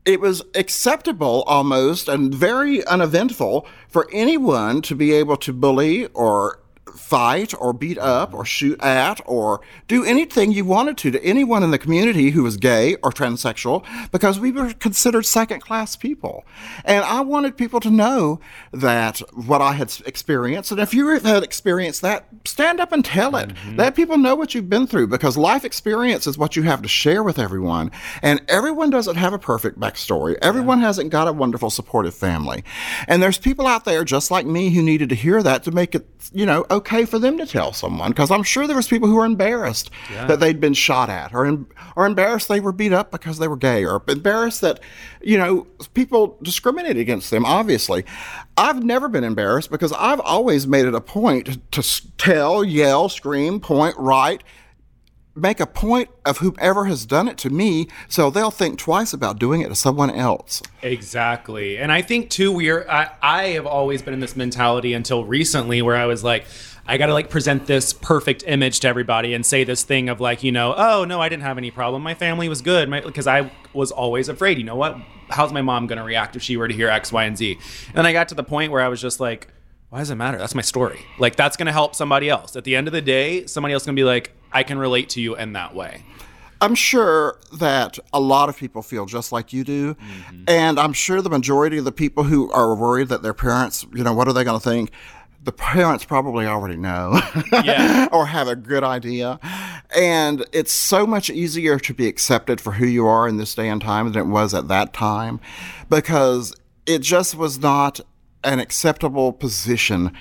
it 0.05 0.21
was 0.21 0.43
acceptable 0.55 1.43
almost 1.47 2.09
and 2.09 2.33
very 2.33 2.87
uneventful 2.87 3.67
for 3.89 4.09
anyone 4.13 4.81
to 4.83 4.95
be 4.95 5.13
able 5.13 5.37
to 5.39 5.53
bully 5.53 6.07
or 6.09 6.61
fight 6.97 7.55
or 7.59 7.73
beat 7.73 7.99
up 7.99 8.35
or 8.35 8.45
shoot 8.45 8.81
at 8.83 9.21
or 9.27 9.61
do 9.89 10.05
anything 10.05 10.53
you 10.53 10.65
wanted 10.65 10.97
to 10.99 11.11
to 11.11 11.23
anyone 11.25 11.63
in 11.63 11.71
the 11.71 11.79
community 11.79 12.31
who 12.31 12.43
was 12.43 12.57
gay 12.57 12.95
or 12.97 13.11
transsexual 13.11 13.85
because 14.11 14.41
we 14.41 14.51
were 14.51 14.73
considered 14.75 15.25
second 15.25 15.61
class 15.61 15.97
people. 15.97 16.45
And 16.85 17.05
I 17.05 17.21
wanted 17.21 17.57
people 17.57 17.81
to 17.81 17.91
know 17.91 18.41
that 18.73 19.19
what 19.35 19.61
I 19.61 19.73
had 19.73 19.93
experienced. 20.07 20.71
And 20.71 20.81
if 20.81 20.95
you 20.95 21.09
had 21.09 21.43
experienced 21.43 22.03
that, 22.03 22.27
stand 22.45 22.81
up 22.81 22.93
and 22.93 23.05
tell 23.05 23.37
it. 23.37 23.51
Mm-hmm. 23.51 23.77
Let 23.77 23.95
people 23.95 24.19
know 24.19 24.35
what 24.35 24.55
you've 24.55 24.71
been 24.71 24.87
through 24.87 25.09
because 25.09 25.37
life 25.37 25.65
experience 25.65 26.27
is 26.27 26.39
what 26.39 26.57
you 26.57 26.63
have 26.63 26.83
to 26.83 26.89
share 26.89 27.23
with 27.23 27.39
everyone. 27.39 27.91
And 28.23 28.41
everyone 28.49 28.91
doesn't 28.91 29.17
have 29.17 29.33
a 29.33 29.39
perfect 29.39 29.79
backstory. 29.79 30.37
Everyone 30.43 30.81
hasn't 30.81 31.11
got 31.11 31.29
a 31.29 31.33
wonderful 31.33 31.71
supportive 31.71 32.15
family. 32.15 32.65
And 33.07 33.23
there's 33.23 33.39
people 33.39 33.67
out 33.67 33.85
there 33.85 34.05
just 34.05 34.31
like 34.31 34.47
me 34.47 34.71
who 34.71 34.83
needed 34.83 35.11
to 35.11 35.15
hear 35.15 35.43
that 35.43 35.63
to 35.65 35.71
make 35.71 35.95
it, 35.95 36.07
you 36.33 36.47
know, 36.47 36.65
okay 36.71 36.86
for 36.87 37.19
them 37.19 37.39
to 37.39 37.47
tell 37.47 37.73
someone 37.73 38.11
because 38.11 38.31
I'm 38.31 38.43
sure 38.43 38.67
there 38.67 38.77
was 38.77 38.89
people 38.89 39.09
who 39.09 39.17
were 39.17 39.25
embarrassed 39.25 39.91
that 40.11 40.41
they'd 40.41 40.61
been 40.61 40.75
shot 40.75 41.11
at 41.11 41.35
or 41.35 41.67
or 41.97 42.07
embarrassed 42.07 42.49
they 42.49 42.61
were 42.61 42.73
beat 42.73 42.93
up 42.93 43.11
because 43.11 43.39
they 43.39 43.49
were 43.49 43.57
gay 43.57 43.85
or 43.85 44.03
embarrassed 44.09 44.61
that 44.61 44.81
you 45.21 45.37
know 45.39 45.67
people 45.95 46.39
discriminated 46.43 46.99
against 46.99 47.31
them 47.31 47.45
obviously. 47.45 48.05
I've 48.57 48.83
never 48.83 49.09
been 49.09 49.25
embarrassed 49.25 49.71
because 49.71 49.93
I've 49.93 50.21
always 50.21 50.67
made 50.67 50.87
it 50.87 50.95
a 50.95 51.01
point 51.01 51.73
to 51.73 52.03
tell 52.17 52.65
yell 52.65 53.09
scream 53.09 53.61
point 53.61 53.97
right 53.99 54.43
make 55.37 55.61
a 55.61 55.67
point 55.67 56.09
of 56.25 56.39
whoever 56.39 56.87
has 56.87 57.05
done 57.05 57.29
it 57.29 57.37
to 57.37 57.51
me 57.51 57.87
so 58.09 58.31
they'll 58.31 58.51
think 58.51 58.79
twice 58.79 59.13
about 59.13 59.39
doing 59.39 59.61
it 59.61 59.69
to 59.69 59.75
someone 59.75 60.11
else. 60.11 60.63
Exactly. 60.83 61.77
And 61.77 61.93
I 61.93 62.03
think 62.03 62.31
too 62.31 62.51
we're 62.53 62.89
I, 62.89 63.11
I 63.23 63.43
have 63.49 63.67
always 63.67 64.03
been 64.03 64.15
in 64.15 64.21
this 64.21 64.35
mentality 64.35 64.95
until 64.95 65.25
recently 65.25 65.83
where 65.83 65.97
I 65.97 66.07
was 66.07 66.25
like 66.25 66.47
I 66.89 66.99
got 66.99 67.07
to 67.07 67.15
like 67.15 67.31
present 67.31 67.67
this 67.67 67.93
perfect 67.93 68.45
image 68.47 68.81
to 68.81 68.89
everybody 68.89 69.35
and 69.35 69.45
say 69.45 69.65
this 69.65 69.83
thing 69.83 70.09
of 70.09 70.21
like, 70.21 70.43
you 70.43 70.53
know, 70.53 70.75
oh 70.77 71.05
no, 71.05 71.21
I 71.21 71.29
didn't 71.29 71.43
have 71.43 71.59
any 71.59 71.71
problem. 71.71 72.03
My 72.03 72.15
family 72.15 72.49
was 72.49 72.63
good 72.63 72.91
because 72.91 73.27
I 73.27 73.51
was 73.73 73.91
always 73.91 74.29
afraid, 74.29 74.59
you 74.59 74.65
know 74.65 74.77
what? 74.77 74.97
How's 75.29 75.53
my 75.53 75.63
mom 75.63 75.89
going 75.89 75.99
to 75.99 76.05
react 76.05 76.37
if 76.37 76.43
she 76.43 76.57
were 76.57 76.69
to 76.69 76.75
hear 76.75 76.89
X, 76.89 77.11
Y, 77.11 77.25
and 77.25 77.37
Z? 77.37 77.59
And 77.89 77.95
then 77.95 78.07
I 78.07 78.13
got 78.13 78.29
to 78.29 78.35
the 78.37 78.45
point 78.45 78.71
where 78.71 78.83
I 78.83 78.89
was 78.89 79.01
just 79.01 79.19
like, 79.19 79.49
why 79.91 79.99
does 79.99 80.11
it 80.11 80.15
matter? 80.17 80.39
That's 80.39 80.55
my 80.55 80.63
story. 80.63 81.01
Like 81.19 81.37
that's 81.37 81.57
going 81.57 81.67
to 81.67 81.73
help 81.73 81.95
somebody 81.95 82.29
else. 82.29 82.55
At 82.55 82.65
the 82.65 82.77
end 82.77 82.87
of 82.87 82.93
the 82.93 83.03
day, 83.03 83.47
somebody 83.47 83.75
else 83.75 83.85
going 83.85 83.97
to 83.97 84.01
be 84.01 84.05
like, 84.05 84.33
I 84.53 84.63
can 84.63 84.79
relate 84.79 85.09
to 85.11 85.21
you 85.21 85.37
in 85.37 85.55
that 85.55 85.75
way. 85.75 86.05
I'm 86.61 86.75
sure 86.75 87.39
that 87.59 87.99
a 88.13 88.21
lot 88.21 88.49
of 88.49 88.57
people 88.57 88.83
feel 88.83 89.05
just 89.07 89.31
like 89.31 89.53
you 89.53 89.63
do. 89.63 89.95
Mm-hmm. 89.95 90.45
And 90.49 90.81
I'm 90.81 90.93
sure 90.93 91.21
the 91.21 91.31
majority 91.31 91.79
of 91.79 91.85
the 91.85 91.93
people 91.93 92.25
who 92.25 92.51
are 92.51 92.75
worried 92.75 93.09
that 93.09 93.23
their 93.23 93.35
parents, 93.35 93.87
you 93.95 94.03
know, 94.03 94.15
what 94.15 94.27
are 94.27 94.33
they 94.33 94.45
going 94.45 94.59
to 94.59 94.65
think? 94.65 94.91
The 95.47 95.53
parents 95.53 96.05
probably 96.05 96.45
already 96.45 96.77
know 96.77 97.21
Yeah. 97.65 98.09
or 98.13 98.27
have 98.27 98.49
a 98.49 98.57
good 98.57 98.83
idea. 98.83 99.39
And 99.97 100.45
it's 100.53 100.73
so 100.73 101.07
much 101.07 101.31
easier 101.31 101.79
to 101.79 101.95
be 101.95 102.09
accepted 102.09 102.61
for 102.61 102.73
who 102.73 102.87
you 102.87 103.07
are 103.07 103.29
in 103.29 103.37
this 103.37 103.55
day 103.55 103.69
and 103.69 103.81
time 103.81 104.11
than 104.13 104.21
it 104.21 104.27
was 104.27 104.55
at 104.55 104.67
that 104.67 104.93
time 104.93 105.39
because 105.89 106.53
it 106.85 106.99
just 106.99 107.37
was 107.37 107.61
not 107.61 108.01
an 108.43 108.59
acceptable 108.59 109.33
position 109.33 110.13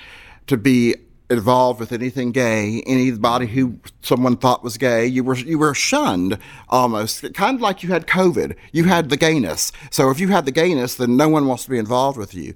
to 0.46 0.56
be 0.56 0.94
involved 1.28 1.80
with 1.80 1.90
anything 1.90 2.30
gay, 2.30 2.84
anybody 2.86 3.46
who 3.48 3.80
someone 4.02 4.36
thought 4.36 4.62
was 4.62 4.78
gay, 4.78 5.06
you 5.06 5.24
were 5.24 5.34
you 5.34 5.58
were 5.58 5.74
shunned 5.74 6.38
almost, 6.68 7.34
kind 7.34 7.56
of 7.56 7.60
like 7.60 7.82
you 7.82 7.88
had 7.88 8.06
COVID. 8.06 8.54
You 8.70 8.84
had 8.84 9.10
the 9.10 9.16
gayness. 9.16 9.72
So 9.90 10.10
if 10.10 10.20
you 10.20 10.28
had 10.28 10.44
the 10.44 10.52
gayness, 10.52 10.94
then 10.94 11.16
no 11.16 11.28
one 11.28 11.48
wants 11.48 11.64
to 11.64 11.70
be 11.70 11.78
involved 11.78 12.16
with 12.16 12.32
you. 12.32 12.54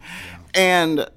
And 0.54 1.08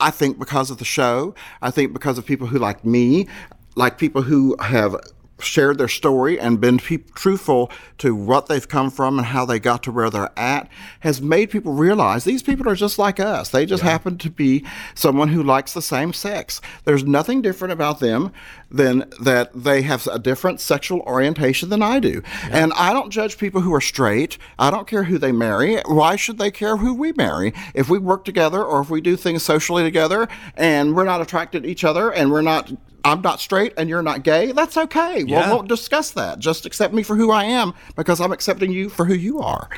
I 0.00 0.10
think 0.10 0.38
because 0.38 0.70
of 0.70 0.78
the 0.78 0.84
show, 0.84 1.34
I 1.62 1.70
think 1.70 1.92
because 1.92 2.18
of 2.18 2.26
people 2.26 2.46
who 2.46 2.58
like 2.58 2.84
me, 2.84 3.28
like 3.76 3.98
people 3.98 4.22
who 4.22 4.56
have 4.60 4.96
shared 5.40 5.78
their 5.78 5.88
story 5.88 6.38
and 6.38 6.60
been 6.60 6.78
pe- 6.78 6.98
truthful 7.14 7.70
to 7.98 8.14
what 8.14 8.46
they've 8.46 8.68
come 8.68 8.90
from 8.90 9.18
and 9.18 9.26
how 9.26 9.44
they 9.44 9.58
got 9.58 9.82
to 9.82 9.92
where 9.92 10.10
they're 10.10 10.30
at 10.38 10.68
has 11.00 11.20
made 11.20 11.50
people 11.50 11.72
realize 11.72 12.24
these 12.24 12.42
people 12.42 12.68
are 12.68 12.74
just 12.74 12.98
like 12.98 13.18
us. 13.18 13.50
They 13.50 13.66
just 13.66 13.82
happen 13.82 14.18
to 14.18 14.30
be 14.30 14.64
someone 14.94 15.28
who 15.28 15.42
likes 15.42 15.74
the 15.74 15.82
same 15.82 16.12
sex. 16.12 16.60
There's 16.84 17.04
nothing 17.04 17.42
different 17.42 17.72
about 17.72 18.00
them 18.00 18.32
than 18.70 19.10
that 19.20 19.50
they 19.54 19.82
have 19.82 20.06
a 20.06 20.18
different 20.18 20.60
sexual 20.60 21.00
orientation 21.00 21.68
than 21.68 21.82
I 21.82 22.00
do. 22.00 22.22
And 22.50 22.72
I 22.74 22.92
don't 22.92 23.10
judge 23.10 23.38
people 23.38 23.60
who 23.60 23.74
are 23.74 23.80
straight. 23.80 24.38
I 24.58 24.70
don't 24.70 24.86
care 24.86 25.04
who 25.04 25.18
they 25.18 25.32
marry. 25.32 25.80
Why 25.86 26.16
should 26.16 26.38
they 26.38 26.50
care 26.50 26.76
who 26.76 26.94
we 26.94 27.12
marry? 27.12 27.52
If 27.74 27.88
we 27.88 27.98
work 27.98 28.24
together 28.24 28.62
or 28.62 28.80
if 28.80 28.90
we 28.90 29.00
do 29.00 29.16
things 29.16 29.42
socially 29.42 29.82
together 29.82 30.28
and 30.56 30.94
we're 30.94 31.04
not 31.04 31.20
attracted 31.20 31.64
to 31.64 31.68
each 31.68 31.84
other 31.84 32.12
and 32.12 32.30
we're 32.30 32.42
not 32.42 32.72
I'm 33.04 33.20
not 33.20 33.40
straight 33.40 33.74
and 33.76 33.88
you're 33.88 34.02
not 34.02 34.22
gay, 34.22 34.52
that's 34.52 34.76
okay. 34.76 35.24
Yeah. 35.26 35.48
We'll, 35.48 35.58
we'll 35.58 35.66
discuss 35.66 36.12
that. 36.12 36.38
Just 36.38 36.66
accept 36.66 36.94
me 36.94 37.02
for 37.02 37.16
who 37.16 37.30
I 37.30 37.44
am 37.44 37.74
because 37.96 38.20
I'm 38.20 38.32
accepting 38.32 38.72
you 38.72 38.88
for 38.88 39.04
who 39.04 39.14
you 39.14 39.40
are. 39.40 39.68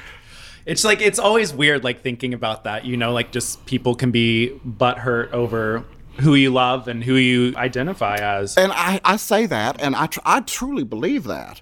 It's 0.64 0.84
like 0.84 1.00
it's 1.00 1.18
always 1.18 1.52
weird, 1.52 1.84
like 1.84 2.02
thinking 2.02 2.34
about 2.34 2.64
that. 2.64 2.84
You 2.84 2.96
know, 2.96 3.12
like 3.12 3.30
just 3.30 3.64
people 3.66 3.94
can 3.94 4.10
be 4.10 4.60
butthurt 4.66 5.32
over 5.32 5.84
who 6.20 6.34
you 6.34 6.50
love 6.50 6.88
and 6.88 7.04
who 7.04 7.14
you 7.14 7.54
identify 7.56 8.16
as. 8.16 8.56
And 8.56 8.72
I, 8.72 9.00
I 9.04 9.16
say 9.16 9.46
that, 9.46 9.80
and 9.80 9.94
I, 9.94 10.06
tr- 10.06 10.20
I 10.24 10.40
truly 10.40 10.82
believe 10.82 11.24
that. 11.24 11.60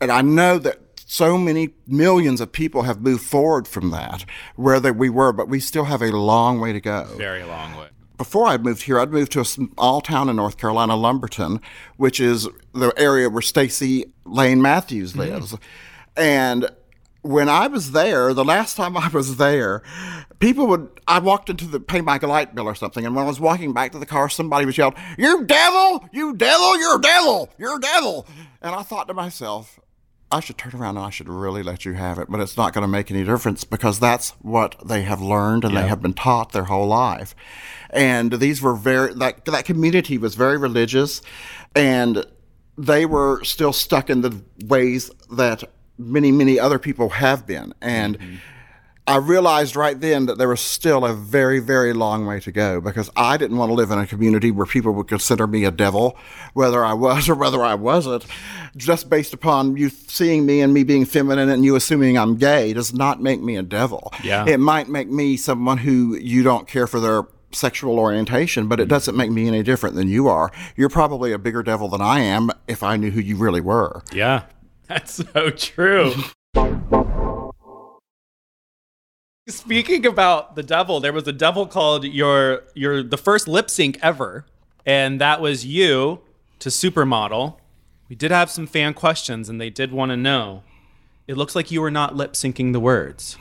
And 0.00 0.12
I 0.12 0.20
know 0.22 0.58
that 0.58 0.78
so 1.06 1.38
many 1.38 1.70
millions 1.86 2.40
of 2.40 2.52
people 2.52 2.82
have 2.82 3.00
moved 3.00 3.24
forward 3.24 3.66
from 3.66 3.90
that, 3.90 4.24
where 4.56 4.80
they, 4.80 4.90
we 4.90 5.08
were, 5.08 5.32
but 5.32 5.48
we 5.48 5.60
still 5.60 5.84
have 5.84 6.02
a 6.02 6.10
long 6.10 6.60
way 6.60 6.72
to 6.72 6.80
go. 6.80 7.04
Very 7.16 7.42
long 7.42 7.76
way. 7.76 7.88
Before 8.16 8.46
I 8.46 8.56
moved 8.56 8.82
here, 8.82 8.98
I'd 8.98 9.12
moved 9.12 9.32
to 9.32 9.40
a 9.40 9.44
small 9.44 10.00
town 10.00 10.28
in 10.28 10.36
North 10.36 10.56
Carolina, 10.56 10.96
Lumberton, 10.96 11.60
which 11.96 12.18
is 12.20 12.48
the 12.72 12.92
area 12.96 13.28
where 13.28 13.42
Stacy 13.42 14.06
Layne 14.24 14.62
Matthews 14.62 15.12
mm-hmm. 15.12 15.20
lives. 15.20 15.56
And 16.16 16.70
when 17.22 17.48
I 17.48 17.66
was 17.66 17.92
there, 17.92 18.32
the 18.32 18.44
last 18.44 18.76
time 18.76 18.96
I 18.96 19.08
was 19.08 19.36
there, 19.36 19.82
people 20.38 20.66
would, 20.68 20.88
I 21.06 21.18
walked 21.18 21.50
into 21.50 21.66
the, 21.66 21.80
pay 21.80 22.00
my 22.00 22.18
light 22.18 22.54
bill 22.54 22.66
or 22.66 22.74
something, 22.74 23.04
and 23.04 23.14
when 23.14 23.24
I 23.24 23.28
was 23.28 23.40
walking 23.40 23.72
back 23.72 23.92
to 23.92 23.98
the 23.98 24.06
car, 24.06 24.28
somebody 24.28 24.64
was 24.64 24.78
yelled, 24.78 24.94
You 25.18 25.44
devil! 25.44 26.08
You 26.12 26.34
devil! 26.34 26.78
You're 26.78 26.96
a 26.96 27.02
devil! 27.02 27.50
You're 27.58 27.76
a 27.76 27.80
devil! 27.80 28.26
And 28.62 28.74
I 28.74 28.82
thought 28.82 29.08
to 29.08 29.14
myself, 29.14 29.78
I 30.30 30.40
should 30.40 30.58
turn 30.58 30.74
around 30.74 30.96
and 30.96 31.06
I 31.06 31.10
should 31.10 31.28
really 31.28 31.62
let 31.62 31.84
you 31.84 31.92
have 31.92 32.18
it, 32.18 32.28
but 32.28 32.40
it's 32.40 32.56
not 32.56 32.72
going 32.72 32.82
to 32.82 32.88
make 32.88 33.10
any 33.10 33.22
difference 33.22 33.62
because 33.62 34.00
that's 34.00 34.30
what 34.42 34.74
they 34.84 35.02
have 35.02 35.20
learned 35.20 35.64
and 35.64 35.76
they 35.76 35.86
have 35.86 36.02
been 36.02 36.14
taught 36.14 36.52
their 36.52 36.64
whole 36.64 36.88
life. 36.88 37.36
And 37.90 38.32
these 38.32 38.60
were 38.60 38.74
very, 38.74 39.14
that, 39.14 39.44
that 39.44 39.64
community 39.64 40.18
was 40.18 40.34
very 40.34 40.58
religious 40.58 41.22
and 41.76 42.24
they 42.76 43.06
were 43.06 43.44
still 43.44 43.72
stuck 43.72 44.10
in 44.10 44.22
the 44.22 44.42
ways 44.64 45.10
that 45.30 45.62
many, 45.96 46.32
many 46.32 46.58
other 46.58 46.80
people 46.80 47.08
have 47.10 47.46
been. 47.46 47.72
And 47.80 48.18
mm-hmm. 48.18 48.36
I 49.08 49.18
realized 49.18 49.76
right 49.76 49.98
then 49.98 50.26
that 50.26 50.36
there 50.36 50.48
was 50.48 50.60
still 50.60 51.04
a 51.04 51.12
very, 51.12 51.60
very 51.60 51.92
long 51.92 52.26
way 52.26 52.40
to 52.40 52.50
go 52.50 52.80
because 52.80 53.08
I 53.14 53.36
didn't 53.36 53.56
want 53.56 53.70
to 53.70 53.74
live 53.74 53.92
in 53.92 53.98
a 54.00 54.06
community 54.06 54.50
where 54.50 54.66
people 54.66 54.92
would 54.94 55.06
consider 55.06 55.46
me 55.46 55.64
a 55.64 55.70
devil, 55.70 56.18
whether 56.54 56.84
I 56.84 56.92
was 56.92 57.28
or 57.28 57.36
whether 57.36 57.62
I 57.62 57.74
wasn't, 57.74 58.26
just 58.76 59.08
based 59.08 59.32
upon 59.32 59.76
you 59.76 59.90
seeing 59.90 60.44
me 60.44 60.60
and 60.60 60.74
me 60.74 60.82
being 60.82 61.04
feminine 61.04 61.48
and 61.48 61.64
you 61.64 61.76
assuming 61.76 62.18
I'm 62.18 62.36
gay 62.36 62.72
does 62.72 62.92
not 62.92 63.22
make 63.22 63.40
me 63.40 63.56
a 63.56 63.62
devil. 63.62 64.12
Yeah. 64.24 64.44
It 64.44 64.58
might 64.58 64.88
make 64.88 65.08
me 65.08 65.36
someone 65.36 65.78
who 65.78 66.16
you 66.16 66.42
don't 66.42 66.66
care 66.66 66.88
for 66.88 66.98
their 66.98 67.22
sexual 67.52 68.00
orientation, 68.00 68.66
but 68.66 68.80
it 68.80 68.88
doesn't 68.88 69.16
make 69.16 69.30
me 69.30 69.46
any 69.46 69.62
different 69.62 69.94
than 69.94 70.08
you 70.08 70.26
are. 70.26 70.50
You're 70.74 70.88
probably 70.88 71.32
a 71.32 71.38
bigger 71.38 71.62
devil 71.62 71.88
than 71.88 72.00
I 72.00 72.20
am 72.20 72.50
if 72.66 72.82
I 72.82 72.96
knew 72.96 73.12
who 73.12 73.20
you 73.20 73.36
really 73.36 73.60
were. 73.60 74.02
Yeah, 74.12 74.42
that's 74.88 75.24
so 75.32 75.50
true. 75.50 76.12
Speaking 79.48 80.04
about 80.04 80.56
the 80.56 80.62
devil, 80.64 80.98
there 80.98 81.12
was 81.12 81.28
a 81.28 81.32
devil 81.32 81.66
called 81.66 82.04
your 82.04 82.64
your 82.74 83.00
the 83.04 83.16
first 83.16 83.46
lip 83.46 83.70
sync 83.70 83.96
ever, 84.02 84.44
and 84.84 85.20
that 85.20 85.40
was 85.40 85.64
you 85.64 86.20
to 86.58 86.68
Supermodel. 86.68 87.56
We 88.08 88.16
did 88.16 88.32
have 88.32 88.50
some 88.50 88.66
fan 88.66 88.92
questions, 88.92 89.48
and 89.48 89.60
they 89.60 89.70
did 89.70 89.92
want 89.92 90.10
to 90.10 90.16
know. 90.16 90.64
It 91.28 91.36
looks 91.36 91.54
like 91.54 91.70
you 91.70 91.80
were 91.80 91.92
not 91.92 92.16
lip 92.16 92.32
syncing 92.32 92.72
the 92.72 92.80
words. 92.80 93.38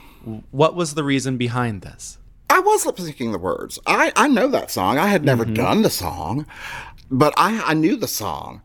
What 0.52 0.76
was 0.76 0.94
the 0.94 1.04
reason 1.04 1.38
behind 1.38 1.82
this? 1.82 2.20
I 2.52 2.60
was 2.60 2.86
lip 2.86 2.98
syncing 2.98 3.32
the 3.32 3.40
words. 3.40 3.80
I, 3.88 4.12
I 4.16 4.28
know 4.28 4.48
that 4.50 4.70
song. 4.70 5.00
I 5.00 5.08
had 5.08 5.26
never 5.26 5.44
mm-hmm. 5.44 5.56
done 5.56 5.82
the 5.82 5.90
song, 5.90 6.46
but 7.10 7.34
I, 7.36 7.64
I 7.64 7.74
knew 7.74 7.96
the 7.96 8.08
song. 8.08 8.62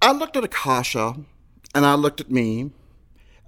I 0.00 0.12
looked 0.12 0.36
at 0.36 0.44
Akashia 0.44 1.24
and 1.74 1.84
I 1.84 1.94
looked 1.94 2.20
at 2.20 2.30
me 2.30 2.70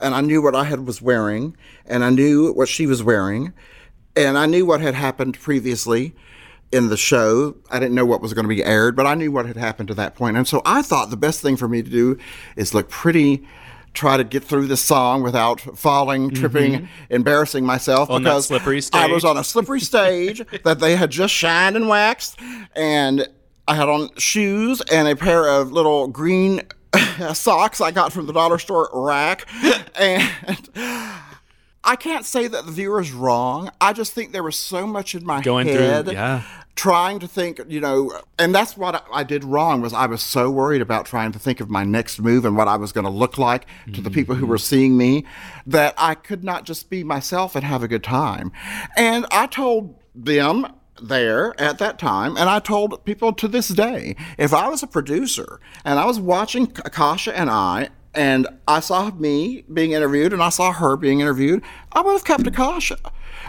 and 0.03 0.15
I 0.15 0.21
knew 0.21 0.43
what 0.43 0.55
I 0.55 0.65
had 0.65 0.87
was 0.87 1.01
wearing 1.01 1.57
and 1.87 2.05
I 2.05 2.11
knew 2.11 2.53
what 2.53 2.69
she 2.69 2.87
was 2.87 3.03
wearing 3.03 3.53
and 4.17 4.37
I 4.37 4.47
knew 4.47 4.67
what 4.67 4.81
had 4.81 4.95
happened 4.95 5.39
previously 5.39 6.15
in 6.71 6.89
the 6.89 6.97
show. 6.97 7.57
I 7.71 7.79
didn't 7.79 7.95
know 7.95 8.07
what 8.07 8.21
was 8.21 8.35
going 8.35 8.45
to 8.45 8.49
be 8.49 8.65
aired, 8.65 8.97
but 8.97 9.07
I 9.07 9.15
knew 9.15 9.31
what 9.31 9.47
had 9.47 9.57
happened 9.57 9.89
to 9.89 9.95
that 9.95 10.15
point. 10.15 10.37
And 10.37 10.47
so 10.47 10.63
I 10.65 10.83
thought 10.83 11.11
the 11.11 11.17
best 11.17 11.41
thing 11.41 11.57
for 11.57 11.69
me 11.69 11.83
to 11.83 11.91
do 11.91 12.19
is 12.57 12.75
look 12.75 12.91
pretty 12.91 13.47
try 13.95 14.17
to 14.17 14.25
get 14.25 14.43
through 14.43 14.67
the 14.67 14.77
song 14.77 15.23
without 15.23 15.61
falling, 15.61 16.31
tripping, 16.31 16.89
embarrassing 17.11 17.65
myself 17.67 18.09
On 18.09 18.23
because 18.23 18.49
I 18.95 19.07
was 19.07 19.25
on 19.25 19.37
a 19.37 19.45
slippery 19.45 19.81
stage 19.81 20.43
that 20.65 20.81
they 20.81 20.97
had 20.97 21.11
just 21.11 21.35
shined 21.35 21.77
and 21.77 21.89
waxed, 21.89 22.39
and 22.75 23.29
I 23.69 23.75
had 23.75 23.91
on 23.91 24.09
shoes 24.17 24.81
and 24.91 25.09
a 25.09 25.17
pair 25.17 25.47
of 25.47 25.73
little 25.73 26.09
green 26.09 26.63
socks 27.35 27.81
I 27.81 27.91
got 27.91 28.13
from 28.13 28.27
the 28.27 28.33
dollar 28.33 28.59
store 28.59 28.89
rack, 28.93 29.47
and. 29.97 30.31
I 31.85 31.97
can't 31.97 32.25
say 32.25 32.47
that 32.47 32.65
the 32.65 32.73
viewer's 32.73 33.13
wrong. 33.13 33.71
I 33.81 33.93
just 33.93 34.13
think 34.13 34.33
there 34.33 34.43
was 34.43 34.57
so 34.57 34.87
much 34.87 35.15
in 35.15 35.25
my 35.27 35.43
Going 35.43 35.67
through- 35.67 35.79
head 35.79 36.13
yeah. 36.13 36.43
trying 36.77 37.19
to 37.19 37.27
think, 37.27 37.61
you 37.67 37.81
know, 37.81 38.13
and 38.39 38.55
that's 38.55 38.77
what 38.77 38.95
I, 38.95 39.01
I 39.13 39.25
did 39.25 39.43
wrong 39.43 39.81
was 39.81 39.93
I 39.93 40.07
was 40.07 40.23
so 40.23 40.49
worried 40.49 40.81
about 40.81 41.07
trying 41.07 41.33
to 41.33 41.41
think 41.41 41.59
of 41.59 41.69
my 41.69 41.83
next 41.83 42.21
move 42.21 42.45
and 42.45 42.57
what 42.57 42.69
I 42.69 42.77
was 42.77 42.93
going 42.93 43.05
to 43.05 43.11
look 43.11 43.37
like 43.37 43.67
to 43.95 44.01
the 44.01 44.11
people 44.11 44.37
who 44.37 44.43
mm-hmm. 44.43 44.51
were 44.51 44.59
seeing 44.59 44.97
me 44.97 45.25
that 45.67 45.95
I 45.99 46.15
could 46.15 46.45
not 46.45 46.65
just 46.65 46.89
be 46.89 47.03
myself 47.03 47.57
and 47.57 47.65
have 47.65 47.83
a 47.83 47.89
good 47.89 48.05
time. 48.05 48.53
And 48.97 49.27
I 49.33 49.49
told 49.49 49.99
them 50.15 50.69
there 51.03 51.59
at 51.61 51.79
that 51.79 51.99
time, 51.99 52.37
and 52.37 52.49
I 52.49 52.59
told 52.59 53.05
people 53.05 53.33
to 53.35 53.49
this 53.49 53.69
day, 53.69 54.17
if 54.39 54.55
I 54.55 54.69
was 54.69 54.83
a 54.83 54.87
producer 54.87 55.61
and 55.85 55.99
I 55.99 56.05
was 56.05 56.21
watching 56.21 56.69
Akashia 56.69 57.33
and 57.35 57.51
I, 57.51 57.91
and 58.15 58.47
I 58.69 58.81
saw 58.81 59.11
me 59.11 59.65
being 59.73 59.93
interviewed 59.93 60.33
and 60.33 60.43
I 60.43 60.51
saw 60.51 60.73
her 60.73 60.97
being 60.97 61.21
interviewed, 61.21 61.63
I 61.93 62.03
would 62.03 62.13
have 62.13 62.25
kept 62.25 62.45
Akashia. 62.45 62.99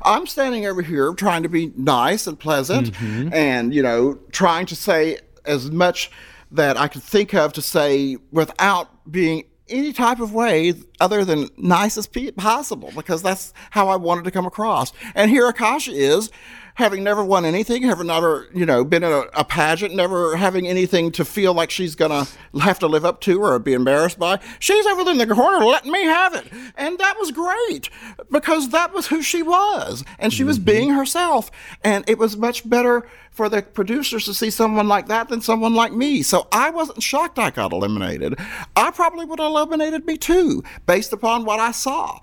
I'm 0.03 0.25
standing 0.25 0.65
over 0.65 0.81
here 0.81 1.13
trying 1.13 1.43
to 1.43 1.49
be 1.49 1.71
nice 1.75 2.27
and 2.27 2.39
pleasant 2.39 2.91
mm-hmm. 2.91 3.33
and, 3.33 3.73
you 3.73 3.83
know, 3.83 4.19
trying 4.31 4.65
to 4.67 4.75
say 4.75 5.19
as 5.45 5.71
much 5.71 6.11
that 6.51 6.77
I 6.77 6.87
could 6.87 7.03
think 7.03 7.33
of 7.33 7.53
to 7.53 7.61
say 7.61 8.17
without 8.31 9.11
being 9.11 9.43
any 9.69 9.93
type 9.93 10.19
of 10.19 10.33
way 10.33 10.73
other 10.99 11.25
than 11.25 11.49
nice 11.57 11.97
as 11.97 12.07
possible 12.07 12.91
because 12.95 13.21
that's 13.21 13.53
how 13.71 13.87
I 13.89 13.95
wanted 13.95 14.23
to 14.25 14.31
come 14.31 14.45
across. 14.45 14.93
And 15.15 15.31
here 15.31 15.51
Akashia 15.51 15.93
is 15.93 16.29
having 16.75 17.03
never 17.03 17.23
won 17.23 17.45
anything, 17.45 17.83
having 17.83 18.07
never, 18.07 18.47
you 18.53 18.65
know, 18.65 18.83
been 18.83 19.03
in 19.03 19.11
a, 19.11 19.21
a 19.33 19.43
pageant, 19.43 19.93
never 19.95 20.35
having 20.35 20.67
anything 20.67 21.11
to 21.11 21.25
feel 21.25 21.53
like 21.53 21.69
she's 21.69 21.95
gonna 21.95 22.25
have 22.61 22.79
to 22.79 22.87
live 22.87 23.05
up 23.05 23.21
to 23.21 23.41
or 23.41 23.57
be 23.59 23.73
embarrassed 23.73 24.19
by. 24.19 24.39
She's 24.59 24.85
over 24.85 25.03
there 25.03 25.13
in 25.13 25.17
the 25.17 25.27
corner 25.27 25.63
letting 25.65 25.91
me 25.91 26.03
have 26.03 26.33
it. 26.33 26.47
And 26.75 26.97
that 26.97 27.17
was 27.19 27.31
great 27.31 27.89
because 28.31 28.69
that 28.69 28.93
was 28.93 29.07
who 29.07 29.21
she 29.21 29.43
was. 29.43 30.03
And 30.19 30.33
she 30.33 30.43
was 30.43 30.57
mm-hmm. 30.57 30.65
being 30.65 30.89
herself. 30.89 31.51
And 31.83 32.03
it 32.07 32.17
was 32.17 32.37
much 32.37 32.67
better 32.67 33.07
for 33.33 33.49
the 33.49 33.63
producers 33.63 34.25
to 34.25 34.33
see 34.33 34.51
someone 34.51 34.87
like 34.87 35.07
that 35.07 35.27
than 35.27 35.41
someone 35.41 35.73
like 35.73 35.91
me. 35.91 36.21
So 36.21 36.47
I 36.51 36.69
wasn't 36.69 37.01
shocked 37.01 37.39
I 37.39 37.49
got 37.49 37.73
eliminated. 37.73 38.35
I 38.75 38.91
probably 38.91 39.25
would 39.25 39.39
have 39.39 39.47
eliminated 39.49 40.05
me 40.05 40.17
too, 40.17 40.63
based 40.85 41.13
upon 41.13 41.43
what 41.43 41.59
I 41.59 41.71
saw. 41.71 42.19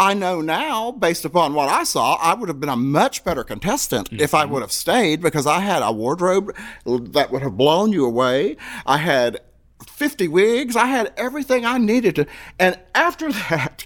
I 0.00 0.14
know 0.14 0.40
now, 0.40 0.92
based 0.92 1.26
upon 1.26 1.52
what 1.52 1.68
I 1.68 1.84
saw, 1.84 2.14
I 2.14 2.32
would 2.32 2.48
have 2.48 2.58
been 2.58 2.70
a 2.70 2.76
much 2.76 3.22
better 3.22 3.44
contestant 3.44 4.08
if 4.10 4.32
I 4.32 4.44
mm-hmm. 4.44 4.54
would 4.54 4.62
have 4.62 4.72
stayed 4.72 5.20
because 5.20 5.46
I 5.46 5.60
had 5.60 5.82
a 5.82 5.92
wardrobe 5.92 6.56
that 6.86 7.30
would 7.30 7.42
have 7.42 7.58
blown 7.58 7.92
you 7.92 8.06
away. 8.06 8.56
I 8.86 8.96
had 8.96 9.40
50 9.86 10.26
wigs. 10.28 10.74
I 10.74 10.86
had 10.86 11.12
everything 11.18 11.66
I 11.66 11.76
needed 11.76 12.14
to. 12.14 12.26
And 12.58 12.78
after 12.94 13.30
that 13.50 13.84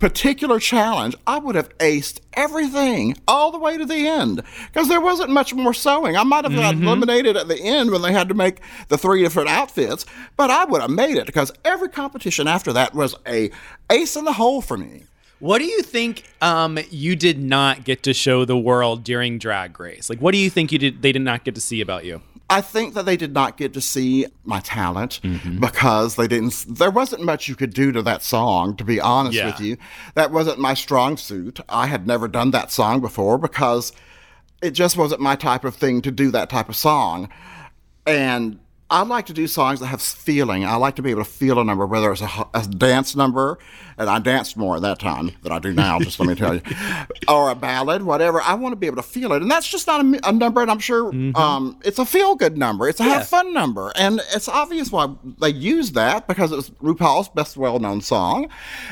particular 0.00 0.58
challenge, 0.58 1.14
I 1.28 1.38
would 1.38 1.54
have 1.54 1.78
aced 1.78 2.18
everything 2.32 3.16
all 3.28 3.52
the 3.52 3.58
way 3.60 3.78
to 3.78 3.86
the 3.86 4.08
end 4.08 4.42
because 4.66 4.88
there 4.88 5.00
wasn't 5.00 5.30
much 5.30 5.54
more 5.54 5.72
sewing. 5.72 6.16
I 6.16 6.24
might 6.24 6.42
have 6.42 6.56
got 6.56 6.74
mm-hmm. 6.74 6.88
eliminated 6.88 7.36
at 7.36 7.46
the 7.46 7.60
end 7.60 7.92
when 7.92 8.02
they 8.02 8.12
had 8.12 8.28
to 8.30 8.34
make 8.34 8.58
the 8.88 8.98
three 8.98 9.22
different 9.22 9.48
outfits, 9.48 10.06
but 10.36 10.50
I 10.50 10.64
would 10.64 10.80
have 10.80 10.90
made 10.90 11.18
it 11.18 11.26
because 11.26 11.52
every 11.64 11.88
competition 11.88 12.48
after 12.48 12.72
that 12.72 12.94
was 12.94 13.14
a 13.28 13.52
ace 13.90 14.16
in 14.16 14.24
the 14.24 14.32
hole 14.32 14.60
for 14.60 14.76
me. 14.76 15.04
What 15.42 15.58
do 15.58 15.64
you 15.64 15.82
think 15.82 16.22
um, 16.40 16.78
you 16.92 17.16
did 17.16 17.40
not 17.42 17.82
get 17.82 18.04
to 18.04 18.14
show 18.14 18.44
the 18.44 18.56
world 18.56 19.02
during 19.02 19.38
Drag 19.38 19.78
Race? 19.80 20.08
Like, 20.08 20.20
what 20.20 20.30
do 20.30 20.38
you 20.38 20.48
think 20.48 20.70
you 20.70 20.78
did? 20.78 21.02
They 21.02 21.10
did 21.10 21.22
not 21.22 21.42
get 21.42 21.56
to 21.56 21.60
see 21.60 21.80
about 21.80 22.04
you. 22.04 22.22
I 22.48 22.60
think 22.60 22.94
that 22.94 23.06
they 23.06 23.16
did 23.16 23.32
not 23.34 23.56
get 23.56 23.72
to 23.72 23.80
see 23.80 24.26
my 24.44 24.60
talent 24.60 25.18
Mm-hmm. 25.24 25.58
because 25.58 26.14
they 26.14 26.28
didn't. 26.28 26.64
There 26.68 26.92
wasn't 26.92 27.24
much 27.24 27.48
you 27.48 27.56
could 27.56 27.74
do 27.74 27.90
to 27.90 28.02
that 28.02 28.22
song, 28.22 28.76
to 28.76 28.84
be 28.84 29.00
honest 29.00 29.36
Yeah. 29.36 29.46
with 29.46 29.58
you. 29.58 29.78
That 30.14 30.30
wasn't 30.30 30.60
my 30.60 30.74
strong 30.74 31.16
suit. 31.16 31.58
I 31.68 31.88
had 31.88 32.06
never 32.06 32.28
done 32.28 32.52
that 32.52 32.70
song 32.70 33.00
before 33.00 33.36
because 33.36 33.92
it 34.62 34.70
just 34.70 34.96
wasn't 34.96 35.22
my 35.22 35.34
type 35.34 35.64
of 35.64 35.74
thing 35.74 36.02
to 36.02 36.12
do 36.12 36.30
that 36.30 36.50
type 36.50 36.68
of 36.68 36.76
song. 36.76 37.28
And 38.06 38.60
I 38.92 39.02
like 39.02 39.26
to 39.26 39.32
do 39.32 39.46
songs 39.46 39.80
that 39.80 39.86
have 39.86 40.02
feeling. 40.02 40.64
I 40.66 40.76
like 40.76 40.96
to 40.96 41.02
be 41.02 41.10
able 41.10 41.24
to 41.24 41.30
feel 41.30 41.58
a 41.58 41.64
number, 41.64 41.86
whether 41.86 42.12
it's 42.12 42.20
a, 42.20 42.46
a 42.52 42.62
dance 42.66 43.16
number, 43.16 43.58
and 43.96 44.08
I 44.10 44.18
danced 44.18 44.56
more 44.56 44.76
at 44.76 44.82
that 44.82 44.98
time 44.98 45.32
than 45.42 45.50
I 45.50 45.58
do 45.58 45.72
now, 45.72 45.98
just 45.98 46.20
let 46.20 46.28
me 46.28 46.34
tell 46.34 46.54
you, 46.56 46.60
or 47.28 47.50
a 47.50 47.54
ballad, 47.54 48.02
whatever. 48.02 48.42
I 48.42 48.52
want 48.54 48.72
to 48.72 48.76
be 48.76 48.86
able 48.86 48.96
to 48.96 49.02
feel 49.02 49.32
it. 49.32 49.40
And 49.42 49.50
that's 49.50 49.66
just 49.66 49.86
not 49.86 50.04
a, 50.04 50.28
a 50.28 50.32
number, 50.32 50.60
and 50.60 50.70
I'm 50.70 50.78
sure 50.78 51.08
um, 51.36 51.80
it's 51.84 51.98
a 51.98 52.04
feel 52.04 52.34
good 52.34 52.58
number. 52.58 52.86
It's 52.88 53.00
a 53.00 53.04
Yeah. 53.04 53.14
have 53.14 53.28
fun 53.28 53.54
number. 53.54 53.92
And 53.96 54.20
it's 54.34 54.48
obvious 54.48 54.92
why 54.92 55.08
they 55.40 55.48
used 55.50 55.94
that 55.94 56.28
because 56.28 56.52
it 56.52 56.56
was 56.56 56.68
RuPaul's 56.82 57.30
best 57.30 57.56
well 57.56 57.78
known 57.78 58.02
song. 58.02 58.48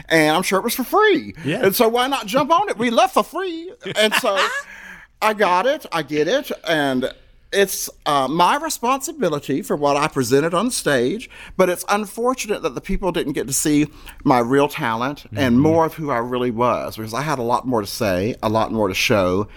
And 0.08 0.34
I'm 0.34 0.42
sure 0.42 0.58
it 0.58 0.64
was 0.64 0.74
for 0.74 0.84
free. 0.84 1.34
Yeah. 1.44 1.62
And 1.64 1.76
so 1.76 1.88
why 1.88 2.06
not 2.06 2.24
jump 2.26 2.50
on 2.50 2.70
it? 2.70 2.78
We 2.78 2.88
left 2.88 3.12
for 3.14 3.22
free. 3.24 3.70
And 3.96 4.14
so 4.14 4.38
I 5.22 5.34
got 5.34 5.66
it. 5.66 5.84
I 5.92 6.02
get 6.02 6.26
it. 6.26 6.50
And 6.66 7.12
it's 7.52 7.90
uh, 8.06 8.28
my 8.28 8.56
responsibility 8.56 9.62
for 9.62 9.76
what 9.76 9.96
I 9.96 10.08
presented 10.08 10.54
on 10.54 10.70
stage, 10.70 11.28
but 11.56 11.68
it's 11.68 11.84
unfortunate 11.88 12.62
that 12.62 12.74
the 12.74 12.80
people 12.80 13.10
didn't 13.12 13.32
get 13.32 13.46
to 13.48 13.52
see 13.52 13.88
my 14.24 14.38
real 14.38 14.68
talent 14.68 15.26
and 15.34 15.60
more 15.60 15.86
of 15.86 15.94
who 15.94 16.10
I 16.10 16.18
really 16.18 16.50
was 16.50 16.96
because 16.96 17.14
I 17.14 17.22
had 17.22 17.38
a 17.38 17.42
lot 17.42 17.66
more 17.66 17.80
to 17.80 17.86
say, 17.86 18.36
a 18.42 18.48
lot 18.48 18.72
more 18.72 18.88
to 18.88 18.94
show, 18.94 19.48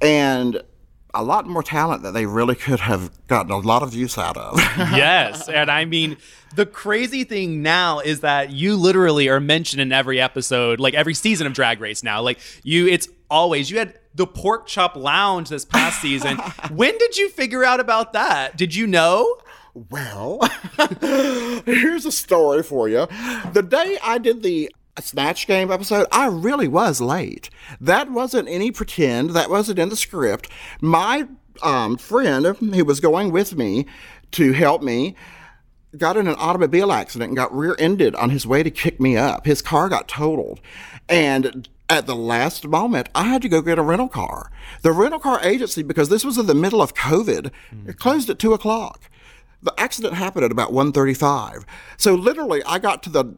and 0.00 0.62
a 1.14 1.22
lot 1.22 1.46
more 1.46 1.62
talent 1.62 2.02
that 2.02 2.12
they 2.12 2.26
really 2.26 2.54
could 2.54 2.80
have 2.80 3.10
gotten 3.26 3.50
a 3.50 3.58
lot 3.58 3.82
of 3.82 3.92
use 3.94 4.16
out 4.16 4.36
of. 4.36 4.58
yes. 4.76 5.48
And 5.48 5.70
I 5.70 5.84
mean, 5.84 6.16
the 6.54 6.64
crazy 6.64 7.24
thing 7.24 7.62
now 7.62 8.00
is 8.00 8.20
that 8.20 8.50
you 8.50 8.76
literally 8.76 9.28
are 9.28 9.40
mentioned 9.40 9.82
in 9.82 9.92
every 9.92 10.20
episode, 10.20 10.80
like 10.80 10.94
every 10.94 11.14
season 11.14 11.46
of 11.46 11.52
Drag 11.52 11.80
Race 11.80 12.02
now. 12.02 12.22
Like 12.22 12.38
you, 12.62 12.86
it's 12.86 13.08
always, 13.30 13.70
you 13.70 13.78
had 13.78 13.98
the 14.14 14.26
Pork 14.26 14.66
Chop 14.66 14.96
Lounge 14.96 15.48
this 15.48 15.64
past 15.64 16.00
season. 16.00 16.36
when 16.70 16.96
did 16.98 17.16
you 17.16 17.28
figure 17.28 17.64
out 17.64 17.80
about 17.80 18.12
that? 18.12 18.56
Did 18.56 18.74
you 18.74 18.86
know? 18.86 19.38
Well, 19.74 20.40
here's 21.64 22.04
a 22.04 22.12
story 22.12 22.62
for 22.62 22.88
you. 22.88 23.06
The 23.52 23.66
day 23.66 23.98
I 24.02 24.18
did 24.18 24.42
the 24.42 24.70
Snatch 25.00 25.46
Game 25.46 25.70
episode, 25.70 26.06
I 26.12 26.26
really 26.26 26.68
was 26.68 27.00
late. 27.00 27.48
That 27.80 28.10
wasn't 28.10 28.48
any 28.48 28.70
pretend, 28.70 29.30
that 29.30 29.48
wasn't 29.48 29.78
in 29.78 29.88
the 29.88 29.96
script. 29.96 30.50
My 30.82 31.26
um, 31.62 31.96
friend 31.96 32.44
who 32.44 32.84
was 32.84 33.00
going 33.00 33.32
with 33.32 33.56
me 33.56 33.86
to 34.32 34.52
help 34.52 34.82
me 34.82 35.16
got 35.96 36.16
in 36.16 36.26
an 36.26 36.36
automobile 36.38 36.92
accident 36.92 37.30
and 37.30 37.36
got 37.36 37.54
rear 37.54 37.76
ended 37.78 38.14
on 38.14 38.30
his 38.30 38.46
way 38.46 38.62
to 38.62 38.70
kick 38.70 39.00
me 39.00 39.16
up. 39.16 39.46
His 39.46 39.62
car 39.62 39.88
got 39.88 40.08
totaled. 40.08 40.60
And 41.08 41.68
at 41.92 42.06
the 42.06 42.16
last 42.16 42.66
moment, 42.66 43.08
I 43.14 43.24
had 43.24 43.42
to 43.42 43.48
go 43.48 43.60
get 43.60 43.78
a 43.78 43.82
rental 43.82 44.08
car. 44.08 44.50
The 44.82 44.92
rental 44.92 45.20
car 45.20 45.40
agency, 45.42 45.82
because 45.82 46.08
this 46.08 46.24
was 46.24 46.38
in 46.38 46.46
the 46.46 46.54
middle 46.54 46.80
of 46.82 46.94
COVID, 46.94 47.50
it 47.86 47.98
closed 47.98 48.30
at 48.30 48.38
two 48.38 48.54
o'clock. 48.54 49.10
The 49.62 49.74
accident 49.78 50.14
happened 50.14 50.44
at 50.44 50.50
about 50.50 50.72
1.35. 50.72 51.64
So 51.96 52.14
literally, 52.14 52.62
I 52.64 52.78
got 52.78 53.02
to 53.04 53.10
the 53.10 53.36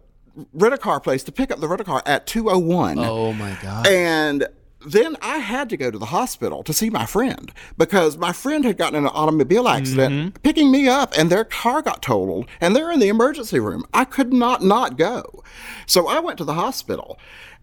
rental 0.53 0.79
car 0.79 1.01
place 1.01 1.23
to 1.25 1.33
pick 1.33 1.51
up 1.51 1.61
the 1.61 1.69
rental 1.69 1.85
car 1.85 2.03
at 2.07 2.27
2.01. 2.27 3.05
Oh 3.05 3.33
my 3.33 3.57
God. 3.61 3.87
And 3.87 4.47
then 4.87 5.17
I 5.23 5.39
had 5.39 5.71
to 5.71 5.77
go 5.77 5.91
to 5.91 5.99
the 5.99 6.07
hospital 6.07 6.63
to 6.63 6.73
see 6.73 6.91
my 6.91 7.07
friend 7.07 7.53
because 7.79 8.19
my 8.19 8.33
friend 8.33 8.65
had 8.65 8.77
gotten 8.77 8.97
in 8.97 9.05
an 9.05 9.13
automobile 9.15 9.69
accident 9.69 10.15
mm-hmm. 10.15 10.43
picking 10.43 10.71
me 10.71 10.89
up 10.89 11.17
and 11.17 11.31
their 11.31 11.45
car 11.45 11.83
got 11.83 12.03
totaled 12.03 12.47
and 12.61 12.77
they're 12.77 12.93
in 12.93 13.01
the 13.01 13.09
emergency 13.09 13.59
room. 13.59 13.85
I 13.95 14.05
could 14.05 14.33
not 14.33 14.63
not 14.63 14.97
go. 14.97 15.43
So 15.87 16.07
I 16.07 16.21
went 16.21 16.39
to 16.39 16.45
the 16.45 16.55
hospital 16.55 17.19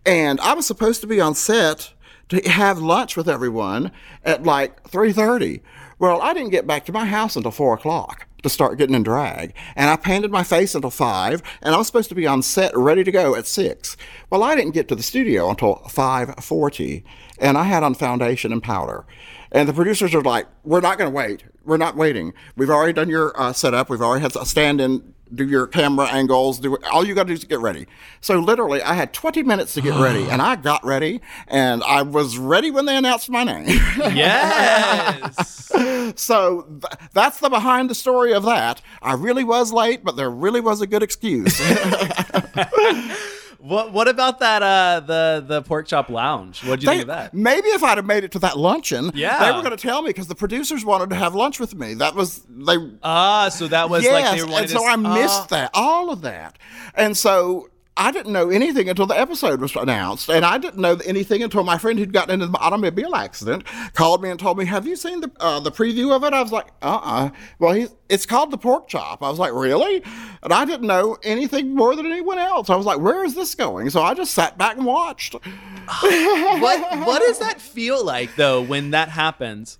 and 0.06 0.40
I 0.42 0.54
was 0.54 0.66
supposed 0.66 1.02
to 1.02 1.08
be 1.08 1.22
on 1.22 1.36
set 1.36 1.94
to 2.30 2.42
have 2.50 2.80
lunch 2.80 3.18
with 3.18 3.30
everyone 3.30 3.92
at 4.24 4.44
like 4.44 4.84
3.30. 4.90 5.62
Well, 6.00 6.22
I 6.22 6.34
didn't 6.34 6.52
get 6.52 6.66
back 6.66 6.86
to 6.86 6.92
my 6.92 7.06
house 7.06 7.36
until 7.36 7.52
4 7.52 7.76
o'clock 7.76 8.28
to 8.44 8.50
start 8.50 8.78
getting 8.78 8.96
in 8.96 9.04
drag. 9.04 9.54
And 9.76 9.90
I 9.90 9.96
painted 9.96 10.32
my 10.32 10.44
face 10.44 10.76
until 10.76 10.90
five, 10.90 11.42
and 11.62 11.74
I 11.74 11.78
was 11.78 11.88
supposed 11.88 12.10
to 12.10 12.16
be 12.16 12.28
on 12.28 12.42
set 12.42 12.76
ready 12.76 13.04
to 13.04 13.12
go 13.12 13.36
at 13.36 13.48
six. 13.48 13.98
Well, 14.30 14.44
I 14.44 14.56
didn't 14.56 14.74
get 14.74 14.88
to 14.90 14.96
the 14.96 15.04
studio 15.04 15.50
until 15.50 15.76
five 15.90 16.34
forty, 16.44 17.04
and 17.40 17.58
I 17.58 17.64
had 17.64 17.84
on 17.84 17.94
foundation 17.94 18.52
and 18.52 18.64
powder. 18.64 19.06
And 19.52 19.68
the 19.68 19.74
producers 19.74 20.16
are 20.16 20.22
like, 20.22 20.48
"We're 20.64 20.82
not 20.82 20.98
going 20.98 21.12
to 21.12 21.16
wait. 21.16 21.44
We're 21.64 21.78
not 21.78 21.96
waiting. 21.96 22.34
We've 22.56 22.70
already 22.70 22.94
done 22.94 23.10
your 23.10 23.40
uh, 23.40 23.54
setup. 23.54 23.90
We've 23.90 24.02
already 24.02 24.24
had 24.24 24.36
a 24.36 24.46
stand-in." 24.46 25.11
Do 25.34 25.46
your 25.48 25.66
camera 25.68 26.08
angles. 26.08 26.60
Do 26.60 26.78
all 26.92 27.06
you 27.06 27.16
got 27.16 27.24
to 27.24 27.28
do 27.28 27.34
is 27.34 27.44
get 27.46 27.60
ready. 27.60 27.88
So 28.20 28.40
literally, 28.40 28.82
I 28.82 28.94
had 28.96 29.14
20 29.14 29.44
minutes 29.44 29.74
to 29.76 29.82
get 29.82 30.00
ready, 30.00 30.24
and 30.30 30.42
I 30.42 30.56
got 30.58 30.84
ready, 30.86 31.22
and 31.48 31.84
I 31.84 32.02
was 32.02 32.38
ready 32.38 32.70
when 32.72 32.86
they 32.86 32.98
announced 32.98 33.30
my 33.30 33.44
name. 33.44 33.68
Yes. 34.14 35.72
So 36.16 36.62
th- 36.64 37.10
that's 37.14 37.40
the 37.40 37.50
behind 37.50 37.90
the 37.90 37.96
story 37.96 38.34
of 38.34 38.44
that. 38.44 38.82
I 39.02 39.14
really 39.14 39.44
was 39.44 39.72
late, 39.72 40.04
but 40.04 40.16
there 40.18 40.30
really 40.30 40.60
was 40.62 40.82
a 40.82 40.88
good 40.88 41.02
excuse. 41.04 41.60
what 43.62 43.92
What 43.94 44.08
about 44.08 44.40
that? 44.40 44.62
Uh, 44.64 45.00
the 45.02 45.44
the 45.48 45.62
Pork 45.62 45.88
Chop 45.88 46.10
Lounge. 46.10 46.64
What 46.64 46.80
did 46.80 46.84
you 46.84 46.90
They- 46.90 46.92
think 46.98 47.02
of 47.04 47.08
that? 47.16 47.34
Maybe 47.34 47.68
if 47.70 47.84
I'd 47.84 47.98
have 47.98 48.06
made 48.06 48.24
it 48.24 48.32
to 48.34 48.40
that 48.40 48.58
luncheon, 48.58 49.12
Yeah. 49.14 49.40
they 49.44 49.52
were 49.52 49.62
going 49.64 49.76
to 49.76 49.82
tell 49.82 50.02
me 50.02 50.10
because 50.10 50.28
the 50.28 50.36
producers 50.36 50.84
wanted 50.86 51.10
to 51.12 51.16
have 51.16 51.34
lunch 51.36 51.60
with 51.60 51.76
me. 51.76 51.94
That 51.96 52.16
was 52.16 52.42
they. 52.50 52.78
Ah, 53.04 53.50
so 53.50 53.68
that 53.68 53.90
was 53.90 54.04
yes, 54.04 54.14
like 54.14 54.38
they 54.38 54.44
were 54.44 54.58
and 54.60 54.68
to 54.68 54.74
so 54.74 54.84
s- 54.88 54.94
I 54.94 54.96
missed 54.98 55.42
Ah. 55.44 55.48
that, 55.50 55.72
all 55.74 56.12
of 56.12 56.22
that, 56.22 56.58
and 56.96 57.18
so. 57.18 57.68
I 58.02 58.12
didn't 58.12 58.34
know 58.34 58.50
anything 58.50 58.90
until 58.90 59.06
the 59.06 59.20
episode 59.20 59.62
was 59.62 59.76
announced, 59.76 60.28
and 60.28 60.44
I 60.44 60.58
didn't 60.58 60.82
know 60.82 60.98
anything 61.06 61.44
until 61.44 61.64
my 61.64 61.78
friend 61.78 62.00
who'd 62.00 62.12
gotten 62.12 62.34
into 62.34 62.48
the 62.48 62.58
automobile 62.58 63.16
accident 63.16 63.64
called 63.94 64.24
me 64.24 64.32
and 64.32 64.40
told 64.40 64.58
me, 64.58 64.66
"Have 64.66 64.88
you 64.88 64.96
seen 64.96 65.22
the 65.22 65.32
uh, 65.40 65.60
the 65.60 65.72
preview 65.72 66.12
of 66.12 66.24
it?" 66.24 66.34
I 66.34 66.42
was 66.42 66.52
like, 66.52 66.66
"Uh, 66.82 67.00
uh 67.04 67.30
Well, 67.60 67.74
he, 67.74 67.88
it's 68.10 68.26
called 68.26 68.50
the 68.50 68.58
Pork 68.58 68.88
Chop." 68.88 69.22
I 69.22 69.30
was 69.30 69.38
like, 69.38 69.54
"Really?" 69.54 70.02
And 70.42 70.52
I 70.52 70.66
didn't 70.66 70.88
know 70.88 71.18
anything 71.22 71.76
more 71.76 71.96
than 71.96 72.08
anyone 72.08 72.40
else. 72.40 72.72
I 72.72 72.76
was 72.76 72.88
like, 72.88 73.00
"Where 73.00 73.24
is 73.24 73.36
this 73.36 73.54
going?" 73.54 73.92
So 73.92 74.02
I 74.02 74.16
just 74.16 74.34
sat 74.34 74.58
back 74.58 74.78
and 74.78 74.86
watched. 74.86 75.36
What 75.92 77.06
What 77.06 77.22
does 77.22 77.40
that 77.40 77.62
feel 77.62 78.04
like 78.04 78.36
though 78.36 78.62
when 78.62 78.92
that 78.92 79.10
happens? 79.10 79.78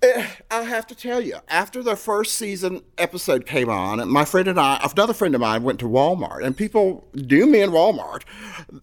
I 0.50 0.62
have 0.62 0.86
to 0.88 0.94
tell 0.94 1.20
you, 1.20 1.36
after 1.48 1.82
the 1.82 1.96
first 1.96 2.34
season 2.34 2.82
episode 2.98 3.46
came 3.46 3.68
on, 3.68 4.08
my 4.08 4.24
friend 4.24 4.46
and 4.46 4.60
I, 4.60 4.78
another 4.96 5.14
friend 5.14 5.34
of 5.34 5.40
mine, 5.40 5.62
went 5.62 5.80
to 5.80 5.86
Walmart, 5.86 6.44
and 6.44 6.56
people 6.56 7.04
knew 7.14 7.46
me 7.46 7.62
in 7.62 7.70
Walmart. 7.70 8.11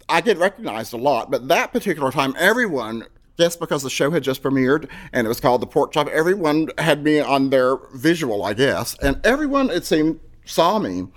I 0.08 0.22
get 0.22 0.38
recognized 0.38 0.94
a 0.94 0.98
lot, 0.98 1.32
but 1.32 1.48
that 1.48 1.72
particular 1.72 2.12
time, 2.12 2.36
everyone. 2.38 3.06
Just 3.38 3.62
because 3.62 3.84
the 3.84 3.90
show 3.90 4.12
had 4.12 4.22
just 4.22 4.44
premiered 4.44 4.90
and 5.14 5.26
it 5.26 5.30
was 5.30 5.40
called 5.40 5.62
The 5.62 5.68
Pork 5.68 5.94
Chop, 5.94 6.10
everyone 6.10 6.68
had 6.78 7.06
me 7.06 7.22
on 7.22 7.52
their 7.52 7.78
visual, 7.96 8.44
I 8.44 8.54
guess. 8.54 8.98
And 9.02 9.26
everyone, 9.26 9.70
it 9.70 9.86
seemed, 9.86 10.20
saw 10.44 10.78
me. 10.78 11.08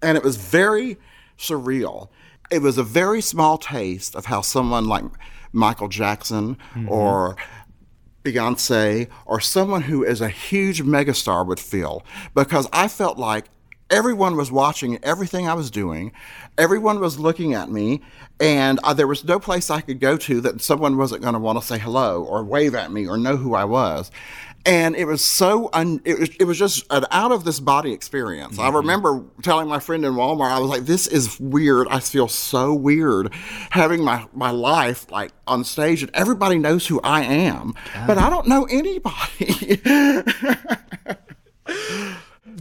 And 0.00 0.16
it 0.16 0.24
was 0.24 0.38
very 0.38 0.96
surreal. 1.36 2.08
It 2.50 2.62
was 2.62 2.78
a 2.78 2.82
very 2.82 3.20
small 3.20 3.58
taste 3.58 4.16
of 4.16 4.24
how 4.24 4.40
someone 4.40 4.86
like 4.86 5.04
Michael 5.52 5.88
Jackson 5.88 6.56
mm-hmm. 6.74 6.88
or 6.88 7.36
Beyonce 8.24 9.08
or 9.26 9.40
someone 9.40 9.82
who 9.82 10.04
is 10.04 10.20
a 10.20 10.28
huge 10.28 10.82
megastar 10.82 11.46
would 11.46 11.60
feel 11.60 12.04
because 12.34 12.68
I 12.72 12.88
felt 12.88 13.18
like 13.18 13.50
everyone 13.92 14.36
was 14.36 14.50
watching 14.50 14.98
everything 15.04 15.46
I 15.46 15.54
was 15.54 15.70
doing, 15.70 16.12
everyone 16.58 16.98
was 16.98 17.18
looking 17.18 17.54
at 17.54 17.70
me, 17.70 18.00
and 18.40 18.80
there 18.96 19.06
was 19.06 19.22
no 19.22 19.38
place 19.38 19.70
I 19.70 19.82
could 19.82 20.00
go 20.00 20.16
to 20.16 20.40
that 20.40 20.60
someone 20.62 20.96
wasn't 20.96 21.22
going 21.22 21.34
to 21.34 21.40
want 21.40 21.60
to 21.60 21.64
say 21.64 21.78
hello 21.78 22.24
or 22.24 22.42
wave 22.42 22.74
at 22.74 22.90
me 22.90 23.06
or 23.06 23.16
know 23.16 23.36
who 23.36 23.54
I 23.54 23.64
was. 23.64 24.10
And 24.64 24.94
it 24.94 25.06
was 25.06 25.24
so, 25.24 25.70
un- 25.72 26.00
it, 26.04 26.18
was, 26.20 26.30
it 26.38 26.44
was 26.44 26.56
just 26.56 26.84
an 26.90 27.04
out 27.10 27.32
of 27.32 27.44
this 27.44 27.58
body 27.58 27.92
experience. 27.92 28.58
I 28.58 28.66
mm-hmm. 28.66 28.76
remember 28.76 29.24
telling 29.42 29.68
my 29.68 29.80
friend 29.80 30.04
in 30.04 30.14
Walmart, 30.14 30.52
I 30.52 30.60
was 30.60 30.70
like, 30.70 30.84
this 30.84 31.08
is 31.08 31.38
weird. 31.40 31.88
I 31.88 31.98
feel 31.98 32.28
so 32.28 32.72
weird 32.72 33.32
having 33.70 34.04
my, 34.04 34.26
my 34.32 34.50
life 34.50 35.10
like 35.10 35.32
on 35.48 35.64
stage 35.64 36.02
and 36.02 36.12
everybody 36.14 36.58
knows 36.58 36.86
who 36.86 37.00
I 37.02 37.22
am, 37.22 37.74
but 38.06 38.18
I 38.18 38.30
don't 38.30 38.46
know 38.46 38.64
anybody. 38.70 39.80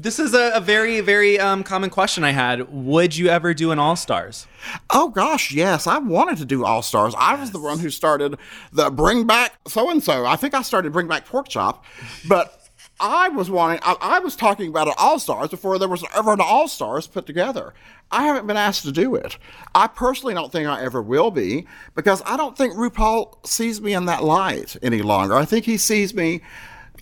This 0.01 0.17
is 0.17 0.33
a, 0.33 0.51
a 0.55 0.59
very 0.59 0.99
very 1.01 1.39
um, 1.39 1.63
common 1.63 1.91
question 1.91 2.23
I 2.23 2.31
had. 2.31 2.73
Would 2.73 3.15
you 3.15 3.27
ever 3.27 3.53
do 3.53 3.69
an 3.69 3.77
All 3.77 3.95
Stars? 3.95 4.47
Oh 4.89 5.09
gosh, 5.09 5.51
yes. 5.51 5.85
I 5.85 5.99
wanted 5.99 6.39
to 6.39 6.45
do 6.45 6.65
All 6.65 6.81
Stars. 6.81 7.13
I 7.19 7.35
was 7.35 7.51
the 7.51 7.59
one 7.59 7.77
who 7.77 7.91
started 7.91 8.39
the 8.73 8.89
Bring 8.89 9.27
Back 9.27 9.59
So 9.67 9.91
and 9.91 10.03
So. 10.03 10.25
I 10.25 10.37
think 10.37 10.55
I 10.55 10.63
started 10.63 10.91
Bring 10.91 11.07
Back 11.07 11.27
Pork 11.27 11.49
Chop, 11.49 11.85
but 12.27 12.67
I 12.99 13.29
was 13.29 13.51
wanting. 13.51 13.79
I, 13.83 13.95
I 14.01 14.19
was 14.19 14.35
talking 14.35 14.69
about 14.69 14.87
an 14.87 14.95
All 14.97 15.19
Stars 15.19 15.49
before 15.49 15.77
there 15.77 15.87
was 15.87 16.03
ever 16.15 16.33
an 16.33 16.41
All 16.41 16.67
Stars 16.67 17.05
put 17.05 17.27
together. 17.27 17.71
I 18.09 18.23
haven't 18.23 18.47
been 18.47 18.57
asked 18.57 18.83
to 18.85 18.91
do 18.91 19.13
it. 19.13 19.37
I 19.75 19.85
personally 19.85 20.33
don't 20.33 20.51
think 20.51 20.67
I 20.67 20.81
ever 20.81 21.03
will 21.03 21.29
be 21.29 21.67
because 21.93 22.23
I 22.25 22.37
don't 22.37 22.57
think 22.57 22.73
RuPaul 22.73 23.45
sees 23.45 23.79
me 23.79 23.93
in 23.93 24.05
that 24.05 24.23
light 24.23 24.75
any 24.81 25.03
longer. 25.03 25.35
I 25.35 25.45
think 25.45 25.65
he 25.65 25.77
sees 25.77 26.15
me. 26.15 26.41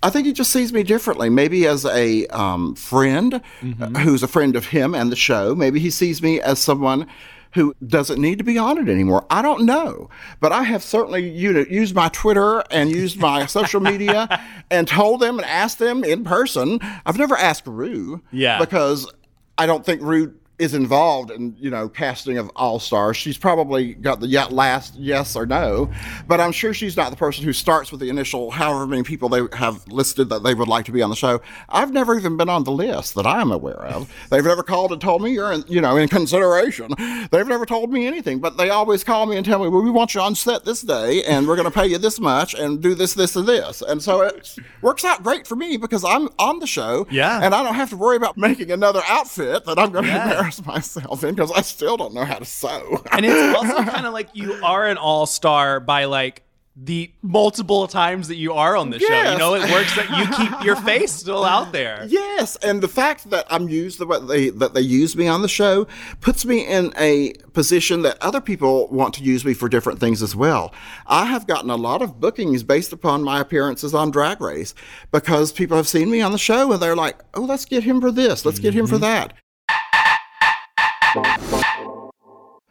I 0.02 0.10
think 0.10 0.26
he 0.26 0.32
just 0.32 0.50
sees 0.52 0.72
me 0.72 0.82
differently. 0.82 1.28
Maybe 1.28 1.66
as 1.66 1.84
a 1.84 2.26
um, 2.28 2.74
friend 2.74 3.34
uh, 3.34 3.86
who's 4.00 4.22
a 4.22 4.28
friend 4.28 4.56
of 4.56 4.66
him 4.66 4.94
and 4.94 5.12
the 5.12 5.16
show. 5.16 5.54
Maybe 5.54 5.78
he 5.80 5.90
sees 5.90 6.22
me 6.22 6.40
as 6.40 6.58
someone 6.58 7.06
who 7.52 7.74
doesn't 7.86 8.20
need 8.20 8.38
to 8.38 8.44
be 8.44 8.56
on 8.56 8.78
it 8.78 8.88
anymore. 8.88 9.26
I 9.28 9.42
don't 9.42 9.64
know, 9.64 10.08
but 10.38 10.52
I 10.52 10.62
have 10.62 10.82
certainly 10.84 11.28
used 11.28 11.94
my 11.96 12.08
Twitter 12.10 12.60
and 12.70 12.90
used 12.90 13.18
my 13.18 13.44
social 13.58 13.80
media 13.80 14.40
and 14.70 14.86
told 14.86 15.20
them 15.20 15.38
and 15.38 15.46
asked 15.46 15.80
them 15.80 16.04
in 16.04 16.22
person. 16.24 16.78
I've 17.04 17.18
never 17.18 17.36
asked 17.36 17.66
Rue, 17.66 18.22
Yeah. 18.30 18.58
because 18.60 19.12
I 19.58 19.66
don't 19.66 19.84
think 19.84 20.00
Rue 20.00 20.32
is 20.60 20.74
involved 20.74 21.30
in 21.30 21.56
you 21.58 21.70
know 21.70 21.88
casting 21.88 22.38
of 22.38 22.50
all 22.54 22.78
stars. 22.78 23.16
She's 23.16 23.38
probably 23.38 23.94
got 23.94 24.20
the 24.20 24.26
yet 24.28 24.52
last 24.52 24.94
yes 24.96 25.34
or 25.34 25.46
no, 25.46 25.90
but 26.28 26.40
I'm 26.40 26.52
sure 26.52 26.74
she's 26.74 26.96
not 26.96 27.10
the 27.10 27.16
person 27.16 27.44
who 27.44 27.52
starts 27.52 27.90
with 27.90 28.00
the 28.00 28.08
initial 28.10 28.50
however 28.50 28.86
many 28.86 29.02
people 29.02 29.28
they 29.28 29.42
have 29.56 29.86
listed 29.88 30.28
that 30.28 30.42
they 30.42 30.54
would 30.54 30.68
like 30.68 30.84
to 30.84 30.92
be 30.92 31.02
on 31.02 31.10
the 31.10 31.16
show. 31.16 31.40
I've 31.68 31.92
never 31.92 32.16
even 32.18 32.36
been 32.36 32.48
on 32.48 32.64
the 32.64 32.72
list 32.72 33.14
that 33.14 33.26
I'm 33.26 33.50
aware 33.50 33.82
of. 33.86 34.12
They've 34.30 34.44
never 34.44 34.62
called 34.62 34.92
and 34.92 35.00
told 35.00 35.22
me 35.22 35.32
you're 35.32 35.52
in, 35.52 35.64
you 35.66 35.80
know 35.80 35.96
in 35.96 36.08
consideration. 36.08 36.90
They've 37.30 37.46
never 37.48 37.64
told 37.66 37.90
me 37.90 38.06
anything, 38.06 38.38
but 38.38 38.56
they 38.56 38.70
always 38.70 39.02
call 39.02 39.26
me 39.26 39.36
and 39.36 39.44
tell 39.46 39.58
me, 39.62 39.68
well, 39.68 39.82
we 39.82 39.90
want 39.90 40.14
you 40.14 40.20
on 40.20 40.34
set 40.34 40.64
this 40.64 40.82
day, 40.82 41.22
and 41.24 41.48
we're 41.48 41.56
going 41.56 41.70
to 41.70 41.74
pay 41.74 41.86
you 41.86 41.98
this 41.98 42.20
much, 42.20 42.54
and 42.54 42.82
do 42.82 42.94
this, 42.94 43.14
this, 43.14 43.36
and 43.36 43.48
this, 43.48 43.82
and 43.82 44.02
so 44.02 44.22
it 44.22 44.56
works 44.82 45.04
out 45.04 45.22
great 45.22 45.46
for 45.46 45.56
me 45.56 45.76
because 45.76 46.04
I'm 46.04 46.28
on 46.38 46.58
the 46.58 46.66
show, 46.66 47.06
Yeah. 47.10 47.40
and 47.42 47.54
I 47.54 47.62
don't 47.62 47.74
have 47.74 47.90
to 47.90 47.96
worry 47.96 48.16
about 48.16 48.36
making 48.36 48.70
another 48.70 49.00
outfit 49.08 49.64
that 49.64 49.78
I'm 49.78 49.90
going 49.92 50.04
to 50.04 50.10
Yeah. 50.10 50.49
Embarrass 50.58 50.66
myself 50.66 51.24
in 51.24 51.34
because 51.34 51.52
I 51.52 51.62
still 51.62 51.96
don't 51.96 52.14
know 52.14 52.24
how 52.24 52.38
to 52.38 52.44
sew. 52.44 53.02
and 53.12 53.24
it's 53.24 53.56
also 53.56 53.82
kind 53.84 54.06
of 54.06 54.12
like 54.12 54.28
you 54.34 54.54
are 54.64 54.86
an 54.86 54.96
all-star 54.96 55.80
by 55.80 56.04
like 56.04 56.42
the 56.76 57.12
multiple 57.20 57.86
times 57.88 58.28
that 58.28 58.36
you 58.36 58.54
are 58.54 58.76
on 58.76 58.90
the 58.90 58.98
show. 58.98 59.32
You 59.32 59.38
know, 59.38 59.54
it 59.54 59.70
works 59.70 59.94
that 59.96 60.08
you 60.08 60.34
keep 60.34 60.64
your 60.64 60.76
face 60.86 61.12
still 61.12 61.44
out 61.44 61.72
there. 61.72 62.06
yes, 62.08 62.56
and 62.62 62.80
the 62.80 62.88
fact 62.88 63.28
that 63.30 63.44
I'm 63.50 63.68
used 63.68 63.98
the 63.98 64.06
way 64.06 64.18
they 64.20 64.50
that 64.50 64.72
they 64.72 64.80
use 64.80 65.14
me 65.16 65.26
on 65.26 65.42
the 65.42 65.48
show 65.48 65.86
puts 66.20 66.46
me 66.46 66.66
in 66.66 66.94
a 66.96 67.34
position 67.52 68.02
that 68.02 68.16
other 68.22 68.40
people 68.40 68.88
want 68.88 69.14
to 69.14 69.24
use 69.24 69.44
me 69.44 69.52
for 69.52 69.68
different 69.68 69.98
things 69.98 70.22
as 70.22 70.34
well. 70.34 70.72
I 71.06 71.26
have 71.26 71.46
gotten 71.46 71.70
a 71.70 71.76
lot 71.76 72.02
of 72.02 72.20
bookings 72.20 72.62
based 72.62 72.92
upon 72.92 73.24
my 73.24 73.40
appearances 73.40 73.92
on 73.92 74.10
Drag 74.10 74.40
Race 74.40 74.72
because 75.10 75.52
people 75.52 75.76
have 75.76 75.88
seen 75.88 76.08
me 76.10 76.22
on 76.22 76.32
the 76.32 76.38
show 76.38 76.72
and 76.72 76.80
they're 76.80 76.96
like, 76.96 77.18
"Oh, 77.34 77.42
let's 77.42 77.66
get 77.66 77.82
him 77.82 78.00
for 78.00 78.12
this. 78.12 78.46
Let's 78.46 78.60
get 78.60 78.74
him 78.74 78.86
for 78.86 78.94
mm-hmm. 78.94 79.02
that." 79.02 79.34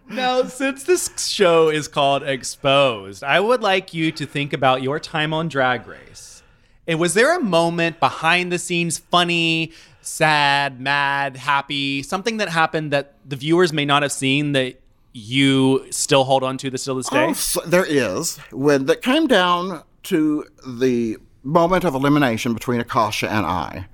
Now, 0.09 0.43
since 0.43 0.83
this 0.83 1.29
show 1.29 1.69
is 1.69 1.87
called 1.87 2.23
Exposed, 2.23 3.23
I 3.23 3.39
would 3.39 3.61
like 3.61 3.93
you 3.93 4.11
to 4.13 4.25
think 4.25 4.53
about 4.53 4.81
your 4.81 4.99
time 4.99 5.33
on 5.33 5.49
Drag 5.49 5.85
Race. 5.85 6.41
And 6.87 6.99
was 6.99 7.13
there 7.13 7.37
a 7.37 7.39
moment 7.39 7.99
behind 7.99 8.51
the 8.51 8.57
scenes, 8.57 8.97
funny, 8.97 9.71
sad, 10.01 10.81
mad, 10.81 11.37
happy, 11.37 12.01
something 12.01 12.37
that 12.37 12.49
happened 12.49 12.91
that 12.91 13.13
the 13.23 13.35
viewers 13.35 13.71
may 13.71 13.85
not 13.85 14.01
have 14.01 14.11
seen 14.11 14.53
that 14.53 14.81
you 15.13 15.85
still 15.91 16.23
hold 16.23 16.43
on 16.43 16.57
to 16.57 16.71
this 16.71 16.81
still 16.81 16.95
this 16.95 17.09
oh, 17.11 17.15
day? 17.15 17.25
Oh, 17.27 17.33
so 17.33 17.61
there 17.61 17.85
is. 17.85 18.37
When 18.51 18.87
that 18.87 19.03
came 19.03 19.27
down 19.27 19.83
to 20.03 20.45
the 20.67 21.17
moment 21.43 21.83
of 21.83 21.93
elimination 21.93 22.55
between 22.55 22.81
Akashia 22.81 23.29
and 23.29 23.45
I, 23.45 23.87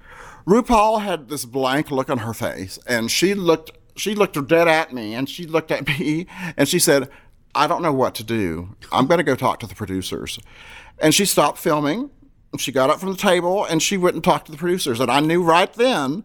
RuPaul 0.48 1.02
had 1.02 1.28
this 1.28 1.44
blank 1.44 1.92
look 1.92 2.10
on 2.10 2.20
her 2.20 2.34
face, 2.34 2.80
and 2.88 3.12
she 3.12 3.34
looked 3.34 3.72
she 3.96 4.16
looked 4.16 4.48
dead 4.48 4.68
at 4.68 4.94
me, 4.94 5.14
and 5.14 5.30
she 5.30 5.46
looked 5.46 5.72
at 5.72 5.88
me, 6.00 6.28
and 6.58 6.68
she 6.68 6.80
said, 6.80 7.10
"I 7.54 7.68
don't 7.68 7.82
know 7.82 7.94
what 7.94 8.16
to 8.16 8.24
do. 8.24 8.76
I'm 8.92 9.08
going 9.08 9.20
to 9.20 9.24
go 9.24 9.36
talk 9.36 9.60
to 9.62 9.68
the 9.68 9.76
producers." 9.76 10.40
And 11.00 11.14
she 11.14 11.26
stopped 11.26 11.58
filming. 11.58 12.10
She 12.58 12.72
got 12.72 12.90
up 12.90 13.00
from 13.00 13.12
the 13.12 13.18
table 13.18 13.66
and 13.66 13.84
she 13.84 13.98
went 13.98 14.16
and 14.16 14.24
talked 14.24 14.46
to 14.46 14.52
the 14.52 14.58
producers. 14.58 15.02
And 15.02 15.12
I 15.12 15.20
knew 15.20 15.44
right 15.44 15.72
then 15.74 16.24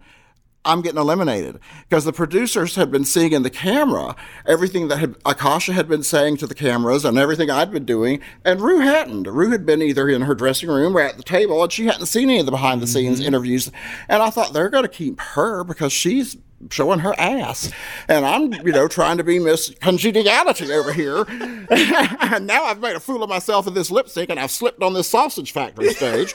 I'm 0.65 0.83
getting 0.83 1.01
eliminated 1.01 1.59
because 1.89 2.05
the 2.05 2.13
producers 2.13 2.75
had 2.75 2.91
been 2.91 3.05
seeing 3.05 3.33
in 3.33 3.43
the 3.43 3.51
camera 3.51 4.15
everything 4.47 4.89
that 4.89 4.99
had, 4.99 5.15
Akashia 5.21 5.73
had 5.73 5.89
been 5.89 6.03
saying 6.03 6.37
to 6.39 6.47
the 6.47 6.55
cameras 6.55 7.05
and 7.05 7.17
everything 7.17 7.51
I'd 7.51 7.71
been 7.71 7.87
doing, 7.87 8.21
and 8.45 8.61
Rue 8.61 8.81
hadn't. 8.81 9.27
Rue 9.27 9.51
had 9.51 9.65
been 9.65 9.81
either 9.81 10.09
in 10.09 10.23
her 10.23 10.35
dressing 10.35 10.69
room 10.69 10.97
or 10.97 11.01
at 11.01 11.17
the 11.17 11.23
table, 11.23 11.63
and 11.63 11.73
she 11.73 11.87
hadn't 11.87 12.07
seen 12.07 12.29
any 12.29 12.41
of 12.41 12.47
the 12.47 12.53
behind 12.53 12.83
the 12.83 12.87
scenes 12.87 13.19
mm-hmm. 13.19 13.29
interviews. 13.29 13.73
And 14.07 14.23
I 14.23 14.29
thought 14.29 14.53
they're 14.53 14.69
going 14.69 14.85
to 14.85 14.89
keep 14.89 15.19
her 15.21 15.65
because 15.65 15.95
she's 15.95 16.37
showing 16.69 17.01
her 17.01 17.15
ass, 17.19 17.71
and 18.09 18.27
I'm 18.27 18.53
you 18.53 18.73
know 18.73 18.89
trying 18.89 19.17
to 19.17 19.25
be 19.25 19.39
Miss 19.39 19.73
Congeniality 19.81 20.73
over 20.73 20.93
here. 20.93 21.25
and 21.29 22.47
now 22.47 22.65
I've 22.65 22.81
made 22.81 22.97
a 22.97 23.01
fool 23.01 23.23
of 23.23 23.31
myself 23.31 23.67
in 23.67 23.75
this 23.75 23.91
lip 23.91 24.09
sync, 24.09 24.31
and 24.31 24.39
I've 24.39 24.51
slipped 24.51 24.83
on 24.83 24.93
this 24.93 25.09
sausage 25.09 25.53
factory 25.53 25.93
stage, 25.93 26.35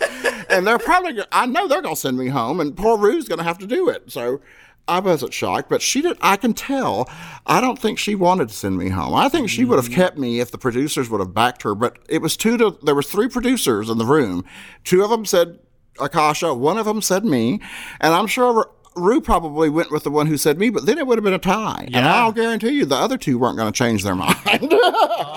and 0.49 0.65
they're 0.65 0.79
probably 0.79 1.21
I 1.31 1.45
know 1.45 1.67
they're 1.67 1.81
going 1.81 1.95
to 1.95 2.01
send 2.01 2.17
me 2.17 2.29
home, 2.29 2.59
and 2.59 2.75
poor 2.75 2.97
Rue's 2.97 3.27
going 3.27 3.39
to 3.39 3.43
have 3.43 3.59
to 3.59 3.67
do 3.67 3.89
it. 3.89 4.11
So. 4.11 4.41
I 4.87 4.99
wasn't 4.99 5.33
shocked, 5.33 5.67
but 5.67 5.81
she 5.81 6.03
did. 6.03 6.15
I 6.21 6.37
can 6.37 6.53
tell. 6.53 7.09
I 7.47 7.59
don't 7.59 7.79
think 7.79 7.97
she 7.97 8.13
wanted 8.13 8.49
to 8.49 8.53
send 8.53 8.77
me 8.77 8.89
home. 8.89 9.15
I 9.15 9.29
think 9.29 9.49
she 9.49 9.65
would 9.65 9.77
have 9.77 9.89
mm. 9.89 9.95
kept 9.95 10.15
me 10.15 10.39
if 10.39 10.51
the 10.51 10.59
producers 10.59 11.09
would 11.09 11.21
have 11.21 11.33
backed 11.33 11.63
her. 11.63 11.73
But 11.73 11.97
it 12.07 12.21
was 12.21 12.37
two 12.37 12.55
to. 12.57 12.77
There 12.83 12.93
was 12.93 13.09
three 13.09 13.27
producers 13.27 13.89
in 13.89 13.97
the 13.97 14.05
room. 14.05 14.45
Two 14.83 15.03
of 15.03 15.09
them 15.09 15.25
said 15.25 15.57
Akashia. 15.97 16.55
One 16.55 16.77
of 16.77 16.85
them 16.85 17.01
said 17.01 17.25
me, 17.25 17.61
and 17.99 18.13
I'm 18.13 18.27
sure 18.27 18.69
Rue 18.95 19.19
probably 19.19 19.69
went 19.69 19.91
with 19.91 20.03
the 20.03 20.11
one 20.11 20.27
who 20.27 20.37
said 20.37 20.57
me. 20.57 20.69
But 20.69 20.85
then 20.85 20.97
it 20.97 21.05
would 21.05 21.17
have 21.17 21.23
been 21.23 21.33
a 21.33 21.39
tie, 21.39 21.89
and 21.93 22.05
I'll 22.07 22.31
guarantee 22.31 22.69
you 22.69 22.85
the 22.85 22.95
other 22.95 23.17
two 23.17 23.37
weren't 23.37 23.57
going 23.57 23.71
to 23.71 23.77
change 23.77 24.03
their 24.03 24.15
mind. 24.15 24.35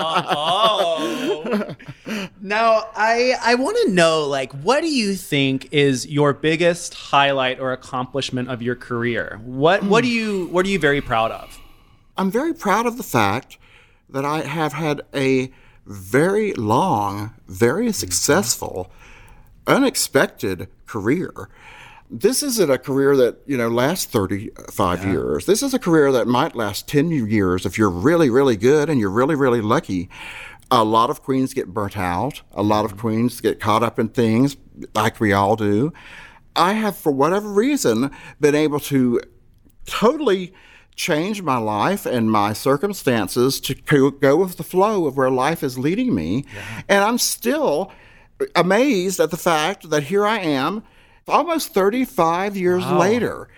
Oh. 0.00 1.74
now, 2.40 2.88
I 2.94 3.34
I 3.42 3.54
want 3.54 3.76
to 3.84 3.92
know 3.92 4.26
like 4.26 4.52
what 4.52 4.80
do 4.80 4.88
you 4.88 5.14
think 5.14 5.68
is 5.72 6.06
your 6.06 6.32
biggest 6.32 6.94
highlight 6.94 7.59
or 7.61 7.72
accomplishment 7.72 8.48
of 8.48 8.62
your 8.62 8.74
career? 8.74 9.40
What 9.44 9.82
what 9.84 10.02
do 10.02 10.09
you 10.09 10.46
what 10.48 10.66
are 10.66 10.68
you 10.68 10.78
very 10.78 11.00
proud 11.00 11.30
of? 11.30 11.59
I'm 12.16 12.30
very 12.30 12.54
proud 12.54 12.86
of 12.86 12.96
the 12.96 13.02
fact 13.02 13.59
that 14.09 14.24
I 14.24 14.40
have 14.40 14.72
had 14.72 15.02
a 15.14 15.52
very 15.86 16.52
long, 16.54 17.34
very 17.46 17.92
successful, 17.92 18.90
unexpected 19.66 20.68
career. 20.86 21.48
This 22.11 22.42
isn't 22.42 22.70
a 22.70 22.78
career 22.78 23.16
that, 23.16 23.40
you 23.46 23.56
know, 23.56 23.68
lasts 23.68 24.06
35 24.06 25.04
years. 25.04 25.46
This 25.46 25.62
is 25.62 25.74
a 25.74 25.78
career 25.78 26.11
that 26.12 26.26
might 26.26 26.56
last 26.56 26.88
10 26.88 27.11
years 27.11 27.66
if 27.66 27.76
you're 27.76 27.90
really, 27.90 28.30
really 28.30 28.56
good 28.56 28.88
and 28.88 28.98
you're 28.98 29.11
really, 29.11 29.34
really 29.34 29.61
lucky. 29.61 30.09
A 30.70 30.84
lot 30.84 31.11
of 31.11 31.22
queens 31.22 31.52
get 31.52 31.68
burnt 31.68 31.96
out. 31.96 32.42
A 32.52 32.62
lot 32.62 32.84
of 32.84 32.92
mm-hmm. 32.92 33.00
queens 33.00 33.40
get 33.40 33.61
caught 33.61 33.82
up 33.82 33.98
in 33.98 34.09
things 34.09 34.56
like 34.94 35.20
we 35.20 35.32
all 35.32 35.56
do. 35.56 35.92
I 36.56 36.72
have, 36.72 36.96
for 36.96 37.12
whatever 37.12 37.48
reason, 37.50 38.11
been 38.40 38.54
able 38.54 38.80
to 38.80 39.20
totally 39.86 40.52
change 40.96 41.42
my 41.42 41.56
life 41.56 42.04
and 42.04 42.30
my 42.30 42.52
circumstances 42.52 43.61
to 43.61 43.74
go 43.74 44.36
with 44.36 44.56
the 44.56 44.64
flow 44.64 45.06
of 45.06 45.16
where 45.16 45.30
life 45.30 45.62
is 45.62 45.78
leading 45.78 46.14
me. 46.14 46.44
And 46.88 47.04
I'm 47.04 47.18
still 47.18 47.92
amazed 48.56 49.20
at 49.20 49.30
the 49.30 49.36
fact 49.36 49.90
that 49.90 50.04
here 50.04 50.26
I 50.26 50.38
am 50.40 50.82
almost 51.29 51.74
35 51.74 52.57
years 52.57 52.87
later. 52.87 53.49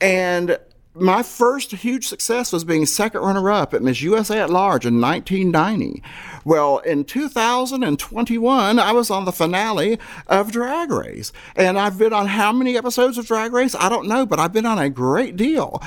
And 0.00 0.58
my 0.98 1.22
first 1.22 1.72
huge 1.72 2.08
success 2.08 2.52
was 2.52 2.64
being 2.64 2.86
second 2.86 3.20
runner 3.20 3.50
up 3.50 3.74
at 3.74 3.82
Miss 3.82 4.00
USA 4.00 4.40
at 4.40 4.50
Large 4.50 4.86
in 4.86 5.00
1990. 5.00 6.02
Well, 6.44 6.78
in 6.78 7.04
2021, 7.04 8.78
I 8.78 8.92
was 8.92 9.10
on 9.10 9.24
the 9.24 9.32
finale 9.32 9.98
of 10.26 10.52
Drag 10.52 10.90
Race. 10.90 11.32
And 11.54 11.78
I've 11.78 11.98
been 11.98 12.12
on 12.12 12.26
how 12.28 12.52
many 12.52 12.76
episodes 12.76 13.18
of 13.18 13.26
Drag 13.26 13.52
Race? 13.52 13.74
I 13.74 13.88
don't 13.88 14.08
know, 14.08 14.24
but 14.24 14.38
I've 14.38 14.52
been 14.52 14.66
on 14.66 14.78
a 14.78 14.88
great 14.88 15.36
deal. 15.36 15.82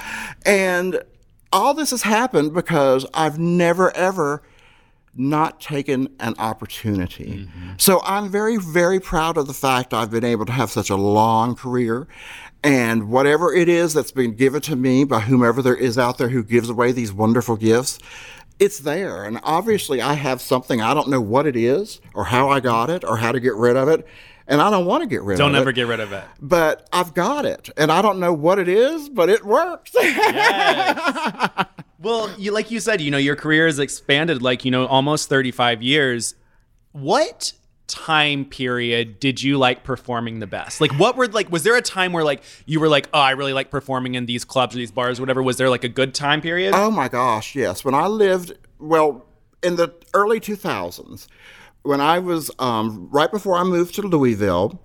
And 0.45 1.01
all 1.51 1.73
this 1.73 1.89
has 1.91 2.03
happened 2.03 2.53
because 2.53 3.05
I've 3.13 3.39
never, 3.39 3.95
ever 3.95 4.43
not 5.15 5.59
taken 5.59 6.07
an 6.19 6.35
opportunity. 6.37 7.47
Mm-hmm. 7.47 7.71
So 7.77 8.01
I'm 8.03 8.29
very, 8.29 8.57
very 8.57 8.99
proud 8.99 9.37
of 9.37 9.47
the 9.47 9.53
fact 9.53 9.93
I've 9.93 10.11
been 10.11 10.23
able 10.23 10.45
to 10.45 10.51
have 10.51 10.71
such 10.71 10.89
a 10.89 10.95
long 10.95 11.55
career. 11.55 12.07
And 12.63 13.09
whatever 13.09 13.53
it 13.53 13.69
is 13.69 13.93
that's 13.93 14.11
been 14.11 14.35
given 14.35 14.61
to 14.61 14.75
me 14.75 15.05
by 15.05 15.21
whomever 15.21 15.61
there 15.61 15.75
is 15.75 15.97
out 15.97 16.17
there 16.17 16.29
who 16.29 16.43
gives 16.43 16.69
away 16.69 16.91
these 16.91 17.13
wonderful 17.13 17.55
gifts, 17.55 17.99
it's 18.59 18.79
there. 18.79 19.23
And 19.23 19.39
obviously, 19.43 20.01
I 20.01 20.13
have 20.13 20.41
something, 20.41 20.81
I 20.81 20.93
don't 20.93 21.07
know 21.07 21.21
what 21.21 21.47
it 21.47 21.55
is, 21.55 22.01
or 22.13 22.25
how 22.25 22.49
I 22.49 22.59
got 22.59 22.89
it, 22.89 23.05
or 23.05 23.17
how 23.17 23.31
to 23.31 23.39
get 23.39 23.55
rid 23.55 23.77
of 23.77 23.87
it. 23.87 24.05
And 24.47 24.61
I 24.61 24.69
don't 24.69 24.85
want 24.85 25.03
to 25.03 25.07
get 25.07 25.21
rid 25.21 25.37
Don't 25.37 25.51
of 25.51 25.53
it. 25.53 25.59
Don't 25.59 25.61
ever 25.61 25.71
get 25.71 25.87
rid 25.87 25.99
of 25.99 26.11
it. 26.11 26.23
But 26.41 26.89
I've 26.91 27.13
got 27.13 27.45
it. 27.45 27.69
And 27.77 27.91
I 27.91 28.01
don't 28.01 28.19
know 28.19 28.33
what 28.33 28.57
it 28.57 28.67
is, 28.67 29.07
but 29.07 29.29
it 29.29 29.45
works. 29.45 29.93
Well, 32.01 32.31
you 32.37 32.51
like 32.51 32.71
you 32.71 32.79
said, 32.79 33.01
you 33.01 33.11
know, 33.11 33.17
your 33.17 33.35
career 33.35 33.65
has 33.65 33.77
expanded 33.77 34.41
like, 34.41 34.63
you 34.63 34.71
know, 34.71 34.85
almost 34.87 35.27
35 35.29 35.83
years. 35.83 36.35
What 36.93 37.53
time 37.87 38.45
period 38.45 39.19
did 39.19 39.41
you 39.41 39.57
like 39.57 39.83
performing 39.83 40.39
the 40.39 40.47
best? 40.47 40.79
Like 40.79 40.91
what 40.93 41.17
were 41.17 41.27
like 41.27 41.51
was 41.51 41.63
there 41.63 41.75
a 41.75 41.81
time 41.81 42.13
where 42.13 42.23
like 42.23 42.41
you 42.65 42.79
were 42.79 42.87
like, 42.87 43.09
"Oh, 43.13 43.19
I 43.19 43.31
really 43.31 43.51
like 43.53 43.69
performing 43.69 44.15
in 44.15 44.27
these 44.27 44.45
clubs 44.45 44.75
or 44.75 44.77
these 44.77 44.91
bars 44.91 45.19
or 45.19 45.23
whatever." 45.23 45.43
Was 45.43 45.57
there 45.57 45.69
like 45.69 45.83
a 45.83 45.89
good 45.89 46.13
time 46.13 46.39
period? 46.39 46.73
Oh 46.73 46.89
my 46.89 47.09
gosh, 47.09 47.55
yes. 47.55 47.83
When 47.83 47.95
I 47.95 48.07
lived, 48.07 48.53
well, 48.79 49.25
in 49.61 49.75
the 49.75 49.93
early 50.13 50.39
2000s, 50.39 51.27
when 51.81 51.99
I 51.99 52.19
was 52.19 52.49
um, 52.59 53.09
right 53.11 53.31
before 53.31 53.57
I 53.57 53.63
moved 53.63 53.95
to 53.95 54.01
Louisville, 54.03 54.81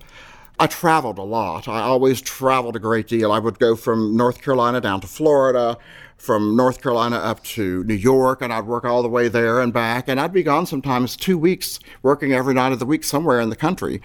I 0.59 0.67
traveled 0.67 1.19
a 1.19 1.23
lot. 1.23 1.69
I 1.69 1.81
always 1.81 2.21
traveled 2.21 2.77
a 2.77 2.81
great 2.81 3.09
deal. 3.09 3.33
I 3.33 3.39
would 3.39 3.59
go 3.59 3.77
from 3.77 4.17
North 4.17 4.41
Carolina 4.43 4.81
down 4.81 5.01
to 5.01 5.07
Florida, 5.07 5.77
from 6.17 6.57
North 6.57 6.81
Carolina 6.81 7.17
up 7.17 7.43
to 7.45 7.85
New 7.85 7.95
York, 7.95 8.41
and 8.41 8.53
I'd 8.53 8.67
work 8.67 8.85
all 8.85 9.03
the 9.03 9.09
way 9.09 9.29
there 9.29 9.61
and 9.61 9.73
back. 9.73 10.09
And 10.09 10.19
I'd 10.19 10.33
be 10.33 10.43
gone 10.43 10.67
sometimes 10.67 11.17
two 11.17 11.37
weeks, 11.37 11.81
working 12.03 12.33
every 12.33 12.55
night 12.55 12.73
of 12.73 12.79
the 12.79 12.87
week 12.87 13.05
somewhere 13.05 13.41
in 13.41 13.51
the 13.51 13.57
country. 13.57 14.01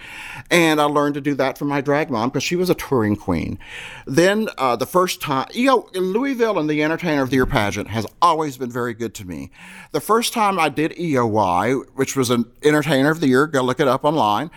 And 0.50 0.80
I 0.80 0.84
learned 0.84 1.14
to 1.14 1.20
do 1.20 1.34
that 1.34 1.56
from 1.56 1.68
my 1.68 1.80
drag 1.80 2.10
mom 2.10 2.28
because 2.28 2.42
she 2.42 2.56
was 2.56 2.68
a 2.68 2.74
touring 2.74 3.16
queen. 3.16 3.58
Then 4.06 4.48
uh, 4.58 4.76
the 4.76 4.86
first 4.86 5.20
time, 5.20 5.48
you 5.52 5.66
know, 5.66 5.88
Louisville 5.94 6.58
and 6.58 6.68
the 6.68 6.82
Entertainer 6.82 7.22
of 7.22 7.30
the 7.30 7.36
Year 7.36 7.46
pageant 7.46 7.88
has 7.88 8.06
always 8.20 8.56
been 8.56 8.70
very 8.70 8.94
good 8.94 9.14
to 9.14 9.24
me. 9.24 9.50
The 9.92 10.00
first 10.00 10.32
time 10.32 10.58
I 10.58 10.68
did 10.68 10.92
EOY, 10.98 11.74
which 11.94 12.16
was 12.16 12.30
an 12.30 12.44
Entertainer 12.62 13.10
of 13.10 13.20
the 13.20 13.28
Year, 13.28 13.46
go 13.46 13.62
look 13.62 13.80
it 13.80 13.88
up 13.88 14.04
online. 14.04 14.50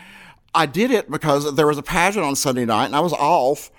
I 0.56 0.66
did 0.66 0.92
it 0.92 1.10
because 1.10 1.56
there 1.56 1.66
was 1.66 1.78
a 1.78 1.84
pageant 1.84 2.26
on 2.26 2.36
Sunday 2.36 2.66
night 2.66 2.86
and 2.86 2.96
I 2.96 3.00
was 3.00 3.14
off, 3.14 3.72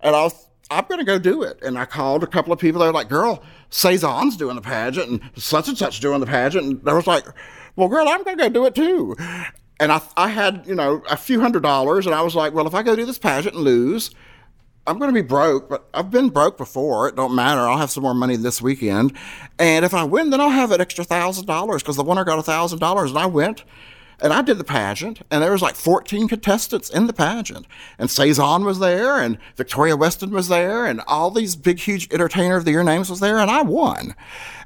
and 0.00 0.16
I 0.16 0.22
was 0.24 0.45
I'm 0.70 0.84
going 0.86 0.98
to 0.98 1.04
go 1.04 1.18
do 1.18 1.42
it. 1.42 1.62
And 1.62 1.78
I 1.78 1.84
called 1.84 2.22
a 2.22 2.26
couple 2.26 2.52
of 2.52 2.58
people. 2.58 2.80
They 2.80 2.86
were 2.86 2.92
like, 2.92 3.08
girl, 3.08 3.42
Cezanne's 3.70 4.36
doing 4.36 4.56
the 4.56 4.62
pageant 4.62 5.08
and 5.08 5.20
such 5.36 5.68
and 5.68 5.78
such 5.78 6.00
doing 6.00 6.20
the 6.20 6.26
pageant. 6.26 6.66
And 6.66 6.88
I 6.88 6.94
was 6.94 7.06
like, 7.06 7.24
well, 7.76 7.88
girl, 7.88 8.08
I'm 8.08 8.22
going 8.24 8.36
to 8.36 8.44
go 8.44 8.48
do 8.48 8.66
it 8.66 8.74
too. 8.74 9.16
And 9.78 9.92
I, 9.92 10.00
I 10.16 10.28
had, 10.28 10.64
you 10.66 10.74
know, 10.74 11.02
a 11.08 11.16
few 11.16 11.40
hundred 11.40 11.62
dollars. 11.62 12.06
And 12.06 12.14
I 12.14 12.22
was 12.22 12.34
like, 12.34 12.52
well, 12.52 12.66
if 12.66 12.74
I 12.74 12.82
go 12.82 12.96
do 12.96 13.04
this 13.04 13.18
pageant 13.18 13.54
and 13.54 13.64
lose, 13.64 14.10
I'm 14.86 14.98
going 14.98 15.12
to 15.12 15.20
be 15.20 15.26
broke, 15.26 15.68
but 15.68 15.88
I've 15.92 16.10
been 16.10 16.30
broke 16.30 16.56
before. 16.56 17.08
It 17.08 17.16
don't 17.16 17.34
matter. 17.34 17.60
I'll 17.60 17.78
have 17.78 17.90
some 17.90 18.02
more 18.02 18.14
money 18.14 18.36
this 18.36 18.62
weekend. 18.62 19.12
And 19.58 19.84
if 19.84 19.92
I 19.92 20.04
win, 20.04 20.30
then 20.30 20.40
I'll 20.40 20.50
have 20.50 20.70
an 20.70 20.80
extra 20.80 21.04
thousand 21.04 21.46
dollars 21.46 21.82
because 21.82 21.96
the 21.96 22.04
winner 22.04 22.24
got 22.24 22.38
a 22.38 22.42
thousand 22.42 22.78
dollars. 22.78 23.10
And 23.10 23.18
I 23.18 23.26
went 23.26 23.64
and 24.20 24.32
I 24.32 24.42
did 24.42 24.58
the 24.58 24.64
pageant, 24.64 25.20
and 25.30 25.42
there 25.42 25.52
was 25.52 25.62
like 25.62 25.74
14 25.74 26.28
contestants 26.28 26.90
in 26.90 27.06
the 27.06 27.12
pageant. 27.12 27.66
And 27.98 28.10
Cezanne 28.10 28.64
was 28.64 28.78
there, 28.78 29.20
and 29.20 29.38
Victoria 29.56 29.96
Weston 29.96 30.30
was 30.30 30.48
there, 30.48 30.86
and 30.86 31.00
all 31.06 31.30
these 31.30 31.56
big, 31.56 31.78
huge 31.78 32.12
Entertainer 32.12 32.56
of 32.56 32.64
the 32.64 32.70
Year 32.70 32.82
names 32.82 33.10
was 33.10 33.20
there, 33.20 33.38
and 33.38 33.50
I 33.50 33.62
won. 33.62 34.14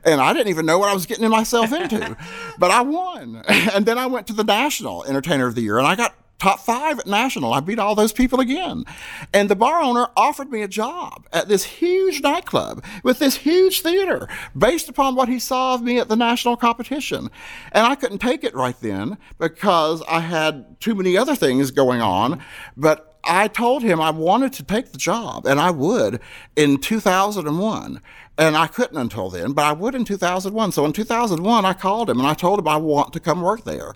And 0.04 0.20
I 0.20 0.32
didn't 0.32 0.48
even 0.48 0.66
know 0.66 0.78
what 0.78 0.88
I 0.88 0.94
was 0.94 1.06
getting 1.06 1.28
myself 1.28 1.72
into, 1.72 2.16
but 2.58 2.70
I 2.70 2.82
won. 2.82 3.42
And 3.72 3.86
then 3.86 3.98
I 3.98 4.06
went 4.06 4.26
to 4.28 4.32
the 4.32 4.44
National 4.44 5.04
Entertainer 5.04 5.46
of 5.46 5.54
the 5.54 5.60
Year, 5.60 5.78
and 5.78 5.86
I 5.86 5.94
got 5.94 6.14
top 6.40 6.60
five 6.60 6.98
at 6.98 7.06
national. 7.06 7.52
I 7.52 7.60
beat 7.60 7.78
all 7.78 7.94
those 7.94 8.12
people 8.12 8.40
again. 8.40 8.84
And 9.32 9.48
the 9.48 9.56
bar 9.56 9.80
owner 9.80 10.08
offered 10.16 10.50
me 10.50 10.62
a 10.62 10.68
job 10.68 11.28
at 11.32 11.48
this 11.48 11.64
huge 11.64 12.22
nightclub 12.22 12.82
with 13.04 13.18
this 13.18 13.36
huge 13.36 13.82
theater 13.82 14.28
based 14.56 14.88
upon 14.88 15.14
what 15.14 15.28
he 15.28 15.38
saw 15.38 15.74
of 15.74 15.82
me 15.82 15.98
at 15.98 16.08
the 16.08 16.16
national 16.16 16.56
competition. 16.56 17.30
And 17.72 17.86
I 17.86 17.94
couldn't 17.94 18.18
take 18.18 18.42
it 18.42 18.54
right 18.54 18.78
then 18.80 19.18
because 19.38 20.02
I 20.08 20.20
had 20.20 20.80
too 20.80 20.94
many 20.94 21.16
other 21.16 21.36
things 21.36 21.70
going 21.70 22.00
on. 22.00 22.42
But 22.76 23.09
I 23.24 23.48
told 23.48 23.82
him 23.82 24.00
I 24.00 24.10
wanted 24.10 24.52
to 24.54 24.62
take 24.62 24.92
the 24.92 24.98
job 24.98 25.46
and 25.46 25.60
I 25.60 25.70
would 25.70 26.20
in 26.56 26.78
2001. 26.78 28.00
And 28.38 28.56
I 28.56 28.68
couldn't 28.68 28.96
until 28.96 29.28
then, 29.28 29.52
but 29.52 29.66
I 29.66 29.72
would 29.72 29.94
in 29.94 30.06
2001. 30.06 30.72
So 30.72 30.86
in 30.86 30.94
2001, 30.94 31.64
I 31.64 31.72
called 31.74 32.08
him 32.08 32.18
and 32.18 32.26
I 32.26 32.32
told 32.32 32.58
him 32.58 32.68
I 32.68 32.78
want 32.78 33.12
to 33.12 33.20
come 33.20 33.42
work 33.42 33.64
there. 33.64 33.92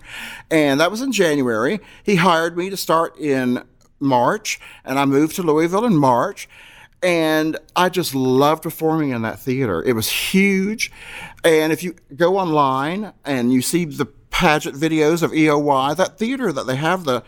And 0.51 0.79
that 0.79 0.91
was 0.91 1.01
in 1.01 1.11
January. 1.11 1.79
He 2.03 2.15
hired 2.15 2.55
me 2.55 2.69
to 2.69 2.77
start 2.77 3.17
in 3.17 3.63
March, 3.99 4.59
and 4.83 4.99
I 4.99 5.05
moved 5.05 5.35
to 5.37 5.41
Louisville 5.41 5.85
in 5.85 5.97
March. 5.97 6.47
And 7.01 7.57
I 7.75 7.89
just 7.89 8.15
loved 8.15 8.63
performing 8.63 9.09
in 9.09 9.23
that 9.23 9.39
theater. 9.39 9.81
It 9.83 9.93
was 9.93 10.09
huge. 10.09 10.91
And 11.43 11.71
if 11.71 11.83
you 11.83 11.95
go 12.15 12.37
online 12.37 13.13
and 13.23 13.51
you 13.53 13.61
see 13.61 13.85
the 13.85 14.05
pageant 14.05 14.75
videos 14.75 15.21
of 15.23 15.31
EOY, 15.31 15.95
that 15.95 16.17
theater 16.17 16.51
that 16.51 16.67
they 16.67 16.75
have 16.75 17.03
the 17.03 17.23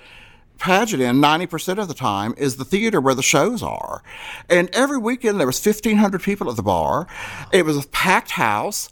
pageant 0.57 1.01
in 1.01 1.17
90% 1.17 1.77
of 1.77 1.87
the 1.87 1.93
time 1.93 2.33
is 2.37 2.57
the 2.57 2.65
theater 2.65 2.99
where 2.99 3.15
the 3.15 3.23
shows 3.23 3.63
are. 3.63 4.03
And 4.49 4.69
every 4.73 4.97
weekend 4.97 5.39
there 5.39 5.47
was 5.47 5.63
1500 5.63 6.21
people 6.21 6.49
at 6.49 6.55
the 6.55 6.63
bar. 6.63 7.07
It 7.51 7.65
was 7.65 7.77
a 7.83 7.87
packed 7.87 8.31
house. 8.31 8.89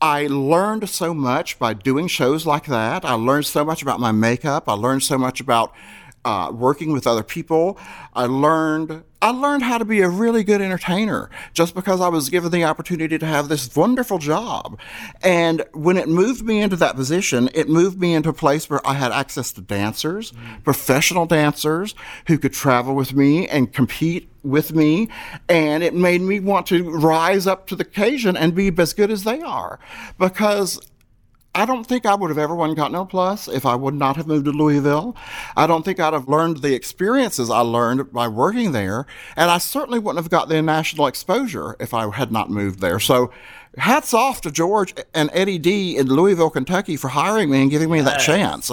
I 0.00 0.26
learned 0.26 0.88
so 0.88 1.14
much 1.14 1.58
by 1.58 1.72
doing 1.72 2.08
shows 2.08 2.44
like 2.44 2.66
that. 2.66 3.04
I 3.04 3.14
learned 3.14 3.46
so 3.46 3.64
much 3.64 3.80
about 3.80 4.00
my 4.00 4.12
makeup. 4.12 4.68
I 4.68 4.74
learned 4.74 5.02
so 5.02 5.16
much 5.16 5.40
about 5.40 5.72
uh, 6.24 6.50
working 6.52 6.92
with 6.92 7.06
other 7.06 7.22
people. 7.22 7.78
I 8.14 8.26
learned 8.26 9.04
I 9.24 9.30
learned 9.30 9.62
how 9.62 9.78
to 9.78 9.86
be 9.86 10.02
a 10.02 10.08
really 10.10 10.44
good 10.44 10.60
entertainer 10.60 11.30
just 11.54 11.74
because 11.74 11.98
I 12.02 12.08
was 12.08 12.28
given 12.28 12.52
the 12.52 12.64
opportunity 12.64 13.16
to 13.16 13.24
have 13.24 13.48
this 13.48 13.74
wonderful 13.74 14.18
job. 14.18 14.78
And 15.22 15.64
when 15.72 15.96
it 15.96 16.10
moved 16.10 16.44
me 16.44 16.60
into 16.60 16.76
that 16.76 16.94
position, 16.94 17.48
it 17.54 17.70
moved 17.70 17.98
me 17.98 18.12
into 18.12 18.28
a 18.28 18.34
place 18.34 18.68
where 18.68 18.86
I 18.86 18.92
had 18.92 19.12
access 19.12 19.50
to 19.52 19.62
dancers, 19.62 20.34
professional 20.62 21.24
dancers 21.24 21.94
who 22.26 22.36
could 22.36 22.52
travel 22.52 22.94
with 22.94 23.14
me 23.14 23.48
and 23.48 23.72
compete 23.72 24.28
with 24.42 24.74
me. 24.74 25.08
And 25.48 25.82
it 25.82 25.94
made 25.94 26.20
me 26.20 26.38
want 26.38 26.66
to 26.66 26.90
rise 26.90 27.46
up 27.46 27.66
to 27.68 27.76
the 27.76 27.84
occasion 27.84 28.36
and 28.36 28.54
be 28.54 28.70
as 28.76 28.92
good 28.92 29.10
as 29.10 29.24
they 29.24 29.40
are 29.40 29.80
because 30.18 30.78
I 31.54 31.66
don't 31.66 31.84
think 31.84 32.04
I 32.04 32.14
would 32.14 32.30
have 32.30 32.38
ever 32.38 32.54
won 32.54 32.74
Continental 32.74 33.06
Plus 33.06 33.46
if 33.46 33.64
I 33.64 33.76
would 33.76 33.94
not 33.94 34.16
have 34.16 34.26
moved 34.26 34.46
to 34.46 34.50
Louisville. 34.50 35.16
I 35.56 35.66
don't 35.66 35.84
think 35.84 36.00
I'd 36.00 36.12
have 36.12 36.28
learned 36.28 36.58
the 36.58 36.74
experiences 36.74 37.48
I 37.48 37.60
learned 37.60 38.12
by 38.12 38.26
working 38.26 38.72
there. 38.72 39.06
And 39.36 39.50
I 39.50 39.58
certainly 39.58 40.00
wouldn't 40.00 40.22
have 40.22 40.30
got 40.30 40.48
the 40.48 40.60
national 40.62 41.06
exposure 41.06 41.76
if 41.78 41.94
I 41.94 42.10
had 42.10 42.32
not 42.32 42.50
moved 42.50 42.80
there. 42.80 42.98
So 42.98 43.30
hats 43.78 44.12
off 44.12 44.40
to 44.42 44.50
George 44.50 44.94
and 45.14 45.30
Eddie 45.32 45.58
D 45.58 45.96
in 45.96 46.08
Louisville, 46.08 46.50
Kentucky 46.50 46.96
for 46.96 47.08
hiring 47.08 47.50
me 47.50 47.62
and 47.62 47.70
giving 47.70 47.90
me 47.90 48.00
that 48.00 48.18
chance. 48.18 48.70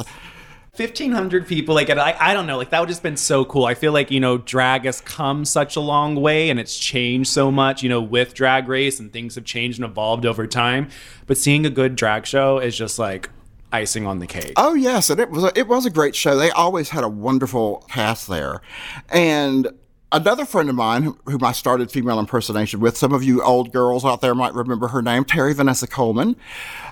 1500 0.73 1.47
people 1.47 1.75
like 1.75 1.89
I, 1.89 2.15
I 2.17 2.33
don't 2.33 2.47
know 2.47 2.57
like 2.57 2.69
that 2.69 2.79
would 2.79 2.87
just 2.87 3.03
been 3.03 3.17
so 3.17 3.43
cool. 3.43 3.65
I 3.65 3.73
feel 3.73 3.91
like 3.91 4.09
you 4.09 4.21
know 4.21 4.37
drag 4.37 4.85
has 4.85 5.01
come 5.01 5.43
such 5.43 5.75
a 5.75 5.81
long 5.81 6.15
way 6.15 6.49
and 6.49 6.57
it's 6.61 6.77
changed 6.79 7.29
so 7.29 7.51
much 7.51 7.83
you 7.83 7.89
know 7.89 8.01
with 8.01 8.33
drag 8.33 8.69
race 8.69 8.97
and 8.97 9.11
things 9.11 9.35
have 9.35 9.43
changed 9.43 9.79
and 9.79 9.89
evolved 9.89 10.25
over 10.25 10.47
time. 10.47 10.87
But 11.27 11.37
seeing 11.37 11.65
a 11.65 11.69
good 11.69 11.97
drag 11.97 12.25
show 12.25 12.59
is 12.59 12.77
just 12.77 12.97
like 12.97 13.29
icing 13.73 14.05
on 14.05 14.19
the 14.19 14.27
cake. 14.27 14.53
Oh 14.55 14.73
yes, 14.73 15.09
and 15.09 15.19
it 15.19 15.29
was 15.29 15.43
a, 15.43 15.59
it 15.59 15.67
was 15.67 15.85
a 15.85 15.89
great 15.89 16.15
show. 16.15 16.37
They 16.37 16.51
always 16.51 16.89
had 16.89 17.03
a 17.03 17.09
wonderful 17.09 17.85
cast 17.89 18.29
there, 18.29 18.61
and 19.09 19.67
another 20.11 20.45
friend 20.45 20.69
of 20.69 20.75
mine 20.75 21.03
who- 21.03 21.17
whom 21.25 21.43
I 21.43 21.51
started 21.51 21.91
female 21.91 22.19
impersonation 22.19 22.79
with. 22.79 22.97
Some 22.97 23.13
of 23.13 23.23
you 23.23 23.41
old 23.41 23.71
girls 23.71 24.03
out 24.03 24.21
there 24.21 24.35
might 24.35 24.53
remember 24.53 24.89
her 24.89 25.01
name, 25.01 25.23
Terry 25.23 25.53
Vanessa 25.53 25.87
Coleman. 25.87 26.35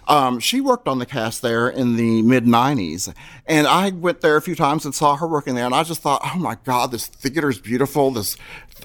Um, 0.08 0.40
she 0.40 0.60
worked 0.60 0.88
on 0.88 0.98
the 1.00 1.06
cast 1.06 1.42
there 1.42 1.70
in 1.70 1.96
the 1.96 2.22
mid 2.24 2.46
'90s, 2.46 3.14
and 3.46 3.68
I 3.68 3.90
went 3.92 4.22
there 4.22 4.38
a 4.38 4.42
few 4.42 4.56
times 4.56 4.84
and 4.86 4.96
saw 4.96 5.16
her 5.18 5.28
working 5.28 5.54
there, 5.56 5.66
and 5.66 5.76
I 5.76 5.84
just 5.84 6.02
thought, 6.02 6.22
oh 6.24 6.40
my 6.40 6.58
God, 6.66 6.92
this 6.92 7.06
theater 7.08 7.50
is 7.50 7.60
beautiful. 7.60 8.10
This 8.12 8.36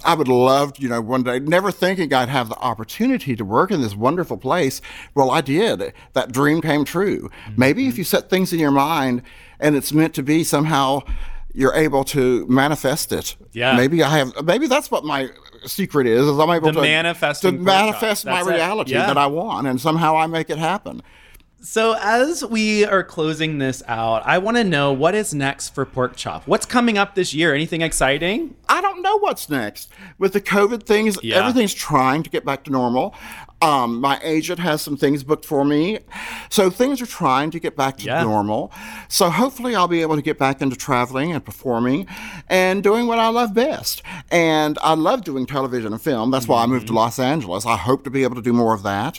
I 0.04 0.14
would 0.14 0.28
love, 0.28 0.72
you 0.78 0.88
know, 0.88 1.00
one 1.00 1.22
day, 1.22 1.38
never 1.38 1.70
thinking 1.70 2.12
I'd 2.12 2.28
have 2.28 2.48
the 2.48 2.56
opportunity 2.58 3.36
to 3.36 3.44
work 3.44 3.70
in 3.70 3.80
this 3.80 3.94
wonderful 3.94 4.36
place. 4.36 4.82
Well, 5.14 5.30
I 5.30 5.40
did. 5.40 5.92
That 6.12 6.32
dream 6.32 6.60
came 6.60 6.84
true. 6.84 7.30
Maybe 7.56 7.86
if 7.86 7.96
you 7.96 8.04
set 8.04 8.28
things 8.28 8.52
in 8.52 8.58
your 8.58 8.72
mind 8.72 9.22
and 9.60 9.76
it's 9.76 9.92
meant 9.92 10.12
to 10.14 10.22
be, 10.22 10.44
somehow 10.44 11.02
you're 11.54 11.74
able 11.74 12.04
to 12.04 12.46
manifest 12.48 13.12
it. 13.12 13.36
Yeah. 13.52 13.76
Maybe 13.76 14.02
I 14.02 14.18
have. 14.18 14.44
Maybe 14.44 14.66
that's 14.66 14.90
what 14.90 15.04
my 15.04 15.28
secret 15.64 16.06
is. 16.06 16.26
Is 16.26 16.38
I'm 16.38 16.50
able 16.50 16.66
The 16.66 16.72
to 16.72 16.80
manifesting 16.82 17.52
to 17.58 17.58
manifest 17.62 18.26
my 18.26 18.40
it. 18.40 18.46
reality 18.46 18.92
Yeah. 18.92 19.06
that 19.06 19.16
I 19.16 19.26
want, 19.26 19.66
and 19.66 19.80
somehow 19.80 20.16
I 20.16 20.26
make 20.26 20.50
it 20.50 20.58
happen. 20.58 21.02
So, 21.66 21.96
as 21.98 22.44
we 22.44 22.84
are 22.84 23.02
closing 23.02 23.56
this 23.56 23.82
out, 23.88 24.22
I 24.26 24.36
want 24.36 24.58
to 24.58 24.64
know 24.64 24.92
what 24.92 25.14
is 25.14 25.32
next 25.32 25.70
for 25.70 25.86
Pork 25.86 26.14
Chop. 26.14 26.46
What's 26.46 26.66
coming 26.66 26.98
up 26.98 27.14
this 27.14 27.32
year? 27.32 27.54
Anything 27.54 27.80
exciting? 27.80 28.54
I 28.68 28.82
don't 28.82 29.00
know 29.00 29.16
what's 29.18 29.48
next. 29.48 29.90
With 30.18 30.34
the 30.34 30.42
COVID 30.42 30.82
things, 30.82 31.16
Yeah. 31.22 31.36
everything's 31.36 31.72
trying 31.72 32.22
to 32.22 32.28
get 32.28 32.44
back 32.44 32.64
to 32.64 32.70
normal. 32.70 33.14
Um, 33.62 33.98
my 33.98 34.20
agent 34.22 34.58
has 34.60 34.82
some 34.82 34.98
things 34.98 35.24
booked 35.24 35.46
for 35.46 35.64
me. 35.64 36.00
So 36.50 36.68
things 36.68 37.00
are 37.00 37.06
trying 37.06 37.50
to 37.52 37.58
get 37.58 37.76
back 37.76 37.96
to 37.98 38.04
Yeah. 38.04 38.22
normal. 38.22 38.70
So 39.08 39.30
hopefully 39.30 39.74
I'll 39.74 39.88
be 39.88 40.02
able 40.02 40.16
to 40.16 40.22
get 40.22 40.38
back 40.38 40.60
into 40.60 40.76
traveling 40.76 41.32
and 41.32 41.42
performing 41.42 42.06
and 42.50 42.82
doing 42.82 43.06
what 43.06 43.18
I 43.18 43.28
love 43.28 43.54
best. 43.54 44.02
And 44.30 44.78
I 44.82 44.92
love 44.92 45.24
doing 45.24 45.46
television 45.46 45.92
and 45.94 46.02
film. 46.02 46.30
That's 46.30 46.46
why 46.46 46.62
I 46.62 46.66
moved 46.66 46.88
to 46.88 46.92
Mm-hmm. 46.92 46.98
Los 46.98 47.18
Angeles. 47.18 47.64
I 47.64 47.78
hope 47.78 48.04
to 48.04 48.10
be 48.10 48.22
able 48.22 48.34
to 48.36 48.42
do 48.42 48.52
more 48.52 48.74
of 48.74 48.82
that. 48.82 49.18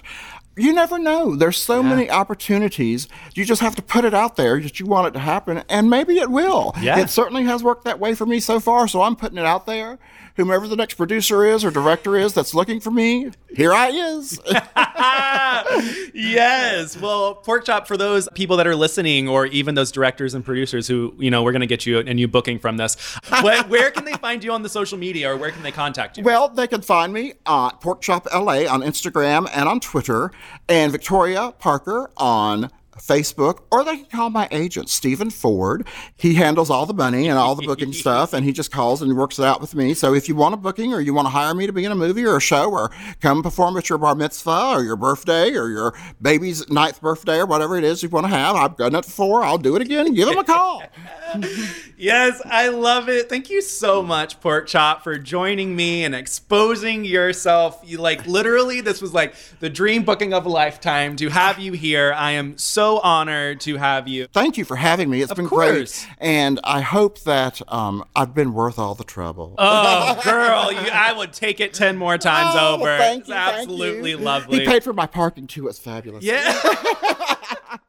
You 0.57 0.71
never 0.73 0.97
know. 0.97 1.35
There's 1.35 1.57
so 1.57 1.83
many 1.83 2.09
opportunities. 2.09 3.09
You 3.33 3.43
just 3.43 3.61
have 3.61 3.75
to 3.75 3.81
put 3.81 4.05
it 4.05 4.13
out 4.13 4.37
there 4.37 4.61
that 4.61 4.79
you 4.79 4.85
want 4.85 5.07
it 5.07 5.11
to 5.11 5.19
happen, 5.19 5.63
and 5.67 5.89
maybe 5.89 6.17
it 6.17 6.31
will. 6.31 6.73
Yeah. 6.79 6.99
It 6.99 7.09
certainly 7.09 7.43
has 7.43 7.61
worked 7.61 7.83
that 7.83 7.99
way 7.99 8.15
for 8.15 8.25
me 8.25 8.39
so 8.39 8.61
far, 8.61 8.87
so 8.87 9.01
I'm 9.01 9.17
putting 9.17 9.37
it 9.37 9.45
out 9.45 9.65
there. 9.65 9.99
Whomever 10.35 10.67
the 10.67 10.75
next 10.75 10.95
producer 10.95 11.45
is 11.45 11.63
or 11.63 11.71
director 11.71 12.17
is 12.17 12.33
that's 12.33 12.53
looking 12.53 12.81
for 12.81 12.91
me, 12.91 13.31
here 13.55 13.73
I 13.73 13.87
is. 13.87 14.37
yes. 16.13 16.99
Well, 16.99 17.35
Pork 17.35 17.65
Chop, 17.65 17.87
for 17.87 17.95
those 17.95 18.27
people 18.33 18.57
that 18.57 18.67
are 18.67 18.75
listening, 18.75 19.29
or 19.29 19.45
even 19.45 19.75
those 19.75 19.93
directors 19.93 20.33
and 20.33 20.43
producers 20.43 20.89
who, 20.89 21.15
you 21.17 21.31
know, 21.31 21.41
we're 21.41 21.53
going 21.53 21.61
to 21.61 21.67
get 21.67 21.85
you 21.85 21.99
a 21.99 22.13
new 22.13 22.27
booking 22.27 22.59
from 22.59 22.75
this, 22.75 22.95
where, 23.41 23.63
where 23.63 23.91
can 23.91 24.03
they 24.03 24.13
find 24.13 24.43
you 24.43 24.51
on 24.51 24.61
the 24.61 24.69
social 24.69 24.97
media 24.97 25.31
or 25.31 25.37
where 25.37 25.51
can 25.51 25.63
they 25.63 25.71
contact 25.71 26.17
you? 26.17 26.23
well, 26.23 26.49
they 26.49 26.67
can 26.67 26.81
find 26.81 27.13
me 27.13 27.33
at 27.45 27.79
Pork 27.79 28.01
Chop 28.01 28.27
LA 28.33 28.65
on 28.65 28.81
Instagram 28.81 29.49
and 29.53 29.69
on 29.69 29.79
Twitter, 29.79 30.31
and 30.67 30.91
Victoria 30.91 31.53
Parker 31.59 32.11
on 32.17 32.69
Facebook, 32.97 33.61
or 33.71 33.83
they 33.83 33.97
can 33.97 34.05
call 34.05 34.29
my 34.29 34.47
agent, 34.51 34.89
Stephen 34.89 35.29
Ford. 35.29 35.85
He 36.15 36.35
handles 36.35 36.69
all 36.69 36.85
the 36.85 36.93
money 36.93 37.27
and 37.27 37.37
all 37.37 37.55
the 37.55 37.65
booking 37.65 37.93
stuff, 38.05 38.33
and 38.33 38.45
he 38.45 38.51
just 38.51 38.71
calls 38.71 39.01
and 39.01 39.15
works 39.15 39.39
it 39.39 39.45
out 39.45 39.61
with 39.61 39.75
me. 39.75 39.93
So 39.93 40.13
if 40.13 40.27
you 40.29 40.35
want 40.35 40.53
a 40.53 40.57
booking 40.57 40.93
or 40.93 41.01
you 41.01 41.13
want 41.13 41.25
to 41.25 41.29
hire 41.29 41.53
me 41.53 41.67
to 41.67 41.73
be 41.73 41.85
in 41.85 41.91
a 41.91 41.95
movie 41.95 42.25
or 42.25 42.37
a 42.37 42.41
show 42.41 42.71
or 42.71 42.91
come 43.21 43.43
perform 43.43 43.77
at 43.77 43.89
your 43.89 43.97
bar 43.97 44.15
mitzvah 44.15 44.73
or 44.75 44.83
your 44.83 44.95
birthday 44.95 45.53
or 45.55 45.69
your 45.69 45.93
baby's 46.21 46.69
ninth 46.69 47.01
birthday 47.01 47.37
or 47.39 47.45
whatever 47.45 47.77
it 47.77 47.83
is 47.83 48.01
you 48.01 48.09
want 48.09 48.25
to 48.25 48.29
have, 48.29 48.55
I've 48.55 48.77
done 48.77 48.95
it 48.95 49.05
before. 49.05 49.43
I'll 49.43 49.57
do 49.57 49.75
it 49.75 49.81
again. 49.81 50.13
Give 50.13 50.29
him 50.29 50.37
a 50.37 50.43
call. 50.43 50.83
Yes, 51.97 52.41
I 52.43 52.67
love 52.67 53.07
it. 53.07 53.29
Thank 53.29 53.49
you 53.49 53.61
so 53.61 54.03
much, 54.03 54.41
Pork 54.41 54.67
Chop, 54.67 55.01
for 55.01 55.17
joining 55.17 55.77
me 55.77 56.03
and 56.03 56.13
exposing 56.13 57.05
yourself. 57.05 57.81
You 57.85 57.99
like 57.99 58.27
literally, 58.27 58.81
this 58.81 59.01
was 59.01 59.13
like 59.13 59.33
the 59.61 59.69
dream 59.69 60.03
booking 60.03 60.33
of 60.33 60.45
a 60.45 60.49
lifetime 60.49 61.15
to 61.17 61.29
have 61.29 61.57
you 61.57 61.71
here. 61.71 62.13
I 62.13 62.31
am 62.31 62.57
so 62.57 62.84
honored 63.03 63.59
to 63.61 63.77
have 63.77 64.07
you. 64.07 64.27
Thank 64.33 64.57
you 64.57 64.65
for 64.65 64.75
having 64.75 65.09
me. 65.09 65.21
It's 65.21 65.31
Of 65.31 65.37
been 65.37 65.47
course. 65.47 66.05
great. 66.05 66.15
And 66.19 66.59
I 66.63 66.81
hope 66.81 67.19
that 67.21 67.61
um, 67.71 68.03
I've 68.15 68.33
been 68.33 68.53
worth 68.53 68.79
all 68.79 68.95
the 68.95 69.03
trouble. 69.03 69.55
Oh, 69.57 70.21
girl, 70.23 70.71
you, 70.71 70.89
I 70.91 71.13
would 71.13 71.33
take 71.33 71.59
it 71.59 71.73
10 71.73 71.97
more 71.97 72.17
times 72.17 72.55
Oh, 72.57 72.75
over. 72.75 72.97
thank 72.97 73.21
it's 73.21 73.29
you, 73.29 73.35
thank 73.35 73.57
absolutely 73.69 74.15
lovely. 74.15 74.59
He 74.59 74.65
paid 74.65 74.83
for 74.83 74.93
my 74.93 75.07
parking 75.07 75.47
too. 75.47 75.67
It's 75.67 75.79
fabulous. 75.79 76.23
Yeah. 76.23 76.53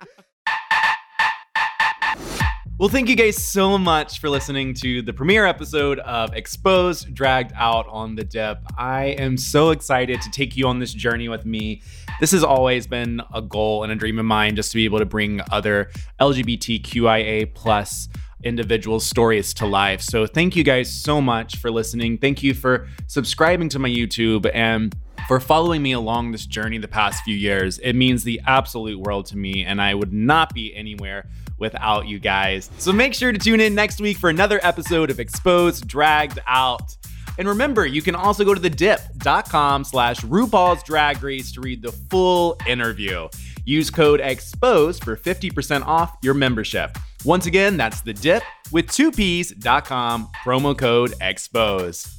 well, 2.79 2.91
thank 2.91 3.09
you 3.09 3.17
guys 3.17 3.43
so 3.43 3.79
much 3.79 4.21
for 4.21 4.29
listening 4.29 4.75
to 4.75 5.01
the 5.01 5.13
premiere 5.15 5.47
episode 5.47 5.99
of 6.01 6.35
Exposed 6.35 7.15
Dragged 7.15 7.53
Out 7.57 7.87
on 7.89 8.17
the 8.17 8.23
Dipp. 8.23 8.59
I 8.77 9.05
am 9.19 9.39
so 9.39 9.71
excited 9.71 10.21
to 10.21 10.31
take 10.31 10.59
you 10.59 10.67
on 10.67 10.79
this 10.79 10.93
journey 10.93 11.31
with 11.31 11.47
me. 11.47 11.81
This 12.21 12.33
has 12.33 12.45
always 12.45 12.87
been 12.87 13.23
a 13.33 13.41
goal 13.41 13.83
and 13.83 13.91
a 13.91 13.95
dream 13.95 14.19
of 14.19 14.27
mine 14.27 14.57
just 14.57 14.73
to 14.73 14.77
be 14.77 14.85
able 14.85 14.99
to 14.99 15.07
bring 15.07 15.41
other 15.51 15.91
LGBTQIA 16.21 17.55
plus 17.55 18.11
individual 18.45 19.01
stories 19.01 19.55
to 19.55 19.65
life. 19.65 20.03
So 20.03 20.27
thank 20.27 20.55
you 20.55 20.63
guys 20.63 20.93
so 20.93 21.23
much 21.23 21.57
for 21.57 21.71
listening. 21.71 22.19
Thank 22.19 22.43
you 22.43 22.53
for 22.53 22.89
subscribing 23.07 23.71
to 23.71 23.79
my 23.79 23.89
YouTube 23.89 24.51
and 24.53 24.95
for 25.27 25.41
following 25.41 25.83
me 25.83 25.93
along 25.93 26.33
this 26.33 26.45
journey 26.45 26.77
the 26.77 26.89
past 26.89 27.25
few 27.25 27.35
years. 27.35 27.79
It 27.79 27.95
means 27.95 28.23
the 28.23 28.39
absolute 28.47 29.01
world 29.01 29.25
to 29.27 29.39
me, 29.39 29.65
and 29.65 29.81
I 29.81 29.95
would 29.95 30.13
not 30.13 30.53
be 30.53 30.77
anywhere 30.77 31.27
without 31.59 32.07
you 32.07 32.19
guys. 32.19 32.71
So 32.79 32.93
make 32.93 33.15
sure 33.15 33.33
to 33.33 33.39
tune 33.39 33.61
in 33.61 33.75
next 33.75 34.01
week 34.01 34.19
for 34.19 34.31
another 34.31 34.61
episode 34.63 35.11
of 35.11 35.21
Exposed 35.21 35.87
Dragged 35.87 36.39
Out. 36.47 36.97
And 37.39 37.47
remember, 37.49 37.87
you 37.87 38.03
can 38.03 38.15
also 38.15 38.45
go 38.45 38.55
to 38.55 38.61
thedipp.com 38.61 39.85
slash 39.85 40.21
RuPaul's 40.21 40.83
Drag 40.83 41.23
Race 41.23 41.53
to 41.53 41.61
read 41.61 41.83
the 41.83 41.93
full 41.93 42.57
interview. 42.67 43.29
Use 43.65 43.91
code 43.91 44.21
EXPOSED 44.21 45.05
for 45.05 45.17
50% 45.17 45.85
off 45.85 46.17
your 46.23 46.35
membership. 46.35 46.97
Once 47.25 47.47
again, 47.47 47.77
that's 47.77 48.01
the 48.03 48.13
dipp 48.13 48.43
with 48.73 48.91
two 48.91 49.11
P's.com, 49.11 50.29
promo 50.45 50.77
code 50.77 51.13
EXPOSED. 51.21 52.13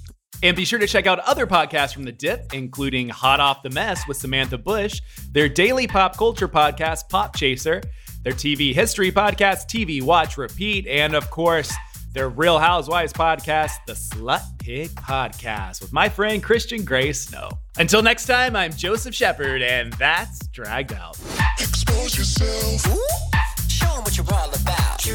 And 0.44 0.56
be 0.56 0.66
sure 0.66 0.78
to 0.78 0.86
check 0.86 1.08
out 1.08 1.20
other 1.20 1.48
podcasts 1.48 1.94
from 1.94 2.04
The 2.04 2.12
Dipp, 2.12 2.54
including 2.54 3.10
Hot 3.10 3.40
Off 3.40 3.64
the 3.64 3.72
Mess 3.72 4.08
with 4.08 4.18
Samantha 4.18 4.60
Bush, 4.60 5.02
their 5.32 5.50
daily 5.50 5.88
pop 5.88 6.16
culture 6.16 6.48
podcast, 6.48 7.10
Pop 7.10 7.36
Chaser, 7.36 7.82
their 8.28 8.36
TV 8.36 8.74
history 8.74 9.10
podcast, 9.10 9.68
TV 9.70 10.02
Watch 10.02 10.38
Repeat, 10.38 10.86
and 10.86 11.16
of 11.16 11.30
course, 11.30 11.74
their 12.12 12.28
Real 12.28 12.60
Housewives 12.60 13.14
podcast, 13.14 13.76
the 13.88 13.94
Slut 13.94 14.42
Pig 14.60 14.90
Podcast, 14.90 15.80
with 15.82 15.94
my 15.94 16.10
friend 16.10 16.44
Christian 16.44 16.84
Gray 16.84 17.14
Snow. 17.14 17.50
Until 17.78 18.02
next 18.02 18.26
time, 18.26 18.54
I'm 18.54 18.74
Joseph 18.74 19.16
Shepard, 19.16 19.62
and 19.62 19.94
that's 19.94 20.46
Dragged 20.48 20.92
Out. 20.92 21.18
Expose 21.58 22.18
yourself. 22.18 22.86
Ooh. 22.94 23.00
Show 23.70 23.88
them 23.94 24.04
what 24.04 24.18
you're 24.18 24.26
all 24.34 24.50
about. 24.54 25.06